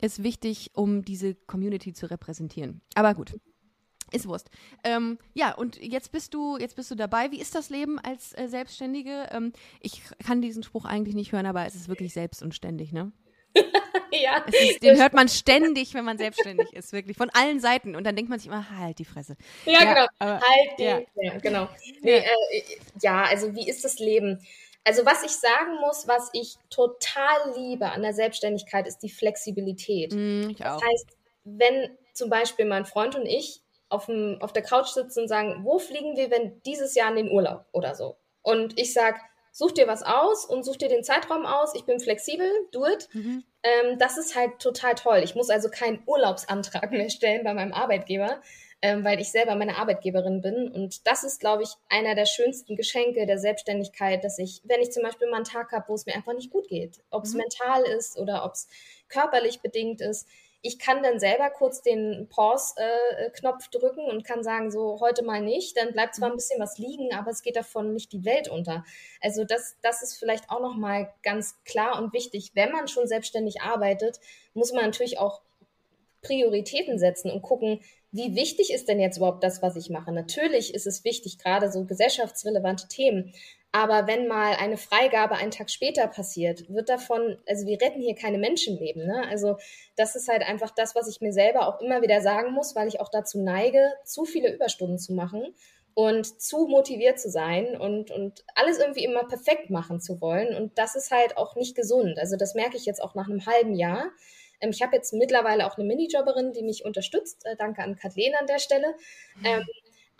ist 0.00 0.22
wichtig, 0.22 0.70
um 0.74 1.04
diese 1.04 1.34
Community 1.34 1.92
zu 1.92 2.10
repräsentieren. 2.10 2.80
Aber 2.94 3.14
gut. 3.14 3.34
Ist 4.12 4.28
Wurst. 4.28 4.50
Ähm, 4.84 5.18
ja, 5.34 5.54
und 5.54 5.80
jetzt 5.80 6.12
bist 6.12 6.34
du, 6.34 6.58
jetzt 6.58 6.76
bist 6.76 6.90
du 6.90 6.94
dabei. 6.94 7.30
Wie 7.30 7.40
ist 7.40 7.54
das 7.54 7.70
Leben 7.70 7.98
als 7.98 8.36
äh, 8.36 8.48
Selbstständige? 8.48 9.28
Ähm, 9.30 9.52
ich 9.80 10.02
kann 10.24 10.42
diesen 10.42 10.62
Spruch 10.62 10.84
eigentlich 10.84 11.14
nicht 11.14 11.32
hören, 11.32 11.46
aber 11.46 11.66
es 11.66 11.74
ist 11.74 11.88
wirklich 11.88 12.12
selbst 12.12 12.42
und 12.42 12.54
ständig, 12.54 12.92
ne? 12.92 13.12
ja. 14.12 14.38
Ist, 14.46 14.82
den 14.82 14.98
hört 14.98 15.14
man 15.14 15.28
ständig, 15.28 15.94
wenn 15.94 16.04
man 16.04 16.18
selbstständig 16.18 16.72
ist, 16.72 16.92
wirklich. 16.92 17.16
Von 17.16 17.30
allen 17.30 17.60
Seiten. 17.60 17.96
Und 17.96 18.04
dann 18.04 18.16
denkt 18.16 18.30
man 18.30 18.38
sich 18.38 18.48
immer, 18.48 18.78
halt 18.78 18.98
die 18.98 19.04
Fresse. 19.04 19.36
Ja, 19.64 19.72
ja 19.72 19.94
genau. 19.94 20.06
Aber, 20.18 20.40
halt 20.40 20.78
die. 20.78 20.82
Ja, 20.82 21.00
ja 21.16 21.38
genau. 21.38 21.68
Nee, 22.02 22.18
äh, 22.18 22.62
ja, 23.00 23.24
also 23.24 23.54
wie 23.54 23.68
ist 23.68 23.84
das 23.84 23.98
Leben? 23.98 24.44
Also 24.84 25.06
was 25.06 25.22
ich 25.22 25.30
sagen 25.30 25.76
muss, 25.80 26.08
was 26.08 26.28
ich 26.32 26.56
total 26.68 27.54
liebe 27.56 27.90
an 27.90 28.02
der 28.02 28.14
Selbstständigkeit, 28.14 28.86
ist 28.86 28.98
die 28.98 29.10
Flexibilität. 29.10 30.12
Mm, 30.12 30.50
ich 30.50 30.64
auch. 30.64 30.80
Das 30.80 30.82
heißt, 30.82 31.06
wenn 31.44 31.96
zum 32.12 32.30
Beispiel 32.30 32.64
mein 32.64 32.84
Freund 32.84 33.14
und 33.14 33.26
ich 33.26 33.61
auf, 33.92 34.06
dem, 34.06 34.38
auf 34.40 34.52
der 34.52 34.62
Couch 34.62 34.88
sitzen 34.88 35.20
und 35.20 35.28
sagen, 35.28 35.60
wo 35.64 35.78
fliegen 35.78 36.16
wir 36.16 36.30
wenn 36.30 36.60
dieses 36.62 36.94
Jahr 36.94 37.10
in 37.10 37.16
den 37.16 37.30
Urlaub 37.30 37.66
oder 37.72 37.94
so? 37.94 38.16
Und 38.42 38.78
ich 38.78 38.92
sage, 38.92 39.18
such 39.52 39.72
dir 39.72 39.86
was 39.86 40.02
aus 40.02 40.44
und 40.44 40.64
such 40.64 40.78
dir 40.78 40.88
den 40.88 41.04
Zeitraum 41.04 41.46
aus. 41.46 41.74
Ich 41.74 41.84
bin 41.84 42.00
flexibel, 42.00 42.48
do 42.72 42.86
it. 42.86 43.08
Mhm. 43.12 43.44
Ähm, 43.62 43.98
das 43.98 44.16
ist 44.16 44.34
halt 44.34 44.58
total 44.58 44.94
toll. 44.94 45.20
Ich 45.22 45.34
muss 45.34 45.50
also 45.50 45.68
keinen 45.68 46.02
Urlaubsantrag 46.06 46.90
mehr 46.90 47.10
stellen 47.10 47.44
bei 47.44 47.54
meinem 47.54 47.72
Arbeitgeber, 47.72 48.40
ähm, 48.80 49.04
weil 49.04 49.20
ich 49.20 49.30
selber 49.30 49.54
meine 49.54 49.76
Arbeitgeberin 49.76 50.40
bin. 50.40 50.72
Und 50.72 51.06
das 51.06 51.22
ist, 51.22 51.38
glaube 51.38 51.62
ich, 51.62 51.70
einer 51.88 52.14
der 52.14 52.26
schönsten 52.26 52.74
Geschenke 52.76 53.26
der 53.26 53.38
Selbstständigkeit, 53.38 54.24
dass 54.24 54.38
ich, 54.38 54.62
wenn 54.64 54.80
ich 54.80 54.90
zum 54.90 55.02
Beispiel 55.02 55.28
mal 55.28 55.36
einen 55.36 55.44
Tag 55.44 55.70
habe, 55.70 55.84
wo 55.88 55.94
es 55.94 56.06
mir 56.06 56.14
einfach 56.14 56.34
nicht 56.34 56.50
gut 56.50 56.66
geht, 56.68 57.00
ob 57.10 57.24
es 57.24 57.34
mhm. 57.34 57.40
mental 57.40 57.82
ist 57.82 58.18
oder 58.18 58.44
ob 58.44 58.52
es 58.54 58.68
körperlich 59.08 59.60
bedingt 59.60 60.00
ist, 60.00 60.26
ich 60.64 60.78
kann 60.78 61.02
dann 61.02 61.18
selber 61.18 61.50
kurz 61.50 61.82
den 61.82 62.28
Pause-Knopf 62.30 63.68
drücken 63.68 64.04
und 64.04 64.24
kann 64.24 64.44
sagen, 64.44 64.70
so 64.70 65.00
heute 65.00 65.24
mal 65.24 65.42
nicht. 65.42 65.76
Dann 65.76 65.92
bleibt 65.92 66.14
zwar 66.14 66.30
ein 66.30 66.36
bisschen 66.36 66.60
was 66.60 66.78
liegen, 66.78 67.12
aber 67.12 67.32
es 67.32 67.42
geht 67.42 67.56
davon 67.56 67.92
nicht 67.92 68.12
die 68.12 68.24
Welt 68.24 68.48
unter. 68.48 68.84
Also 69.20 69.44
das, 69.44 69.76
das 69.82 70.02
ist 70.02 70.16
vielleicht 70.16 70.50
auch 70.50 70.60
nochmal 70.60 71.12
ganz 71.24 71.56
klar 71.64 72.00
und 72.00 72.12
wichtig. 72.12 72.52
Wenn 72.54 72.70
man 72.70 72.86
schon 72.86 73.08
selbstständig 73.08 73.60
arbeitet, 73.60 74.20
muss 74.54 74.72
man 74.72 74.84
natürlich 74.84 75.18
auch 75.18 75.42
Prioritäten 76.22 76.96
setzen 76.96 77.32
und 77.32 77.42
gucken, 77.42 77.80
wie 78.12 78.36
wichtig 78.36 78.72
ist 78.72 78.88
denn 78.88 79.00
jetzt 79.00 79.16
überhaupt 79.16 79.42
das, 79.42 79.62
was 79.62 79.74
ich 79.74 79.90
mache? 79.90 80.12
Natürlich 80.12 80.74
ist 80.74 80.86
es 80.86 81.02
wichtig, 81.02 81.38
gerade 81.38 81.72
so 81.72 81.84
gesellschaftsrelevante 81.84 82.86
Themen. 82.86 83.32
Aber 83.74 84.06
wenn 84.06 84.28
mal 84.28 84.54
eine 84.54 84.76
Freigabe 84.76 85.34
einen 85.36 85.50
Tag 85.50 85.70
später 85.70 86.06
passiert, 86.06 86.68
wird 86.68 86.90
davon, 86.90 87.38
also 87.48 87.66
wir 87.66 87.80
retten 87.80 88.02
hier 88.02 88.14
keine 88.14 88.36
Menschenleben. 88.36 89.06
Ne? 89.06 89.26
Also 89.30 89.56
das 89.96 90.14
ist 90.14 90.28
halt 90.28 90.42
einfach 90.42 90.70
das, 90.70 90.94
was 90.94 91.08
ich 91.08 91.22
mir 91.22 91.32
selber 91.32 91.66
auch 91.66 91.80
immer 91.80 92.02
wieder 92.02 92.20
sagen 92.20 92.52
muss, 92.52 92.76
weil 92.76 92.86
ich 92.86 93.00
auch 93.00 93.08
dazu 93.08 93.40
neige, 93.40 93.90
zu 94.04 94.26
viele 94.26 94.52
Überstunden 94.54 94.98
zu 94.98 95.14
machen 95.14 95.54
und 95.94 96.40
zu 96.40 96.66
motiviert 96.68 97.18
zu 97.18 97.30
sein 97.30 97.74
und, 97.78 98.10
und 98.10 98.44
alles 98.54 98.78
irgendwie 98.78 99.04
immer 99.04 99.24
perfekt 99.24 99.70
machen 99.70 100.00
zu 100.00 100.20
wollen. 100.20 100.54
Und 100.54 100.76
das 100.76 100.94
ist 100.94 101.10
halt 101.10 101.38
auch 101.38 101.56
nicht 101.56 101.74
gesund. 101.74 102.18
Also 102.18 102.36
das 102.36 102.54
merke 102.54 102.76
ich 102.76 102.84
jetzt 102.84 103.02
auch 103.02 103.14
nach 103.14 103.28
einem 103.28 103.46
halben 103.46 103.74
Jahr. 103.74 104.10
Ähm, 104.60 104.70
ich 104.70 104.82
habe 104.82 104.96
jetzt 104.96 105.12
mittlerweile 105.12 105.66
auch 105.66 105.76
eine 105.76 105.86
Minijobberin, 105.86 106.52
die 106.52 106.62
mich 106.62 106.84
unterstützt. 106.84 107.44
Äh, 107.46 107.56
danke 107.56 107.82
an 107.82 107.96
Kathleen 107.96 108.34
an 108.38 108.46
der 108.46 108.58
Stelle. 108.58 108.94
Mhm. 109.36 109.44
Ähm, 109.46 109.66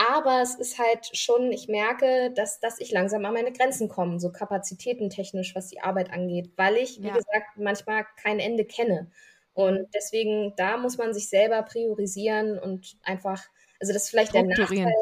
aber 0.09 0.43
es 0.43 0.55
ist 0.55 0.79
halt 0.79 1.17
schon, 1.17 1.53
ich 1.53 1.69
merke, 1.69 2.33
dass, 2.35 2.61
dass 2.61 2.81
ich 2.81 2.91
langsam 2.91 3.25
an 3.25 3.35
meine 3.35 3.53
Grenzen 3.53 3.89
komme, 3.89 4.19
so 4.19 4.33
kapazitätentechnisch, 4.33 5.55
was 5.55 5.69
die 5.69 5.81
Arbeit 5.81 6.11
angeht, 6.13 6.51
weil 6.57 6.77
ich, 6.77 7.01
wie 7.03 7.09
ja. 7.09 7.15
gesagt, 7.15 7.57
manchmal 7.57 8.07
kein 8.21 8.41
Ende 8.41 8.65
kenne. 8.65 9.11
Und 9.55 9.89
deswegen, 9.95 10.55
da 10.57 10.77
muss 10.77 10.97
man 10.97 11.13
sich 11.13 11.29
selber 11.29 11.63
priorisieren 11.63 12.59
und 12.59 12.97
einfach, 13.03 13.45
also 13.81 13.93
das 13.93 14.05
ist 14.05 14.11
vielleicht 14.11 14.35
der 14.35 14.45
Nachteil. 14.45 14.93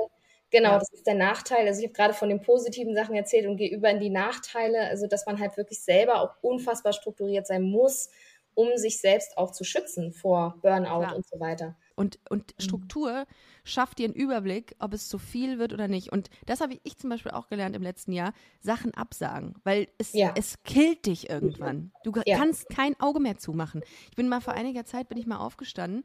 Genau, 0.51 0.73
ja. 0.73 0.79
das 0.81 0.93
ist 0.93 1.07
der 1.07 1.15
Nachteil. 1.15 1.67
Also 1.69 1.81
ich 1.81 1.87
habe 1.87 1.95
gerade 1.95 2.15
von 2.15 2.29
den 2.29 2.41
positiven 2.41 2.97
Sachen 2.97 3.15
erzählt 3.15 3.47
und 3.47 3.57
gehe 3.57 3.71
über 3.71 3.89
in 3.89 4.01
die 4.01 4.11
Nachteile. 4.11 4.81
Also 4.89 5.07
dass 5.07 5.25
man 5.25 5.39
halt 5.39 5.57
wirklich 5.57 5.81
selber 5.81 6.21
auch 6.21 6.35
unfassbar 6.43 6.93
strukturiert 6.93 7.47
sein 7.47 7.63
muss, 7.63 8.11
um 8.55 8.77
sich 8.77 9.01
selbst 9.01 9.39
auch 9.39 9.53
zu 9.53 9.63
schützen 9.63 10.13
vor 10.13 10.59
Burnout 10.61 11.03
ja. 11.03 11.13
und 11.13 11.27
so 11.29 11.39
weiter. 11.39 11.77
Und, 12.01 12.19
und 12.31 12.55
mhm. 12.57 12.63
Struktur 12.63 13.27
schafft 13.63 13.99
dir 13.99 14.07
einen 14.07 14.15
Überblick, 14.15 14.75
ob 14.79 14.95
es 14.95 15.11
zu 15.11 15.19
viel 15.19 15.59
wird 15.59 15.75
oder 15.75 15.87
nicht. 15.87 16.11
Und 16.11 16.31
das 16.47 16.63
habe 16.63 16.81
ich 16.83 16.97
zum 16.97 17.11
Beispiel 17.11 17.31
auch 17.31 17.49
gelernt 17.49 17.77
im 17.77 17.83
letzten 17.83 18.13
Jahr, 18.13 18.33
Sachen 18.59 18.95
absagen, 18.95 19.55
weil 19.65 19.87
es, 19.99 20.15
ja. 20.15 20.33
es 20.35 20.63
killt 20.63 21.05
dich 21.05 21.29
irgendwann. 21.29 21.93
Du 22.03 22.13
ja. 22.25 22.39
kannst 22.39 22.71
kein 22.71 22.99
Auge 23.01 23.21
mehr 23.21 23.37
zumachen. 23.37 23.83
Ich 24.09 24.17
bin 24.17 24.31
mal 24.31 24.41
vor 24.41 24.55
einiger 24.55 24.87
Zeit, 24.87 25.11
bin 25.11 25.19
ich 25.19 25.27
mal 25.27 25.37
aufgestanden 25.37 26.03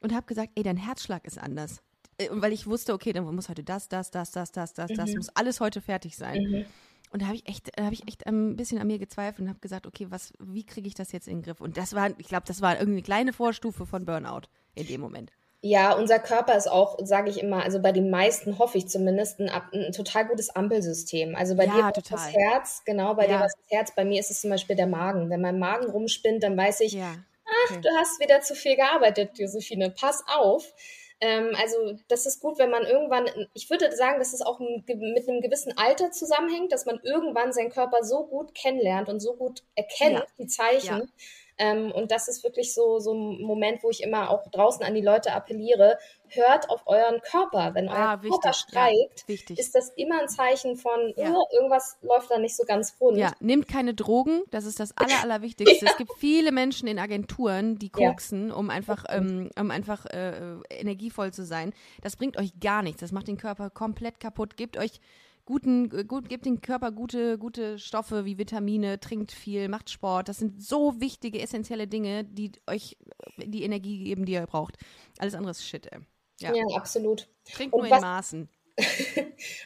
und 0.00 0.14
habe 0.14 0.26
gesagt, 0.26 0.50
ey, 0.56 0.62
dein 0.62 0.76
Herzschlag 0.76 1.24
ist 1.24 1.38
anders. 1.38 1.80
Äh, 2.18 2.28
weil 2.32 2.52
ich 2.52 2.66
wusste, 2.66 2.92
okay, 2.92 3.14
dann 3.14 3.24
muss 3.34 3.48
heute 3.48 3.64
das, 3.64 3.88
das, 3.88 4.10
das, 4.10 4.32
das, 4.32 4.52
das, 4.52 4.74
das, 4.74 4.90
mhm. 4.90 4.96
das, 4.96 5.14
muss 5.14 5.28
alles 5.30 5.60
heute 5.60 5.80
fertig 5.80 6.18
sein. 6.18 6.42
Mhm. 6.42 6.64
Und 7.12 7.22
da 7.22 7.26
habe 7.28 7.36
ich 7.36 7.48
echt, 7.48 7.70
habe 7.80 7.94
ich 7.94 8.06
echt 8.06 8.26
ein 8.26 8.56
bisschen 8.56 8.78
an 8.78 8.88
mir 8.88 8.98
gezweifelt 8.98 9.40
und 9.40 9.48
habe 9.48 9.60
gesagt, 9.60 9.86
okay, 9.86 10.08
was, 10.10 10.34
wie 10.38 10.66
kriege 10.66 10.86
ich 10.86 10.94
das 10.94 11.12
jetzt 11.12 11.28
in 11.28 11.38
den 11.38 11.42
Griff? 11.44 11.62
Und 11.62 11.78
das 11.78 11.94
war, 11.94 12.10
ich 12.18 12.28
glaube, 12.28 12.44
das 12.46 12.60
war 12.60 12.74
irgendwie 12.74 12.98
eine 12.98 13.02
kleine 13.02 13.32
Vorstufe 13.32 13.86
von 13.86 14.04
Burnout 14.04 14.42
in 14.74 14.86
dem 14.86 15.00
Moment. 15.00 15.30
Ja, 15.62 15.92
unser 15.92 16.18
Körper 16.18 16.56
ist 16.56 16.68
auch, 16.68 16.98
sage 17.02 17.28
ich 17.28 17.38
immer, 17.38 17.62
also 17.62 17.82
bei 17.82 17.92
den 17.92 18.08
meisten 18.08 18.58
hoffe 18.58 18.78
ich 18.78 18.88
zumindest, 18.88 19.40
ein, 19.40 19.50
ein 19.50 19.92
total 19.92 20.26
gutes 20.26 20.48
Ampelsystem. 20.48 21.36
Also 21.36 21.54
bei 21.54 21.66
ja, 21.66 21.74
dir 21.74 21.92
total. 21.92 22.02
das 22.16 22.32
Herz, 22.32 22.82
genau, 22.86 23.14
bei 23.14 23.28
ja. 23.28 23.36
dir 23.36 23.38
das 23.40 23.52
Herz, 23.68 23.94
bei 23.94 24.06
mir 24.06 24.20
ist 24.20 24.30
es 24.30 24.40
zum 24.40 24.48
Beispiel 24.48 24.76
der 24.76 24.86
Magen. 24.86 25.28
Wenn 25.28 25.42
mein 25.42 25.58
Magen 25.58 25.90
rumspinnt, 25.90 26.42
dann 26.42 26.56
weiß 26.56 26.80
ich, 26.80 26.94
ja. 26.94 27.14
ach, 27.44 27.70
okay. 27.72 27.80
du 27.82 27.90
hast 27.98 28.20
wieder 28.20 28.40
zu 28.40 28.54
viel 28.54 28.76
gearbeitet, 28.76 29.38
Josephine, 29.38 29.90
pass 29.90 30.24
auf. 30.34 30.72
Ähm, 31.20 31.54
also 31.60 31.98
das 32.08 32.24
ist 32.24 32.40
gut, 32.40 32.58
wenn 32.58 32.70
man 32.70 32.84
irgendwann, 32.84 33.28
ich 33.52 33.68
würde 33.68 33.94
sagen, 33.94 34.18
dass 34.18 34.32
es 34.32 34.40
auch 34.40 34.60
mit 34.60 34.88
einem 34.88 35.42
gewissen 35.42 35.76
Alter 35.76 36.10
zusammenhängt, 36.10 36.72
dass 36.72 36.86
man 36.86 37.00
irgendwann 37.02 37.52
seinen 37.52 37.70
Körper 37.70 38.02
so 38.02 38.24
gut 38.26 38.54
kennenlernt 38.54 39.10
und 39.10 39.20
so 39.20 39.34
gut 39.34 39.62
erkennt, 39.74 40.24
die 40.38 40.46
Zeichen 40.46 41.12
ähm, 41.60 41.92
und 41.92 42.10
das 42.10 42.26
ist 42.26 42.42
wirklich 42.42 42.72
so, 42.72 42.98
so 43.00 43.12
ein 43.12 43.42
Moment, 43.42 43.82
wo 43.82 43.90
ich 43.90 44.02
immer 44.02 44.30
auch 44.30 44.50
draußen 44.50 44.82
an 44.82 44.94
die 44.94 45.02
Leute 45.02 45.32
appelliere, 45.32 45.98
hört 46.28 46.70
auf 46.70 46.86
euren 46.86 47.20
Körper. 47.20 47.74
Wenn 47.74 47.90
ah, 47.90 48.18
euer 48.22 48.30
Körper 48.30 48.54
streikt, 48.54 49.24
ja, 49.28 49.56
ist 49.56 49.74
das 49.74 49.90
immer 49.90 50.22
ein 50.22 50.28
Zeichen 50.28 50.76
von, 50.76 51.12
ja. 51.16 51.30
oh, 51.30 51.44
irgendwas 51.52 51.98
läuft 52.00 52.30
da 52.30 52.38
nicht 52.38 52.56
so 52.56 52.64
ganz 52.64 52.96
rund. 52.98 53.18
Ja, 53.18 53.32
nehmt 53.40 53.68
keine 53.68 53.92
Drogen, 53.92 54.42
das 54.50 54.64
ist 54.64 54.80
das 54.80 54.96
Aller, 54.96 55.20
Allerwichtigste. 55.22 55.84
ja. 55.84 55.90
Es 55.90 55.98
gibt 55.98 56.12
viele 56.16 56.50
Menschen 56.50 56.88
in 56.88 56.98
Agenturen, 56.98 57.78
die 57.78 57.90
koksen, 57.90 58.50
um 58.52 58.70
einfach, 58.70 59.04
ähm, 59.10 59.50
um 59.58 59.70
einfach 59.70 60.06
äh, 60.06 60.56
energievoll 60.70 61.30
zu 61.32 61.44
sein. 61.44 61.74
Das 62.02 62.16
bringt 62.16 62.38
euch 62.38 62.58
gar 62.58 62.82
nichts. 62.82 63.00
Das 63.02 63.12
macht 63.12 63.28
den 63.28 63.36
Körper 63.36 63.68
komplett 63.68 64.18
kaputt. 64.18 64.56
Gebt 64.56 64.78
euch 64.78 65.00
guten, 65.50 65.90
äh, 65.98 66.04
gut, 66.04 66.28
gebt 66.28 66.46
dem 66.46 66.60
Körper 66.60 66.92
gute, 66.92 67.36
gute 67.36 67.78
Stoffe 67.78 68.24
wie 68.24 68.38
Vitamine, 68.38 69.00
trinkt 69.00 69.32
viel, 69.32 69.68
macht 69.68 69.90
Sport. 69.90 70.28
Das 70.28 70.38
sind 70.38 70.62
so 70.62 71.00
wichtige, 71.00 71.40
essentielle 71.40 71.88
Dinge, 71.88 72.24
die 72.24 72.52
euch 72.68 72.96
äh, 73.36 73.48
die 73.48 73.64
Energie 73.64 74.04
geben, 74.04 74.24
die 74.26 74.32
ihr 74.32 74.46
braucht. 74.46 74.76
Alles 75.18 75.34
andere 75.34 75.50
ist 75.50 75.66
Shit, 75.66 75.88
ey. 75.92 75.98
Ja, 76.40 76.54
ja 76.54 76.64
absolut. 76.76 77.28
Trinkt 77.44 77.74
nur 77.74 77.84
in 77.84 77.90
Maßen. 77.90 78.48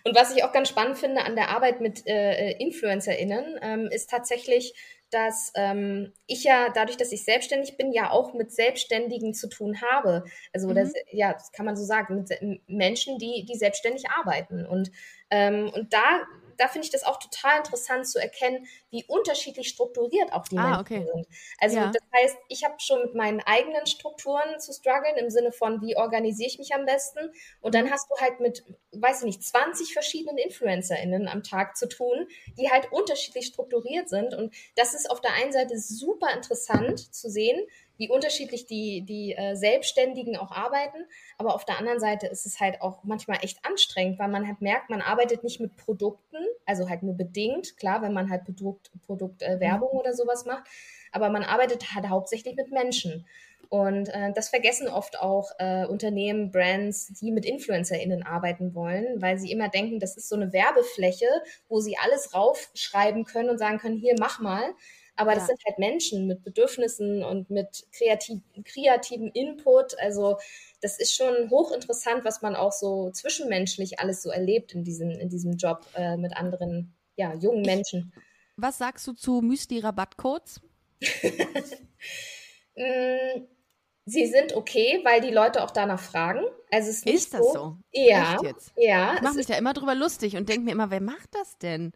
und 0.05 0.17
was 0.17 0.35
ich 0.35 0.43
auch 0.43 0.53
ganz 0.53 0.71
spannend 0.71 0.97
finde 0.97 1.23
an 1.23 1.37
der 1.37 1.51
Arbeit 1.51 1.83
mit 1.83 2.07
äh, 2.07 2.53
InfluencerInnen, 2.53 3.59
ähm, 3.61 3.89
ist 3.93 4.09
tatsächlich, 4.09 4.75
dass 5.11 5.53
ähm, 5.55 6.13
ich 6.27 6.43
ja 6.45 6.71
dadurch, 6.75 6.97
dass 6.97 7.13
ich 7.13 7.25
selbstständig 7.25 7.77
bin, 7.77 7.93
ja 7.93 8.11
auch 8.11 8.33
mit 8.33 8.53
Selbstständigen 8.53 9.35
zu 9.35 9.49
tun 9.49 9.83
habe. 9.83 10.25
Also 10.53 10.69
mhm. 10.69 10.75
das, 10.77 10.93
ja, 11.13 11.35
das 11.35 11.53
kann 11.53 11.67
man 11.67 11.77
so 11.77 11.85
sagen, 11.85 12.17
mit 12.17 12.61
Menschen, 12.67 13.19
die, 13.19 13.45
die 13.49 13.57
selbstständig 13.57 14.05
arbeiten. 14.11 14.67
Und, 14.67 14.91
ähm, 15.35 15.71
und 15.75 15.93
da 15.93 16.23
da 16.57 16.69
finde 16.69 16.87
ich 16.87 16.91
das 16.91 17.05
auch 17.05 17.19
total 17.19 17.59
interessant 17.59 18.09
zu 18.09 18.19
erkennen, 18.19 18.67
wie 18.91 19.05
unterschiedlich 19.05 19.69
strukturiert 19.69 20.33
auch 20.33 20.47
die 20.49 20.59
ah, 20.59 20.63
Menschen 20.63 20.81
okay. 20.81 21.07
sind. 21.13 21.27
Also 21.59 21.77
ja. 21.77 21.93
das 21.93 22.03
heißt, 22.17 22.37
ich 22.49 22.65
habe 22.65 22.75
schon 22.79 23.03
mit 23.03 23.15
meinen 23.15 23.41
eigenen 23.41 23.87
Strukturen 23.87 24.59
zu 24.61 24.73
strugglen 24.73 25.17
im 25.17 25.31
Sinne 25.31 25.53
von, 25.53 25.81
wie 25.83 25.97
organisiere 25.97 26.49
ich 26.49 26.59
mich 26.59 26.75
am 26.75 26.85
besten? 26.85 27.19
Und 27.61 27.75
dann 27.75 27.91
hast 27.91 28.09
du 28.11 28.17
halt 28.21 28.41
mit, 28.41 28.65
weiß 28.93 29.21
ich 29.21 29.25
nicht, 29.25 29.43
20 29.43 29.93
verschiedenen 29.93 30.39
InfluencerInnen 30.39 31.29
am 31.29 31.43
Tag 31.43 31.77
zu 31.77 31.89
tun, 31.89 32.29
die 32.59 32.71
halt 32.71 32.93
unterschiedlich 32.93 33.47
strukturiert 33.47 34.09
sind. 34.09 34.35
Und 34.35 34.55
das 34.77 34.95
ist 34.95 35.11
auf 35.11 35.21
der 35.21 35.33
einen 35.35 35.53
Seite 35.53 35.79
super 35.79 36.33
interessant 36.33 37.15
zu 37.15 37.29
sehen, 37.29 37.67
wie 37.97 38.09
unterschiedlich 38.09 38.67
die, 38.67 39.03
die 39.03 39.35
äh, 39.35 39.55
Selbstständigen 39.55 40.37
auch 40.37 40.51
arbeiten. 40.51 41.05
Aber 41.39 41.55
auf 41.55 41.65
der 41.65 41.79
anderen 41.79 42.01
Seite 42.01 42.27
ist 42.27 42.47
es 42.47 42.61
halt 42.61 42.81
auch 42.81 43.05
manchmal 43.05 43.39
echt 43.43 43.65
anstrengend, 43.65 44.19
weil 44.19 44.29
man 44.29 44.47
halt 44.47 44.61
merkt, 44.61 44.91
man 44.91 45.01
arbeitet 45.01 45.45
nicht 45.45 45.61
mit 45.61 45.77
Produkten, 45.77 46.39
also 46.67 46.89
halt 46.89 47.03
nur 47.03 47.15
bedingt, 47.15 47.77
klar, 47.77 48.03
wenn 48.03 48.13
man 48.13 48.31
halt 48.31 48.45
Produkt, 48.45 48.91
Produktwerbung 49.07 49.91
äh, 49.93 49.97
oder 49.97 50.15
sowas 50.15 50.45
macht, 50.45 50.65
aber 51.13 51.31
man 51.31 51.45
arbeitet 51.45 51.95
halt 51.95 52.09
hauptsächlich 52.09 52.57
mit 52.57 52.71
Menschen. 52.71 53.25
Und 53.69 54.09
äh, 54.09 54.33
das 54.33 54.51
vergessen 54.51 54.89
oft 54.89 55.19
auch 55.21 55.51
äh, 55.59 55.87
Unternehmen, 55.87 56.51
Brands, 56.51 57.13
die 57.21 57.33
mit 57.33 57.45
InfluencerInnen 57.45 58.23
arbeiten 58.23 58.75
wollen, 58.75 59.21
weil 59.21 59.39
sie 59.39 59.51
immer 59.51 59.69
denken, 59.69 59.99
das 59.99 60.17
ist 60.17 60.29
so 60.29 60.37
eine 60.37 60.53
Werbefläche, 60.53 61.27
wo 61.69 61.81
sie 61.81 61.97
alles 61.99 62.35
raufschreiben 62.35 63.25
können 63.25 63.51
und 63.51 63.59
sagen 63.59 63.79
können, 63.79 63.97
hier, 63.97 64.15
mach 64.19 64.39
mal. 64.39 64.63
Aber 65.17 65.33
ja. 65.33 65.39
das 65.39 65.47
sind 65.47 65.61
halt 65.67 65.79
Menschen 65.79 66.27
mit 66.27 66.43
Bedürfnissen 66.43 67.23
und 67.23 67.51
mit 67.51 67.87
kreativ, 67.93 68.41
kreativem 68.65 69.31
Input. 69.33 69.99
Also 70.01 70.39
das 70.81 70.99
ist 70.99 71.15
schon 71.15 71.51
hochinteressant, 71.51 72.25
was 72.25 72.43
man 72.43 72.57
auch 72.57 72.73
so 72.73 73.11
zwischenmenschlich 73.11 74.01
alles 74.01 74.23
so 74.23 74.31
erlebt 74.31 74.75
in 74.75 74.85
diesem, 74.85 75.11
in 75.11 75.29
diesem 75.29 75.57
Job 75.57 75.87
äh, 75.95 76.17
mit 76.17 76.37
anderen 76.37 76.95
ja, 77.17 77.35
jungen 77.35 77.63
Menschen. 77.63 78.13
Was 78.57 78.79
sagst 78.79 79.07
du 79.07 79.13
zu 79.13 79.41
Müsli-Rabattcodes? 79.41 80.61
Mm, 82.77 83.47
sie 84.05 84.27
sind 84.27 84.55
okay, 84.55 85.01
weil 85.05 85.21
die 85.21 85.31
Leute 85.31 85.63
auch 85.63 85.71
danach 85.71 86.01
fragen. 86.01 86.41
Also 86.73 86.91
es 86.91 87.05
ist, 87.05 87.07
ist 87.07 87.35
das 87.35 87.41
so? 87.41 87.53
so? 87.53 87.77
Ja. 87.93 88.37
ja. 88.77 89.15
Ich 89.15 89.23
mache 89.23 89.37
mich 89.37 89.47
da 89.47 89.57
immer 89.57 89.75
drüber 89.75 89.95
lustig 89.95 90.37
und 90.37 90.49
denke 90.49 90.65
mir 90.65 90.73
immer, 90.73 90.91
wer 90.91 91.01
macht 91.01 91.29
das 91.37 91.57
denn? 91.59 91.93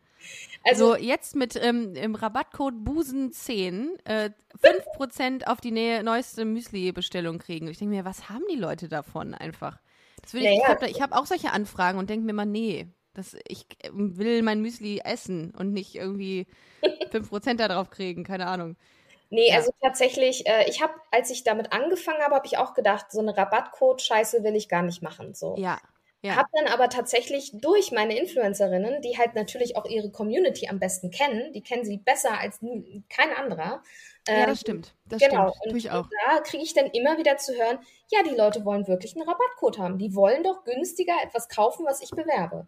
Also, 0.65 0.93
also 0.93 1.05
jetzt 1.05 1.37
mit 1.37 1.57
ähm, 1.57 1.95
im 1.95 2.15
Rabattcode 2.15 2.75
Busen10 2.75 3.89
äh, 4.05 4.31
5% 4.63 5.45
auf 5.47 5.61
die 5.61 5.71
Nähe, 5.71 6.03
neueste 6.03 6.45
Müsli-Bestellung 6.45 7.39
kriegen. 7.39 7.69
Ich 7.69 7.79
denke 7.79 7.95
mir, 7.95 8.05
was 8.05 8.29
haben 8.29 8.45
die 8.51 8.57
Leute 8.57 8.89
davon 8.89 9.35
einfach? 9.35 9.79
Das 10.23 10.35
will 10.35 10.43
ich 10.43 10.47
ja, 10.47 10.77
ich 10.87 11.01
habe 11.01 11.13
hab 11.13 11.13
auch 11.13 11.27
solche 11.27 11.53
Anfragen 11.53 11.99
und 11.99 12.11
denke 12.11 12.27
mir 12.27 12.33
mal, 12.33 12.47
nee, 12.47 12.89
das, 13.15 13.37
ich 13.47 13.67
ähm, 13.83 14.17
will 14.17 14.43
mein 14.43 14.61
Müsli 14.61 15.01
essen 15.05 15.53
und 15.57 15.73
nicht 15.73 15.95
irgendwie 15.95 16.47
5% 16.83 17.57
da 17.57 17.69
drauf 17.69 17.91
kriegen, 17.91 18.25
keine 18.25 18.47
Ahnung. 18.47 18.77
Nee, 19.31 19.51
ja. 19.51 19.57
also 19.57 19.73
tatsächlich, 19.83 20.47
äh, 20.47 20.69
ich 20.69 20.83
habe, 20.83 20.95
als 21.11 21.31
ich 21.31 21.45
damit 21.45 21.73
angefangen 21.73 22.23
habe, 22.23 22.35
habe 22.35 22.47
ich 22.47 22.59
auch 22.59 22.75
gedacht, 22.75 23.11
so 23.11 23.21
eine 23.21 23.37
Rabattcode-Scheiße 23.37 24.43
will 24.43 24.57
ich 24.57 24.69
gar 24.69 24.83
nicht 24.83 25.03
machen. 25.03 25.35
So. 25.35 25.57
Ja. 25.59 25.79
Ja. 26.23 26.35
Habe 26.35 26.49
dann 26.53 26.67
aber 26.67 26.89
tatsächlich 26.89 27.53
durch 27.55 27.93
meine 27.93 28.19
Influencerinnen, 28.19 29.03
die 29.03 29.17
halt 29.17 29.35
natürlich 29.35 29.77
auch 29.77 29.85
ihre 29.85 30.11
Community 30.11 30.69
am 30.69 30.81
besten 30.81 31.13
kennen, 31.13 31.53
die 31.53 31.63
kennen 31.63 31.85
sie 31.85 31.99
besser 31.99 32.41
als 32.41 32.59
kein 33.09 33.33
anderer. 33.37 33.83
Ja, 34.27 34.47
das 34.47 34.49
ähm, 34.49 34.57
stimmt. 34.57 34.95
Das 35.07 35.23
genau. 35.23 35.53
stimmt. 35.63 35.85
Und, 35.85 35.95
und 35.95 36.11
da 36.27 36.41
kriege 36.41 36.63
ich 36.63 36.75
dann 36.75 36.87
immer 36.87 37.19
wieder 37.19 37.37
zu 37.37 37.55
hören, 37.55 37.79
ja, 38.11 38.23
die 38.25 38.35
Leute 38.35 38.65
wollen 38.65 38.89
wirklich 38.89 39.15
einen 39.15 39.29
Rabattcode 39.29 39.79
haben. 39.79 39.99
Die 39.99 40.15
wollen 40.15 40.43
doch 40.43 40.65
günstiger 40.65 41.15
etwas 41.23 41.49
kaufen, 41.49 41.87
was 41.87 42.03
ich 42.03 42.11
bewerbe. 42.11 42.67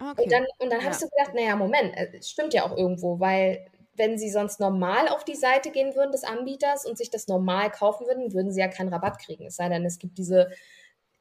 Okay. 0.00 0.24
Und 0.24 0.32
dann, 0.32 0.46
und 0.58 0.70
dann 0.72 0.80
ja. 0.80 0.84
habe 0.86 0.94
ich 0.94 0.98
so 0.98 1.08
gedacht, 1.08 1.34
naja, 1.34 1.54
Moment, 1.54 1.94
es 1.96 2.14
äh, 2.14 2.22
stimmt 2.22 2.52
ja 2.52 2.64
auch 2.64 2.76
irgendwo, 2.76 3.20
weil 3.20 3.64
wenn 3.94 4.18
sie 4.18 4.30
sonst 4.30 4.60
normal 4.60 5.08
auf 5.08 5.24
die 5.24 5.34
Seite 5.34 5.70
gehen 5.70 5.94
würden 5.94 6.12
des 6.12 6.24
Anbieters 6.24 6.86
und 6.86 6.96
sich 6.96 7.10
das 7.10 7.26
normal 7.26 7.70
kaufen 7.70 8.06
würden, 8.06 8.32
würden 8.32 8.52
sie 8.52 8.60
ja 8.60 8.68
keinen 8.68 8.92
Rabatt 8.92 9.18
kriegen. 9.18 9.46
Es 9.46 9.56
sei 9.56 9.68
denn, 9.68 9.84
es 9.84 9.98
gibt 9.98 10.18
diese 10.18 10.50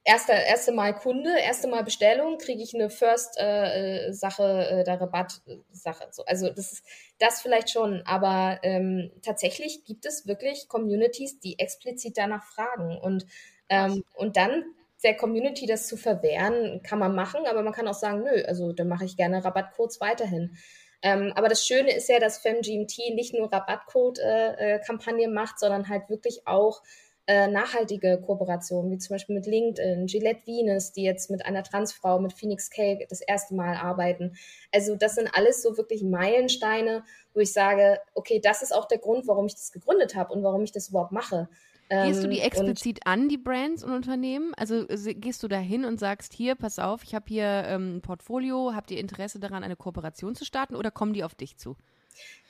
erste, 0.08 0.32
erste 0.32 0.72
Mal 0.72 0.96
Kunde, 0.96 1.38
erste 1.38 1.68
Mal 1.68 1.84
Bestellung, 1.84 2.38
kriege 2.38 2.64
ich 2.64 2.74
eine 2.74 2.90
First-Sache, 2.90 4.44
äh, 4.44 4.80
äh, 4.80 4.84
der 4.86 5.02
Rabatt-Sache. 5.02 6.08
So. 6.12 6.24
Also 6.26 6.50
das 6.50 6.72
ist 6.72 6.86
das 7.20 7.42
vielleicht 7.42 7.70
schon, 7.70 8.02
aber 8.06 8.60
ähm, 8.64 9.12
tatsächlich 9.22 9.84
gibt 9.84 10.06
es 10.06 10.26
wirklich 10.26 10.70
Communities, 10.70 11.40
die 11.40 11.60
explizit 11.60 12.18
danach 12.18 12.44
fragen. 12.44 12.98
Und, 12.98 13.26
ähm, 13.68 14.04
und 14.16 14.38
dann 14.38 14.64
der 15.04 15.16
Community 15.18 15.66
das 15.66 15.88
zu 15.88 15.98
verwehren, 15.98 16.82
kann 16.84 17.00
man 17.00 17.14
machen, 17.14 17.46
aber 17.46 17.62
man 17.62 17.74
kann 17.74 17.88
auch 17.88 17.94
sagen, 17.94 18.24
nö, 18.24 18.44
also 18.48 18.72
dann 18.72 18.88
mache 18.88 19.06
ich 19.06 19.18
gerne 19.18 19.44
Rabattcodes 19.44 20.00
weiterhin. 20.00 20.58
Ähm, 21.02 21.34
aber 21.36 21.50
das 21.50 21.66
Schöne 21.66 21.94
ist 21.94 22.10
ja, 22.10 22.20
dass 22.20 22.40
FemGMT 22.40 23.14
nicht 23.14 23.34
nur 23.34 23.52
Rabattcode-Kampagnen 23.52 25.20
äh, 25.20 25.24
äh, 25.26 25.34
macht, 25.34 25.60
sondern 25.60 25.90
halt 25.90 26.10
wirklich 26.10 26.48
auch 26.48 26.82
äh, 27.28 27.48
nachhaltige 27.48 28.22
Kooperationen, 28.26 28.90
wie 28.90 28.98
zum 28.98 29.16
Beispiel 29.16 29.36
mit 29.36 29.46
LinkedIn, 29.46 30.08
Gillette 30.08 30.48
Venus, 30.48 30.94
die 30.94 31.04
jetzt 31.04 31.30
mit 31.30 31.46
einer 31.46 31.62
Transfrau, 31.62 32.20
mit 32.20 32.32
Phoenix 32.32 32.70
Cake 32.70 33.06
das 33.10 33.22
erste 33.22 33.54
Mal 33.54 33.76
arbeiten. 33.76 34.36
Also 34.74 34.96
das 34.96 35.16
sind 35.16 35.30
alles 35.34 35.62
so 35.62 35.78
wirklich 35.78 36.04
Meilensteine, 36.04 37.04
wo 37.34 37.42
ich 37.42 37.52
sage, 37.52 38.00
okay, 38.14 38.40
das 38.42 38.62
ist 38.62 38.74
auch 38.74 38.88
der 38.88 39.00
Grund, 39.00 39.28
warum 39.28 39.46
ich 39.46 39.56
das 39.56 39.72
gegründet 39.74 40.16
habe 40.16 40.34
und 40.34 40.42
warum 40.42 40.64
ich 40.64 40.72
das 40.72 40.90
überhaupt 40.90 41.12
mache. 41.12 41.50
Gehst 41.90 42.24
du 42.24 42.28
die 42.28 42.40
ähm, 42.40 42.46
explizit 42.46 43.00
an, 43.06 43.30
die 43.30 43.38
Brands 43.38 43.84
und 43.84 43.94
Unternehmen? 43.94 44.54
Also 44.56 44.86
gehst 44.88 45.42
du 45.44 45.48
da 45.48 45.58
hin 45.58 45.86
und 45.86 46.00
sagst, 46.00 46.34
hier, 46.34 46.56
pass 46.56 46.80
auf, 46.80 47.04
ich 47.04 47.16
habe 47.16 47.26
hier 47.28 47.64
ähm, 47.68 47.98
ein 47.98 48.02
Portfolio, 48.02 48.74
habt 48.76 48.92
ihr 48.92 49.00
Interesse 49.00 49.40
daran, 49.40 49.64
eine 49.64 49.78
Kooperation 49.78 50.36
zu 50.36 50.44
starten 50.44 50.76
oder 50.76 50.92
kommen 50.92 51.14
die 51.14 51.24
auf 51.24 51.36
dich 51.36 51.58
zu? 51.58 51.78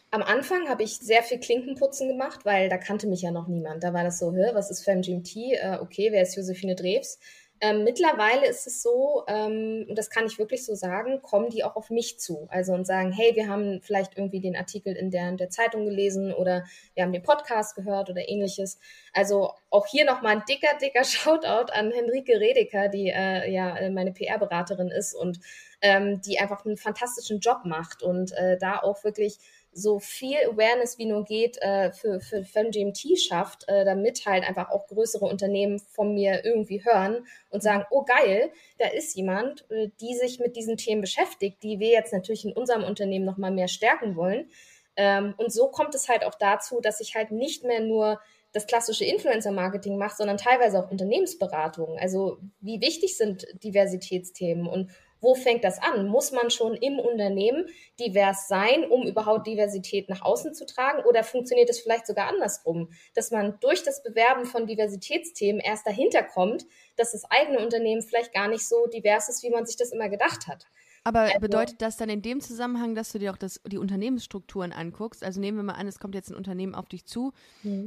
Am 0.09 0.23
Anfang 0.23 0.69
habe 0.69 0.83
ich 0.83 0.99
sehr 0.99 1.21
viel 1.21 1.39
Klinkenputzen 1.39 2.07
gemacht, 2.07 2.45
weil 2.45 2.69
da 2.69 2.77
kannte 2.77 3.07
mich 3.07 3.21
ja 3.21 3.31
noch 3.31 3.47
niemand. 3.47 3.83
Da 3.83 3.93
war 3.93 4.05
das 4.05 4.19
so, 4.19 4.33
was 4.33 4.71
ist 4.71 4.83
FemGMT? 4.83 5.35
Äh, 5.35 5.77
okay, 5.81 6.09
wer 6.11 6.21
ist 6.21 6.35
Josephine 6.35 6.75
Drews? 6.75 7.19
Ähm, 7.59 7.83
mittlerweile 7.83 8.45
ist 8.47 8.67
es 8.67 8.83
so, 8.83 9.23
ähm, 9.27 9.85
und 9.89 9.97
das 9.97 10.11
kann 10.11 10.27
ich 10.27 10.37
wirklich 10.37 10.63
so 10.63 10.75
sagen, 10.75 11.21
kommen 11.23 11.49
die 11.49 11.63
auch 11.63 11.75
auf 11.75 11.89
mich 11.89 12.19
zu. 12.19 12.47
Also 12.51 12.73
und 12.73 12.85
sagen, 12.85 13.11
hey, 13.11 13.35
wir 13.35 13.49
haben 13.49 13.81
vielleicht 13.81 14.15
irgendwie 14.15 14.39
den 14.39 14.55
Artikel 14.55 14.95
in 14.95 15.09
der, 15.09 15.29
in 15.29 15.37
der 15.37 15.49
Zeitung 15.49 15.85
gelesen 15.85 16.31
oder 16.33 16.65
wir 16.93 17.03
haben 17.03 17.13
den 17.13 17.23
Podcast 17.23 17.75
gehört 17.75 18.09
oder 18.09 18.29
ähnliches. 18.29 18.79
Also 19.11 19.53
auch 19.71 19.87
hier 19.87 20.05
nochmal 20.05 20.37
ein 20.37 20.43
dicker, 20.47 20.77
dicker 20.79 21.03
Shoutout 21.03 21.71
an 21.73 21.91
Henrike 21.91 22.39
Redeker, 22.39 22.89
die 22.89 23.09
äh, 23.09 23.51
ja 23.51 23.89
meine 23.89 24.11
PR-Beraterin 24.11 24.89
ist 24.89 25.15
und 25.15 25.39
ähm, 25.81 26.21
die 26.21 26.39
einfach 26.39 26.63
einen 26.63 26.77
fantastischen 26.77 27.39
Job 27.39 27.61
macht 27.65 28.03
und 28.03 28.33
äh, 28.33 28.57
da 28.59 28.79
auch 28.79 29.03
wirklich 29.03 29.39
so 29.77 29.99
viel 29.99 30.37
Awareness 30.49 30.97
wie 30.97 31.05
nur 31.05 31.23
geht 31.23 31.61
äh, 31.61 31.91
für, 31.91 32.19
für 32.19 32.43
FemGMT 32.43 33.19
schafft, 33.19 33.65
äh, 33.67 33.85
damit 33.85 34.25
halt 34.25 34.43
einfach 34.43 34.69
auch 34.71 34.87
größere 34.87 35.25
Unternehmen 35.25 35.79
von 35.79 36.13
mir 36.15 36.43
irgendwie 36.43 36.83
hören 36.83 37.25
und 37.49 37.61
sagen, 37.61 37.85
oh 37.91 38.03
geil, 38.03 38.51
da 38.79 38.87
ist 38.87 39.15
jemand, 39.15 39.69
äh, 39.69 39.89
die 40.01 40.15
sich 40.15 40.39
mit 40.39 40.55
diesen 40.55 40.77
Themen 40.77 41.01
beschäftigt, 41.01 41.61
die 41.61 41.79
wir 41.79 41.89
jetzt 41.89 42.11
natürlich 42.11 42.43
in 42.43 42.53
unserem 42.53 42.83
Unternehmen 42.83 43.25
nochmal 43.25 43.51
mehr 43.51 43.67
stärken 43.67 44.15
wollen. 44.15 44.49
Ähm, 44.95 45.35
und 45.37 45.53
so 45.53 45.67
kommt 45.67 45.93
es 45.93 46.09
halt 46.09 46.25
auch 46.25 46.35
dazu, 46.35 46.81
dass 46.81 46.99
ich 46.99 47.13
halt 47.15 47.31
nicht 47.31 47.63
mehr 47.63 47.81
nur 47.81 48.19
das 48.53 48.65
klassische 48.65 49.05
Influencer-Marketing 49.05 49.97
mache, 49.97 50.15
sondern 50.17 50.37
teilweise 50.37 50.79
auch 50.79 50.89
Unternehmensberatung. 50.89 51.99
Also 51.99 52.39
wie 52.59 52.81
wichtig 52.81 53.15
sind 53.15 53.45
Diversitätsthemen 53.63 54.65
und 54.65 54.89
wo 55.19 55.35
fängt 55.35 55.63
das 55.63 55.81
an? 55.81 56.07
Muss 56.07 56.31
man 56.31 56.49
schon 56.49 56.75
im 56.75 56.99
Unternehmen 56.99 57.65
divers 57.99 58.47
sein, 58.47 58.85
um 58.89 59.07
überhaupt 59.07 59.47
Diversität 59.47 60.09
nach 60.09 60.21
außen 60.21 60.53
zu 60.53 60.65
tragen? 60.65 61.03
Oder 61.05 61.23
funktioniert 61.23 61.69
es 61.69 61.79
vielleicht 61.79 62.07
sogar 62.07 62.27
andersrum, 62.27 62.89
dass 63.13 63.31
man 63.31 63.57
durch 63.59 63.83
das 63.83 64.03
Bewerben 64.03 64.45
von 64.45 64.67
Diversitätsthemen 64.67 65.61
erst 65.61 65.87
dahinter 65.87 66.23
kommt, 66.23 66.65
dass 66.95 67.11
das 67.11 67.25
eigene 67.29 67.59
Unternehmen 67.59 68.01
vielleicht 68.01 68.33
gar 68.33 68.47
nicht 68.47 68.67
so 68.67 68.87
divers 68.87 69.29
ist, 69.29 69.43
wie 69.43 69.49
man 69.49 69.65
sich 69.65 69.77
das 69.77 69.91
immer 69.91 70.09
gedacht 70.09 70.47
hat? 70.47 70.67
Aber 71.03 71.21
also, 71.21 71.39
bedeutet 71.39 71.81
das 71.81 71.95
dann 71.95 72.09
in 72.09 72.21
dem 72.21 72.41
Zusammenhang, 72.41 72.93
dass 72.93 73.13
du 73.13 73.19
dir 73.19 73.31
auch 73.31 73.37
das, 73.37 73.61
die 73.65 73.77
Unternehmensstrukturen 73.77 74.73
anguckst? 74.73 75.23
Also 75.23 75.39
nehmen 75.39 75.57
wir 75.57 75.63
mal 75.63 75.75
an, 75.75 75.87
es 75.87 75.99
kommt 75.99 76.15
jetzt 76.15 76.29
ein 76.29 76.35
Unternehmen 76.35 76.75
auf 76.75 76.89
dich 76.89 77.05
zu. 77.05 77.31
Mhm. 77.63 77.85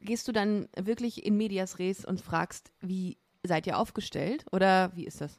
Gehst 0.00 0.26
du 0.26 0.32
dann 0.32 0.68
wirklich 0.76 1.24
in 1.24 1.36
Medias 1.36 1.78
Res 1.78 2.04
und 2.04 2.20
fragst, 2.20 2.72
wie 2.80 3.18
seid 3.44 3.68
ihr 3.68 3.78
aufgestellt? 3.78 4.46
Oder 4.50 4.90
wie 4.96 5.06
ist 5.06 5.20
das? 5.20 5.38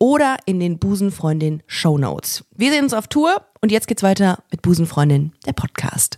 oder 0.01 0.37
in 0.47 0.59
den 0.59 0.79
Busenfreundin 0.79 1.61
Show 1.67 1.99
Notes. 1.99 2.43
Wir 2.55 2.71
sehen 2.71 2.85
uns 2.85 2.93
auf 2.95 3.07
Tour 3.07 3.45
und 3.61 3.71
jetzt 3.71 3.87
geht's 3.87 4.01
weiter 4.01 4.43
mit 4.49 4.63
Busenfreundin, 4.63 5.31
der 5.45 5.53
Podcast. 5.53 6.17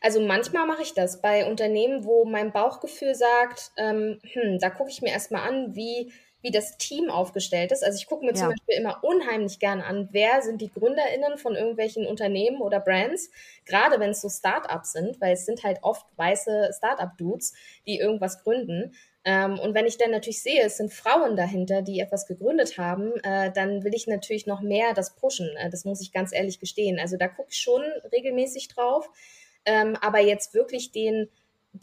Also 0.00 0.20
manchmal 0.20 0.68
mache 0.68 0.82
ich 0.82 0.94
das 0.94 1.20
bei 1.20 1.50
Unternehmen, 1.50 2.04
wo 2.04 2.24
mein 2.24 2.52
Bauchgefühl 2.52 3.16
sagt, 3.16 3.72
ähm, 3.76 4.20
hm, 4.22 4.60
da 4.60 4.70
gucke 4.70 4.90
ich 4.90 5.02
mir 5.02 5.10
erstmal 5.10 5.48
an, 5.48 5.74
wie 5.74 6.12
wie 6.46 6.52
das 6.52 6.78
Team 6.78 7.10
aufgestellt 7.10 7.72
ist. 7.72 7.82
Also 7.82 7.96
ich 7.96 8.06
gucke 8.06 8.24
mir 8.24 8.30
ja. 8.30 8.36
zum 8.36 8.48
Beispiel 8.50 8.76
immer 8.76 9.02
unheimlich 9.02 9.58
gern 9.58 9.80
an, 9.80 10.08
wer 10.12 10.42
sind 10.42 10.60
die 10.60 10.70
GründerInnen 10.70 11.38
von 11.38 11.56
irgendwelchen 11.56 12.06
Unternehmen 12.06 12.60
oder 12.60 12.78
Brands, 12.78 13.30
gerade 13.64 13.98
wenn 13.98 14.10
es 14.10 14.20
so 14.20 14.28
Startups 14.28 14.92
sind, 14.92 15.20
weil 15.20 15.32
es 15.32 15.44
sind 15.44 15.64
halt 15.64 15.78
oft 15.82 16.06
weiße 16.16 16.70
Startup-Dudes, 16.76 17.52
die 17.84 17.98
irgendwas 17.98 18.44
gründen. 18.44 18.94
Ähm, 19.24 19.58
und 19.58 19.74
wenn 19.74 19.86
ich 19.86 19.98
dann 19.98 20.12
natürlich 20.12 20.40
sehe, 20.40 20.62
es 20.62 20.76
sind 20.76 20.92
Frauen 20.92 21.34
dahinter, 21.34 21.82
die 21.82 21.98
etwas 21.98 22.28
gegründet 22.28 22.78
haben, 22.78 23.12
äh, 23.24 23.50
dann 23.50 23.82
will 23.82 23.92
ich 23.92 24.06
natürlich 24.06 24.46
noch 24.46 24.60
mehr 24.60 24.94
das 24.94 25.16
pushen. 25.16 25.48
Äh, 25.56 25.68
das 25.68 25.84
muss 25.84 26.00
ich 26.00 26.12
ganz 26.12 26.32
ehrlich 26.32 26.60
gestehen. 26.60 27.00
Also 27.00 27.16
da 27.16 27.26
gucke 27.26 27.48
ich 27.50 27.58
schon 27.58 27.82
regelmäßig 28.12 28.68
drauf. 28.68 29.10
Ähm, 29.64 29.96
aber 30.00 30.20
jetzt 30.20 30.54
wirklich 30.54 30.92
den 30.92 31.28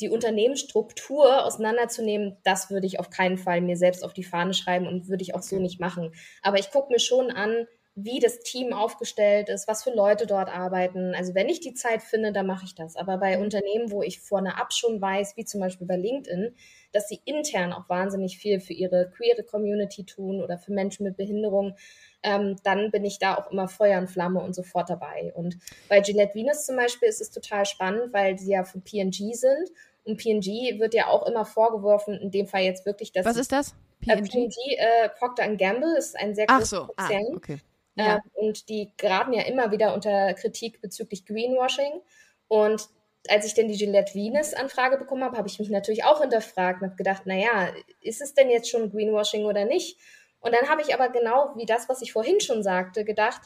die 0.02 0.10
Unternehmensstruktur 0.10 1.46
auseinanderzunehmen, 1.46 2.38
das 2.44 2.70
würde 2.70 2.88
ich 2.88 3.00
auf 3.00 3.10
keinen 3.10 3.38
Fall 3.38 3.62
mir 3.62 3.78
selbst 3.78 4.04
auf 4.04 4.14
die 4.14 4.24
Fahne 4.24 4.54
schreiben 4.54 4.88
und 4.88 5.08
würde 5.08 5.24
ich 5.24 5.36
auch 5.36 5.42
so 5.42 5.60
nicht 5.60 5.80
machen. 5.80 6.14
Aber 6.42 6.58
ich 6.60 6.72
gucke 6.72 6.92
mir 6.92 7.00
schon 7.00 7.32
an, 7.32 7.68
wie 7.96 8.20
das 8.20 8.40
Team 8.40 8.74
aufgestellt 8.74 9.50
ist, 9.50 9.68
was 9.68 9.84
für 9.84 9.94
Leute 9.94 10.26
dort 10.26 10.50
arbeiten. 10.50 11.14
Also 11.14 11.36
wenn 11.36 11.48
ich 11.48 11.60
die 11.60 11.76
Zeit 11.76 12.02
finde, 12.02 12.32
dann 12.32 12.48
mache 12.48 12.66
ich 12.66 12.74
das. 12.74 12.96
Aber 12.96 13.18
bei 13.18 13.40
Unternehmen, 13.40 13.92
wo 13.92 14.02
ich 14.02 14.20
vorne 14.20 14.60
ab 14.60 14.74
schon 14.74 15.00
weiß, 15.00 15.38
wie 15.38 15.46
zum 15.46 15.60
Beispiel 15.60 15.86
bei 15.86 15.98
LinkedIn, 15.98 16.56
dass 16.92 17.08
sie 17.08 17.22
intern 17.26 17.72
auch 17.72 17.88
wahnsinnig 17.90 18.40
viel 18.40 18.60
für 18.60 18.74
ihre 18.74 19.12
queere 19.12 19.44
Community 19.44 20.06
tun 20.06 20.42
oder 20.42 20.58
für 20.58 20.74
Menschen 20.74 21.04
mit 21.04 21.18
Behinderung, 21.18 21.76
ähm, 22.24 22.56
dann 22.64 22.90
bin 22.90 23.06
ich 23.06 23.20
da 23.20 23.36
auch 23.36 23.52
immer 23.52 23.68
Feuer 23.68 24.00
und 24.00 24.10
Flamme 24.10 24.42
und 24.42 24.56
sofort 24.56 24.90
dabei. 24.90 25.32
Und 25.36 25.60
bei 25.88 26.02
Gillette 26.02 26.34
Venus 26.34 26.66
zum 26.66 26.78
Beispiel 26.78 27.10
ist 27.10 27.22
es 27.22 27.30
total 27.30 27.66
spannend, 27.68 28.12
weil 28.12 28.40
sie 28.40 28.54
ja 28.54 28.64
von 28.64 28.82
PNG 28.82 29.34
sind. 29.34 29.70
Und 30.04 30.18
PNG 30.18 30.80
wird 30.80 30.96
ja 30.96 31.08
auch 31.08 31.28
immer 31.28 31.46
vorgeworfen, 31.46 32.16
in 32.16 32.32
dem 32.32 32.48
Fall 32.48 32.64
jetzt 32.64 32.88
wirklich, 32.88 33.12
dass. 33.12 33.26
Was 33.26 33.38
ist 33.38 33.52
das? 33.52 33.76
PNG? 34.02 34.10
Äh, 34.10 34.22
PNG 34.22 34.56
äh, 34.78 35.10
Procter 35.10 35.56
Gamble 35.56 35.96
ist 35.96 36.18
ein 36.18 36.34
sehr 36.34 36.48
großer 36.48 36.66
so. 36.66 36.82
Ah, 36.98 37.08
Konzern. 37.08 37.24
Ah, 37.32 37.36
okay. 37.38 37.58
Ja. 37.96 38.18
Äh, 38.18 38.20
und 38.34 38.70
die 38.70 38.92
geraten 38.98 39.34
ja 39.34 39.44
immer 39.44 39.72
wieder 39.72 39.94
unter 39.94 40.34
Kritik 40.34 40.82
bezüglich 40.82 41.26
Greenwashing. 41.26 42.02
Und 42.48 42.88
als 43.30 43.46
ich 43.46 43.54
denn 43.54 43.68
die 43.68 43.78
Gillette 43.78 44.14
Venus 44.16 44.54
Anfrage 44.54 44.98
bekommen 44.98 45.24
habe, 45.24 45.38
habe 45.38 45.48
ich 45.48 45.60
mich 45.60 45.70
natürlich 45.70 46.04
auch 46.04 46.22
hinterfragt 46.22 46.82
und 46.82 46.88
habe 46.88 46.98
gedacht, 46.98 47.26
naja, 47.26 47.72
ist 48.02 48.22
es 48.22 48.34
denn 48.34 48.50
jetzt 48.50 48.70
schon 48.70 48.92
Greenwashing 48.92 49.46
oder 49.46 49.66
nicht? 49.66 49.98
Und 50.42 50.54
dann 50.54 50.70
habe 50.70 50.82
ich 50.82 50.94
aber 50.94 51.10
genau 51.10 51.54
wie 51.56 51.66
das, 51.66 51.88
was 51.88 52.02
ich 52.02 52.12
vorhin 52.12 52.42
schon 52.42 52.64
sagte, 52.64 53.06
gedacht, 53.06 53.42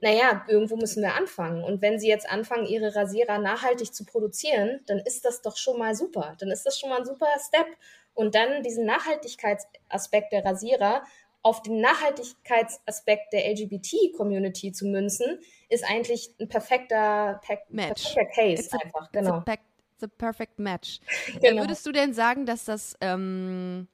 naja, 0.00 0.44
irgendwo 0.48 0.76
müssen 0.76 1.02
wir 1.02 1.14
anfangen. 1.14 1.64
Und 1.64 1.82
wenn 1.82 1.98
Sie 1.98 2.08
jetzt 2.08 2.28
anfangen, 2.28 2.66
Ihre 2.66 2.94
Rasierer 2.94 3.38
nachhaltig 3.38 3.92
zu 3.92 4.04
produzieren, 4.04 4.80
dann 4.86 4.98
ist 4.98 5.24
das 5.24 5.42
doch 5.42 5.56
schon 5.56 5.78
mal 5.78 5.94
super. 5.94 6.36
Dann 6.38 6.50
ist 6.50 6.64
das 6.64 6.78
schon 6.78 6.88
mal 6.88 6.98
ein 6.98 7.04
super 7.04 7.26
Step. 7.46 7.66
Und 8.14 8.34
dann 8.34 8.62
diesen 8.62 8.86
Nachhaltigkeitsaspekt 8.86 10.32
der 10.32 10.44
Rasierer 10.44 11.02
auf 11.42 11.62
den 11.62 11.80
Nachhaltigkeitsaspekt 11.80 13.32
der 13.32 13.50
LGBT-Community 13.50 14.72
zu 14.72 14.86
münzen, 14.86 15.38
ist 15.68 15.84
eigentlich 15.84 16.30
ein 16.40 16.48
perfekter, 16.48 17.40
per 17.44 17.58
Match. 17.68 18.14
perfekter 18.14 18.34
Case 18.34 18.62
it's 18.64 18.72
einfach. 18.72 19.06
A, 19.06 19.08
genau. 19.12 19.38
It's 19.46 20.00
the 20.00 20.08
perfect 20.08 20.58
match. 20.58 21.00
genau. 21.40 21.62
Würdest 21.62 21.86
du 21.86 21.92
denn 21.92 22.12
sagen, 22.12 22.46
dass 22.46 22.64
das 22.64 22.96
ähm, 23.00 23.88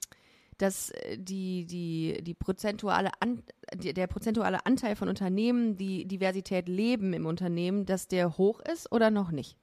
dass 0.58 0.90
äh, 0.90 1.18
die, 1.18 1.66
die, 1.66 2.22
die 2.22 2.34
prozentuale 2.34 3.10
An, 3.20 3.42
der 3.74 4.06
prozentuale 4.06 4.64
Anteil 4.66 4.96
von 4.96 5.08
Unternehmen, 5.08 5.76
die 5.76 6.06
Diversität 6.06 6.68
leben 6.68 7.12
im 7.12 7.26
Unternehmen, 7.26 7.86
dass 7.86 8.08
der 8.08 8.36
hoch 8.38 8.60
ist 8.60 8.90
oder 8.92 9.10
noch 9.10 9.30
nicht? 9.30 9.56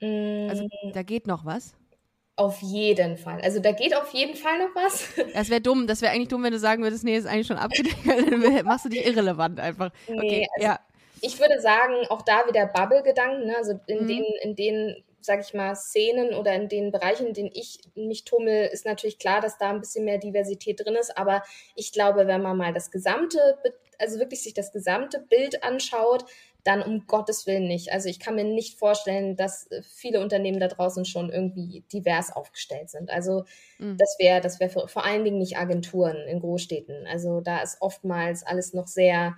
Also 0.00 0.64
mm. 0.64 0.92
da 0.92 1.02
geht 1.02 1.26
noch 1.26 1.44
was. 1.44 1.76
Auf 2.38 2.60
jeden 2.60 3.16
Fall. 3.16 3.40
Also 3.40 3.60
da 3.60 3.72
geht 3.72 3.96
auf 3.96 4.12
jeden 4.12 4.36
Fall 4.36 4.58
noch 4.58 4.74
was. 4.74 5.08
Das 5.34 5.48
wäre 5.48 5.62
dumm. 5.62 5.86
Das 5.86 6.02
wäre 6.02 6.12
eigentlich 6.12 6.28
dumm, 6.28 6.42
wenn 6.42 6.52
du 6.52 6.58
sagen 6.58 6.82
würdest, 6.82 7.02
nee, 7.02 7.16
ist 7.16 7.26
eigentlich 7.26 7.46
schon 7.46 7.56
abgedeckt. 7.56 7.96
Dann 8.06 8.64
machst 8.64 8.84
du 8.84 8.90
dich 8.90 9.06
irrelevant 9.06 9.58
einfach. 9.58 9.90
Okay, 10.06 10.20
nee, 10.20 10.46
also 10.56 10.66
ja. 10.66 10.80
Ich 11.22 11.40
würde 11.40 11.58
sagen, 11.60 11.94
auch 12.10 12.20
da 12.22 12.46
wieder 12.46 12.66
Bubble-Gedanken. 12.66 13.46
Ne? 13.46 13.56
Also 13.56 13.80
in 13.86 14.02
mhm. 14.02 14.08
den, 14.08 14.24
in 14.42 14.54
den 14.54 14.96
sage 15.26 15.42
ich 15.46 15.54
mal, 15.54 15.74
Szenen 15.74 16.34
oder 16.34 16.54
in 16.54 16.68
den 16.68 16.92
Bereichen, 16.92 17.26
in 17.26 17.34
denen 17.34 17.50
ich 17.52 17.80
mich 17.94 18.24
tummel, 18.24 18.68
ist 18.72 18.86
natürlich 18.86 19.18
klar, 19.18 19.40
dass 19.40 19.58
da 19.58 19.70
ein 19.70 19.80
bisschen 19.80 20.04
mehr 20.04 20.18
Diversität 20.18 20.80
drin 20.80 20.94
ist. 20.94 21.16
Aber 21.18 21.42
ich 21.74 21.92
glaube, 21.92 22.26
wenn 22.26 22.42
man 22.42 22.56
mal 22.56 22.72
das 22.72 22.90
gesamte, 22.90 23.38
also 23.98 24.18
wirklich 24.18 24.42
sich 24.42 24.54
das 24.54 24.72
gesamte 24.72 25.18
Bild 25.18 25.62
anschaut, 25.62 26.24
dann 26.66 26.82
um 26.82 27.06
Gottes 27.06 27.46
Willen 27.46 27.68
nicht. 27.68 27.92
Also 27.92 28.08
ich 28.08 28.18
kann 28.18 28.34
mir 28.34 28.44
nicht 28.44 28.78
vorstellen, 28.78 29.36
dass 29.36 29.68
viele 29.82 30.20
Unternehmen 30.20 30.58
da 30.58 30.68
draußen 30.68 31.04
schon 31.04 31.30
irgendwie 31.30 31.84
divers 31.92 32.34
aufgestellt 32.34 32.90
sind. 32.90 33.10
Also 33.10 33.44
mhm. 33.78 33.96
das 33.96 34.16
wäre, 34.18 34.40
das 34.40 34.58
wäre 34.58 34.88
vor 34.88 35.04
allen 35.04 35.24
Dingen 35.24 35.38
nicht 35.38 35.58
Agenturen 35.58 36.16
in 36.28 36.40
Großstädten. 36.40 37.06
Also 37.06 37.40
da 37.40 37.60
ist 37.60 37.78
oftmals 37.80 38.44
alles 38.44 38.74
noch 38.74 38.88
sehr 38.88 39.36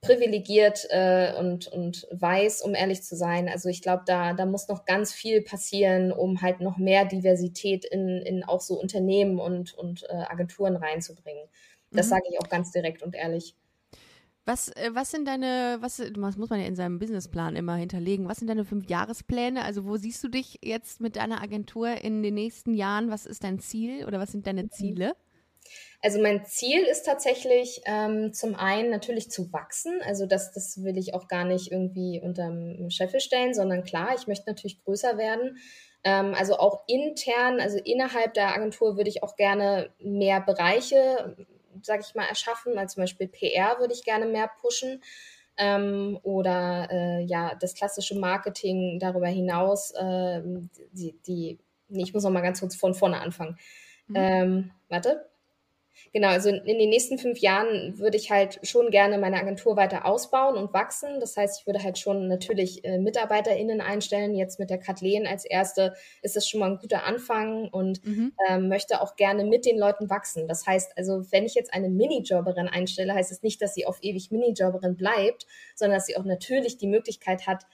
privilegiert 0.00 0.86
äh, 0.90 1.32
und, 1.38 1.66
und 1.66 2.06
weiß, 2.10 2.62
um 2.62 2.74
ehrlich 2.74 3.02
zu 3.02 3.16
sein. 3.16 3.48
Also 3.48 3.68
ich 3.68 3.82
glaube, 3.82 4.04
da, 4.06 4.34
da 4.34 4.46
muss 4.46 4.68
noch 4.68 4.84
ganz 4.84 5.12
viel 5.12 5.42
passieren, 5.42 6.12
um 6.12 6.42
halt 6.42 6.60
noch 6.60 6.76
mehr 6.76 7.04
Diversität 7.04 7.84
in, 7.84 8.20
in 8.20 8.44
auch 8.44 8.60
so 8.60 8.78
Unternehmen 8.78 9.38
und, 9.38 9.74
und 9.74 10.04
äh, 10.08 10.14
Agenturen 10.14 10.76
reinzubringen. 10.76 11.48
Das 11.90 12.06
mhm. 12.06 12.10
sage 12.10 12.22
ich 12.30 12.38
auch 12.38 12.48
ganz 12.48 12.70
direkt 12.70 13.02
und 13.02 13.14
ehrlich. 13.14 13.54
Was, 14.46 14.68
äh, 14.68 14.90
was 14.92 15.10
sind 15.10 15.26
deine, 15.26 15.78
was, 15.80 16.00
was 16.16 16.36
muss 16.36 16.50
man 16.50 16.60
ja 16.60 16.66
in 16.66 16.76
seinem 16.76 16.98
Businessplan 16.98 17.56
immer 17.56 17.76
hinterlegen? 17.76 18.28
Was 18.28 18.38
sind 18.38 18.48
deine 18.48 18.64
fünf 18.64 18.88
Jahrespläne? 18.88 19.64
Also 19.64 19.84
wo 19.86 19.96
siehst 19.96 20.22
du 20.22 20.28
dich 20.28 20.58
jetzt 20.62 21.00
mit 21.00 21.16
deiner 21.16 21.42
Agentur 21.42 21.88
in 22.02 22.22
den 22.22 22.34
nächsten 22.34 22.74
Jahren? 22.74 23.10
Was 23.10 23.24
ist 23.24 23.44
dein 23.44 23.58
Ziel 23.58 24.04
oder 24.06 24.18
was 24.18 24.32
sind 24.32 24.46
deine 24.46 24.64
mhm. 24.64 24.70
Ziele? 24.70 25.16
Also 26.02 26.20
mein 26.20 26.44
Ziel 26.44 26.82
ist 26.82 27.04
tatsächlich 27.04 27.80
ähm, 27.86 28.34
zum 28.34 28.54
einen 28.54 28.90
natürlich 28.90 29.30
zu 29.30 29.50
wachsen. 29.52 30.02
Also 30.04 30.26
das, 30.26 30.52
das 30.52 30.82
will 30.84 30.98
ich 30.98 31.14
auch 31.14 31.28
gar 31.28 31.44
nicht 31.44 31.72
irgendwie 31.72 32.20
unterm 32.22 32.90
Scheffel 32.90 33.20
stellen, 33.20 33.54
sondern 33.54 33.84
klar, 33.84 34.14
ich 34.14 34.26
möchte 34.26 34.50
natürlich 34.50 34.84
größer 34.84 35.16
werden. 35.16 35.56
Ähm, 36.04 36.34
also 36.34 36.58
auch 36.58 36.82
intern, 36.86 37.60
also 37.60 37.78
innerhalb 37.78 38.34
der 38.34 38.54
Agentur 38.54 38.98
würde 38.98 39.08
ich 39.08 39.22
auch 39.22 39.36
gerne 39.36 39.90
mehr 39.98 40.42
Bereiche, 40.42 41.34
sage 41.82 42.02
ich 42.06 42.14
mal, 42.14 42.26
erschaffen. 42.26 42.78
Also 42.78 42.94
zum 42.94 43.02
Beispiel 43.02 43.28
PR 43.28 43.78
würde 43.78 43.94
ich 43.94 44.04
gerne 44.04 44.26
mehr 44.26 44.50
pushen. 44.60 45.02
Ähm, 45.56 46.18
oder 46.22 46.88
äh, 46.90 47.22
ja, 47.22 47.54
das 47.54 47.74
klassische 47.74 48.18
Marketing 48.18 48.98
darüber 48.98 49.28
hinaus, 49.28 49.92
äh, 49.92 50.42
die, 50.92 51.16
die, 51.26 51.58
nee, 51.88 52.02
ich 52.02 52.12
muss 52.12 52.24
noch 52.24 52.30
mal 52.30 52.40
ganz 52.40 52.60
kurz 52.60 52.74
von 52.74 52.94
vorne 52.94 53.20
anfangen. 53.20 53.56
Mhm. 54.08 54.16
Ähm, 54.16 54.70
warte. 54.88 55.28
Genau, 56.12 56.28
also 56.28 56.48
in 56.48 56.78
den 56.78 56.88
nächsten 56.88 57.18
fünf 57.18 57.38
Jahren 57.38 57.98
würde 57.98 58.16
ich 58.16 58.30
halt 58.30 58.60
schon 58.62 58.90
gerne 58.90 59.18
meine 59.18 59.36
Agentur 59.36 59.76
weiter 59.76 60.06
ausbauen 60.06 60.56
und 60.56 60.72
wachsen. 60.72 61.20
Das 61.20 61.36
heißt, 61.36 61.60
ich 61.60 61.66
würde 61.66 61.82
halt 61.82 61.98
schon 61.98 62.28
natürlich 62.28 62.84
äh, 62.84 62.98
MitarbeiterInnen 62.98 63.80
einstellen. 63.80 64.34
Jetzt 64.34 64.58
mit 64.58 64.70
der 64.70 64.78
Kathleen 64.78 65.26
als 65.26 65.44
erste 65.44 65.94
ist 66.22 66.36
das 66.36 66.48
schon 66.48 66.60
mal 66.60 66.70
ein 66.70 66.78
guter 66.78 67.04
Anfang 67.04 67.68
und 67.68 68.04
mhm. 68.06 68.32
ähm, 68.48 68.68
möchte 68.68 69.00
auch 69.00 69.16
gerne 69.16 69.44
mit 69.44 69.66
den 69.66 69.78
Leuten 69.78 70.10
wachsen. 70.10 70.48
Das 70.48 70.66
heißt, 70.66 70.96
also 70.96 71.24
wenn 71.30 71.44
ich 71.44 71.54
jetzt 71.54 71.72
eine 71.72 71.88
Minijobberin 71.88 72.68
einstelle, 72.68 73.14
heißt 73.14 73.30
es 73.30 73.38
das 73.38 73.42
nicht, 73.42 73.60
dass 73.62 73.74
sie 73.74 73.86
auf 73.86 73.98
ewig 74.02 74.30
Minijobberin 74.30 74.96
bleibt, 74.96 75.46
sondern 75.74 75.98
dass 75.98 76.06
sie 76.06 76.16
auch 76.16 76.24
natürlich 76.24 76.78
die 76.78 76.86
Möglichkeit 76.86 77.46
hat, 77.46 77.64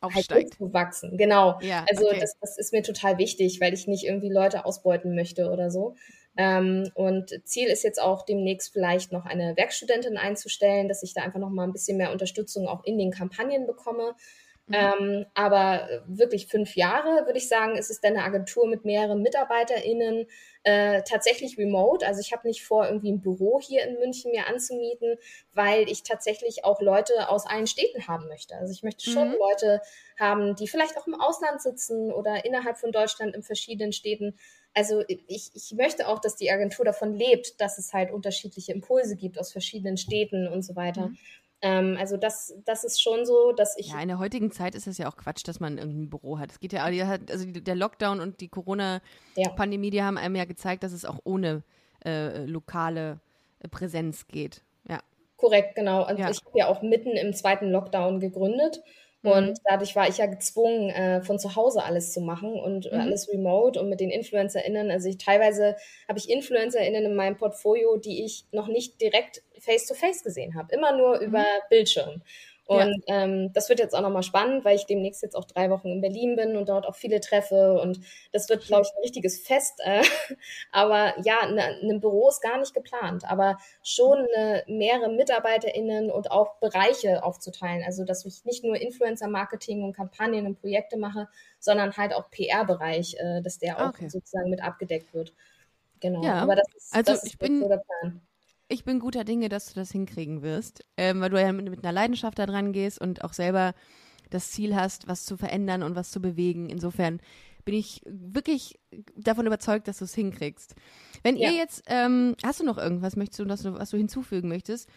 aufsteigt. 0.00 0.60
Halt 0.60 0.72
wachsen. 0.72 1.16
Genau. 1.16 1.58
Ja, 1.62 1.84
also 1.88 2.06
okay. 2.06 2.20
das, 2.20 2.38
das 2.40 2.58
ist 2.58 2.72
mir 2.72 2.82
total 2.82 3.18
wichtig, 3.18 3.60
weil 3.60 3.72
ich 3.72 3.86
nicht 3.86 4.04
irgendwie 4.04 4.30
Leute 4.30 4.64
ausbeuten 4.64 5.14
möchte 5.14 5.50
oder 5.50 5.70
so. 5.70 5.96
Ähm, 6.36 6.90
und 6.94 7.40
Ziel 7.44 7.68
ist 7.68 7.84
jetzt 7.84 8.00
auch 8.00 8.24
demnächst 8.24 8.72
vielleicht 8.72 9.12
noch 9.12 9.24
eine 9.24 9.56
Werkstudentin 9.56 10.16
einzustellen, 10.16 10.88
dass 10.88 11.02
ich 11.02 11.14
da 11.14 11.22
einfach 11.22 11.40
noch 11.40 11.50
mal 11.50 11.64
ein 11.64 11.72
bisschen 11.72 11.96
mehr 11.96 12.12
Unterstützung 12.12 12.66
auch 12.66 12.84
in 12.84 12.98
den 12.98 13.12
Kampagnen 13.12 13.66
bekomme. 13.66 14.14
Mhm. 14.66 14.74
Ähm, 14.74 15.26
aber 15.34 15.88
wirklich 16.06 16.46
fünf 16.46 16.74
Jahre, 16.74 17.26
würde 17.26 17.36
ich 17.36 17.48
sagen, 17.48 17.76
ist 17.76 17.90
es 17.90 18.00
dann 18.00 18.16
eine 18.16 18.24
Agentur 18.24 18.66
mit 18.66 18.86
mehreren 18.86 19.20
MitarbeiterInnen, 19.20 20.26
äh, 20.62 21.02
tatsächlich 21.02 21.58
remote. 21.58 22.06
Also 22.06 22.20
ich 22.20 22.32
habe 22.32 22.48
nicht 22.48 22.64
vor, 22.64 22.86
irgendwie 22.86 23.12
ein 23.12 23.20
Büro 23.20 23.60
hier 23.60 23.84
in 23.84 23.98
München 23.98 24.30
mir 24.30 24.46
anzumieten, 24.46 25.18
weil 25.52 25.88
ich 25.90 26.02
tatsächlich 26.02 26.64
auch 26.64 26.80
Leute 26.80 27.28
aus 27.28 27.46
allen 27.46 27.66
Städten 27.66 28.08
haben 28.08 28.26
möchte. 28.28 28.56
Also 28.56 28.72
ich 28.72 28.82
möchte 28.82 29.10
schon 29.10 29.32
mhm. 29.32 29.36
Leute 29.38 29.82
haben, 30.18 30.56
die 30.56 30.66
vielleicht 30.66 30.96
auch 30.96 31.06
im 31.06 31.20
Ausland 31.20 31.60
sitzen 31.60 32.10
oder 32.10 32.46
innerhalb 32.46 32.78
von 32.78 32.90
Deutschland 32.90 33.34
in 33.34 33.42
verschiedenen 33.42 33.92
Städten. 33.92 34.38
Also 34.74 35.04
ich, 35.06 35.50
ich 35.54 35.72
möchte 35.76 36.08
auch, 36.08 36.18
dass 36.18 36.36
die 36.36 36.50
Agentur 36.50 36.84
davon 36.84 37.14
lebt, 37.14 37.60
dass 37.60 37.78
es 37.78 37.92
halt 37.92 38.10
unterschiedliche 38.10 38.72
Impulse 38.72 39.16
gibt 39.16 39.38
aus 39.38 39.52
verschiedenen 39.52 39.96
Städten 39.96 40.48
und 40.48 40.62
so 40.62 40.74
weiter. 40.74 41.08
Mhm. 41.08 41.18
Ähm, 41.62 41.96
also 41.98 42.16
das, 42.16 42.54
das 42.64 42.84
ist 42.84 43.00
schon 43.00 43.24
so, 43.24 43.52
dass 43.52 43.78
ich. 43.78 43.88
Ja, 43.88 44.00
in 44.00 44.08
der 44.08 44.18
heutigen 44.18 44.50
Zeit 44.50 44.74
ist 44.74 44.86
es 44.86 44.98
ja 44.98 45.08
auch 45.08 45.16
Quatsch, 45.16 45.46
dass 45.46 45.60
man 45.60 45.78
irgendein 45.78 46.10
Büro 46.10 46.38
hat. 46.38 46.50
Es 46.50 46.60
geht 46.60 46.72
ja, 46.72 46.84
also 46.84 47.46
der 47.46 47.74
Lockdown 47.74 48.20
und 48.20 48.40
die 48.40 48.48
Corona-Pandemie, 48.48 49.90
die 49.90 50.02
haben 50.02 50.18
einem 50.18 50.36
ja 50.36 50.44
gezeigt, 50.44 50.82
dass 50.82 50.92
es 50.92 51.04
auch 51.04 51.20
ohne 51.24 51.62
äh, 52.04 52.44
lokale 52.44 53.20
Präsenz 53.70 54.26
geht. 54.28 54.62
Ja. 54.88 55.00
Korrekt, 55.36 55.74
genau. 55.74 56.02
Also 56.02 56.22
ja. 56.22 56.30
ich 56.30 56.44
habe 56.44 56.58
ja 56.58 56.66
auch 56.68 56.82
mitten 56.82 57.10
im 57.10 57.32
zweiten 57.32 57.70
Lockdown 57.70 58.20
gegründet. 58.20 58.82
Und 59.24 59.48
mhm. 59.48 59.54
dadurch 59.64 59.96
war 59.96 60.06
ich 60.06 60.18
ja 60.18 60.26
gezwungen, 60.26 60.90
äh, 60.90 61.22
von 61.22 61.38
zu 61.38 61.56
Hause 61.56 61.82
alles 61.82 62.12
zu 62.12 62.20
machen 62.20 62.52
und 62.60 62.92
mhm. 62.92 63.00
alles 63.00 63.28
remote 63.32 63.80
und 63.80 63.88
mit 63.88 63.98
den 63.98 64.10
InfluencerInnen. 64.10 64.90
Also 64.90 65.08
ich 65.08 65.16
teilweise 65.16 65.76
habe 66.06 66.18
ich 66.18 66.28
InfluencerInnen 66.28 67.06
in 67.06 67.14
meinem 67.14 67.38
Portfolio, 67.38 67.96
die 67.96 68.22
ich 68.22 68.44
noch 68.52 68.68
nicht 68.68 69.00
direkt 69.00 69.42
face-to-face 69.58 70.20
-face 70.20 70.24
gesehen 70.24 70.54
habe, 70.54 70.74
immer 70.74 70.94
nur 70.94 71.16
mhm. 71.16 71.26
über 71.26 71.44
Bildschirm. 71.70 72.22
Und 72.66 73.04
ja. 73.06 73.24
ähm, 73.24 73.52
das 73.52 73.68
wird 73.68 73.78
jetzt 73.78 73.94
auch 73.94 74.00
nochmal 74.00 74.22
spannend, 74.22 74.64
weil 74.64 74.76
ich 74.76 74.86
demnächst 74.86 75.22
jetzt 75.22 75.36
auch 75.36 75.44
drei 75.44 75.68
Wochen 75.68 75.88
in 75.88 76.00
Berlin 76.00 76.34
bin 76.34 76.56
und 76.56 76.68
dort 76.68 76.86
auch 76.86 76.94
viele 76.94 77.20
treffe. 77.20 77.78
Und 77.78 78.00
das 78.32 78.48
wird, 78.48 78.64
glaube 78.66 78.82
ich, 78.82 78.88
ein 78.96 79.02
richtiges 79.02 79.38
Fest. 79.38 79.80
Äh, 79.84 80.02
aber 80.72 81.14
ja, 81.22 81.40
ein 81.42 81.54
ne, 81.54 81.78
ne 81.82 81.98
Büro 81.98 82.28
ist 82.28 82.40
gar 82.40 82.58
nicht 82.58 82.72
geplant, 82.72 83.24
aber 83.30 83.58
schon 83.82 84.26
eine, 84.34 84.64
mehrere 84.66 85.10
MitarbeiterInnen 85.10 86.10
und 86.10 86.30
auch 86.30 86.54
Bereiche 86.58 87.22
aufzuteilen. 87.22 87.82
Also, 87.84 88.04
dass 88.04 88.24
ich 88.24 88.44
nicht 88.44 88.64
nur 88.64 88.76
Influencer-Marketing 88.76 89.82
und 89.82 89.92
Kampagnen 89.92 90.46
und 90.46 90.60
Projekte 90.60 90.96
mache, 90.96 91.28
sondern 91.58 91.96
halt 91.96 92.14
auch 92.14 92.30
PR-Bereich, 92.30 93.16
äh, 93.18 93.42
dass 93.42 93.58
der 93.58 93.78
auch 93.78 93.90
okay. 93.90 94.08
sozusagen 94.08 94.48
mit 94.48 94.62
abgedeckt 94.62 95.12
wird. 95.12 95.34
Genau. 96.00 96.22
Ja, 96.22 96.36
aber 96.36 96.56
das 96.56 96.66
ist, 96.74 96.94
also 96.94 97.12
das 97.12 97.24
ich 97.24 97.38
bin, 97.38 97.60
so 97.60 97.68
der 97.68 97.78
Plan 97.78 98.22
ich 98.68 98.84
bin 98.84 98.98
guter 98.98 99.24
Dinge, 99.24 99.48
dass 99.48 99.66
du 99.66 99.74
das 99.74 99.90
hinkriegen 99.90 100.42
wirst, 100.42 100.84
ähm, 100.96 101.20
weil 101.20 101.30
du 101.30 101.40
ja 101.40 101.52
mit, 101.52 101.68
mit, 101.68 101.84
einer 101.84 101.92
Leidenschaft 101.92 102.38
da 102.38 102.46
dran 102.46 102.72
gehst 102.72 103.00
und 103.00 103.24
auch 103.24 103.32
selber 103.32 103.74
das 104.30 104.50
Ziel 104.50 104.74
hast, 104.74 105.06
was 105.06 105.24
zu 105.24 105.36
verändern 105.36 105.82
und 105.82 105.94
was 105.94 106.10
zu 106.10 106.20
bewegen. 106.20 106.68
Insofern 106.68 107.20
bin 107.64 107.74
ich 107.74 108.02
wirklich 108.06 108.78
davon 109.16 109.46
überzeugt, 109.46 109.88
dass 109.88 109.98
du 109.98 110.04
es 110.04 110.14
hinkriegst. 110.14 110.74
Wenn 111.22 111.36
ja. 111.36 111.50
ihr 111.50 111.56
jetzt, 111.56 111.82
ähm, 111.86 112.36
hast 112.42 112.60
du 112.60 112.64
noch 112.64 112.78
irgendwas, 112.78 113.16
möchtest 113.16 113.40
du, 113.40 113.44
du, 113.44 113.74
was 113.74 113.90
du 113.90 113.96
hinzufügen 113.96 114.48
möchtest? 114.48 114.88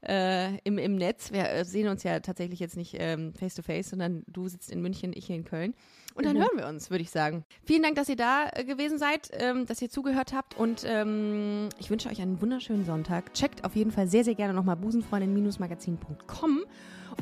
äh, 0.01 0.57
im, 0.59 0.77
im 0.77 0.95
Netz. 0.95 1.31
Wir 1.31 1.49
äh, 1.49 1.65
sehen 1.65 1.87
uns 1.87 2.03
ja 2.03 2.19
tatsächlich 2.19 2.59
jetzt 2.59 2.75
nicht 2.75 2.95
ähm, 2.97 3.33
face 3.33 3.55
to 3.55 3.61
face, 3.61 3.89
sondern 3.89 4.23
du 4.27 4.47
sitzt 4.47 4.71
in 4.71 4.81
München, 4.81 5.13
ich 5.13 5.27
hier 5.27 5.35
in 5.35 5.45
Köln. 5.45 5.75
Und 6.15 6.25
dann 6.25 6.37
mhm. 6.37 6.41
hören 6.41 6.57
wir 6.57 6.67
uns, 6.67 6.89
würde 6.89 7.03
ich 7.03 7.11
sagen. 7.11 7.43
Vielen 7.63 7.83
Dank, 7.83 7.95
dass 7.95 8.09
ihr 8.09 8.15
da 8.15 8.49
äh, 8.53 8.63
gewesen 8.63 8.97
seid, 8.97 9.29
ähm, 9.33 9.65
dass 9.65 9.81
ihr 9.81 9.89
zugehört 9.89 10.33
habt 10.33 10.57
und 10.57 10.83
ähm, 10.85 11.69
ich 11.77 11.89
wünsche 11.89 12.09
euch 12.09 12.21
einen 12.21 12.41
wunderschönen 12.41 12.85
Sonntag. 12.85 13.33
Checkt 13.33 13.63
auf 13.63 13.75
jeden 13.75 13.91
Fall 13.91 14.07
sehr, 14.07 14.23
sehr 14.23 14.35
gerne 14.35 14.53
nochmal 14.53 14.77
busenfreundin-magazin.com 14.77 16.61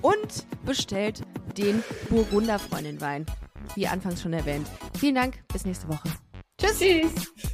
und 0.01 0.45
bestellt 0.65 1.21
den 1.57 1.83
Burgunderfreundin-Wein, 2.09 3.25
wie 3.75 3.87
anfangs 3.87 4.21
schon 4.21 4.33
erwähnt. 4.33 4.67
Vielen 4.99 5.15
Dank, 5.15 5.47
bis 5.47 5.65
nächste 5.65 5.87
Woche. 5.87 6.09
Tschüss. 6.59 6.79
Tschüss. 6.79 7.53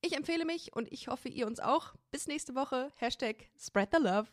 Ich 0.00 0.16
empfehle 0.16 0.44
mich 0.44 0.74
und 0.74 0.92
ich 0.92 1.08
hoffe, 1.08 1.28
ihr 1.28 1.46
uns 1.46 1.60
auch. 1.60 1.94
Bis 2.10 2.26
nächste 2.26 2.54
Woche. 2.54 2.92
Hashtag 2.96 3.50
Spread 3.58 3.88
the 3.92 4.02
Love. 4.02 4.28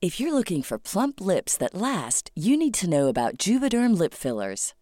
If 0.00 0.20
you're 0.20 0.32
looking 0.32 0.62
for 0.62 0.78
plump 0.78 1.20
lips 1.20 1.56
that 1.58 1.74
last, 1.74 2.30
you 2.36 2.56
need 2.56 2.74
to 2.74 2.86
know 2.86 3.08
about 3.08 3.36
Juvederm 3.38 3.98
lip 3.98 4.14
fillers. 4.14 4.74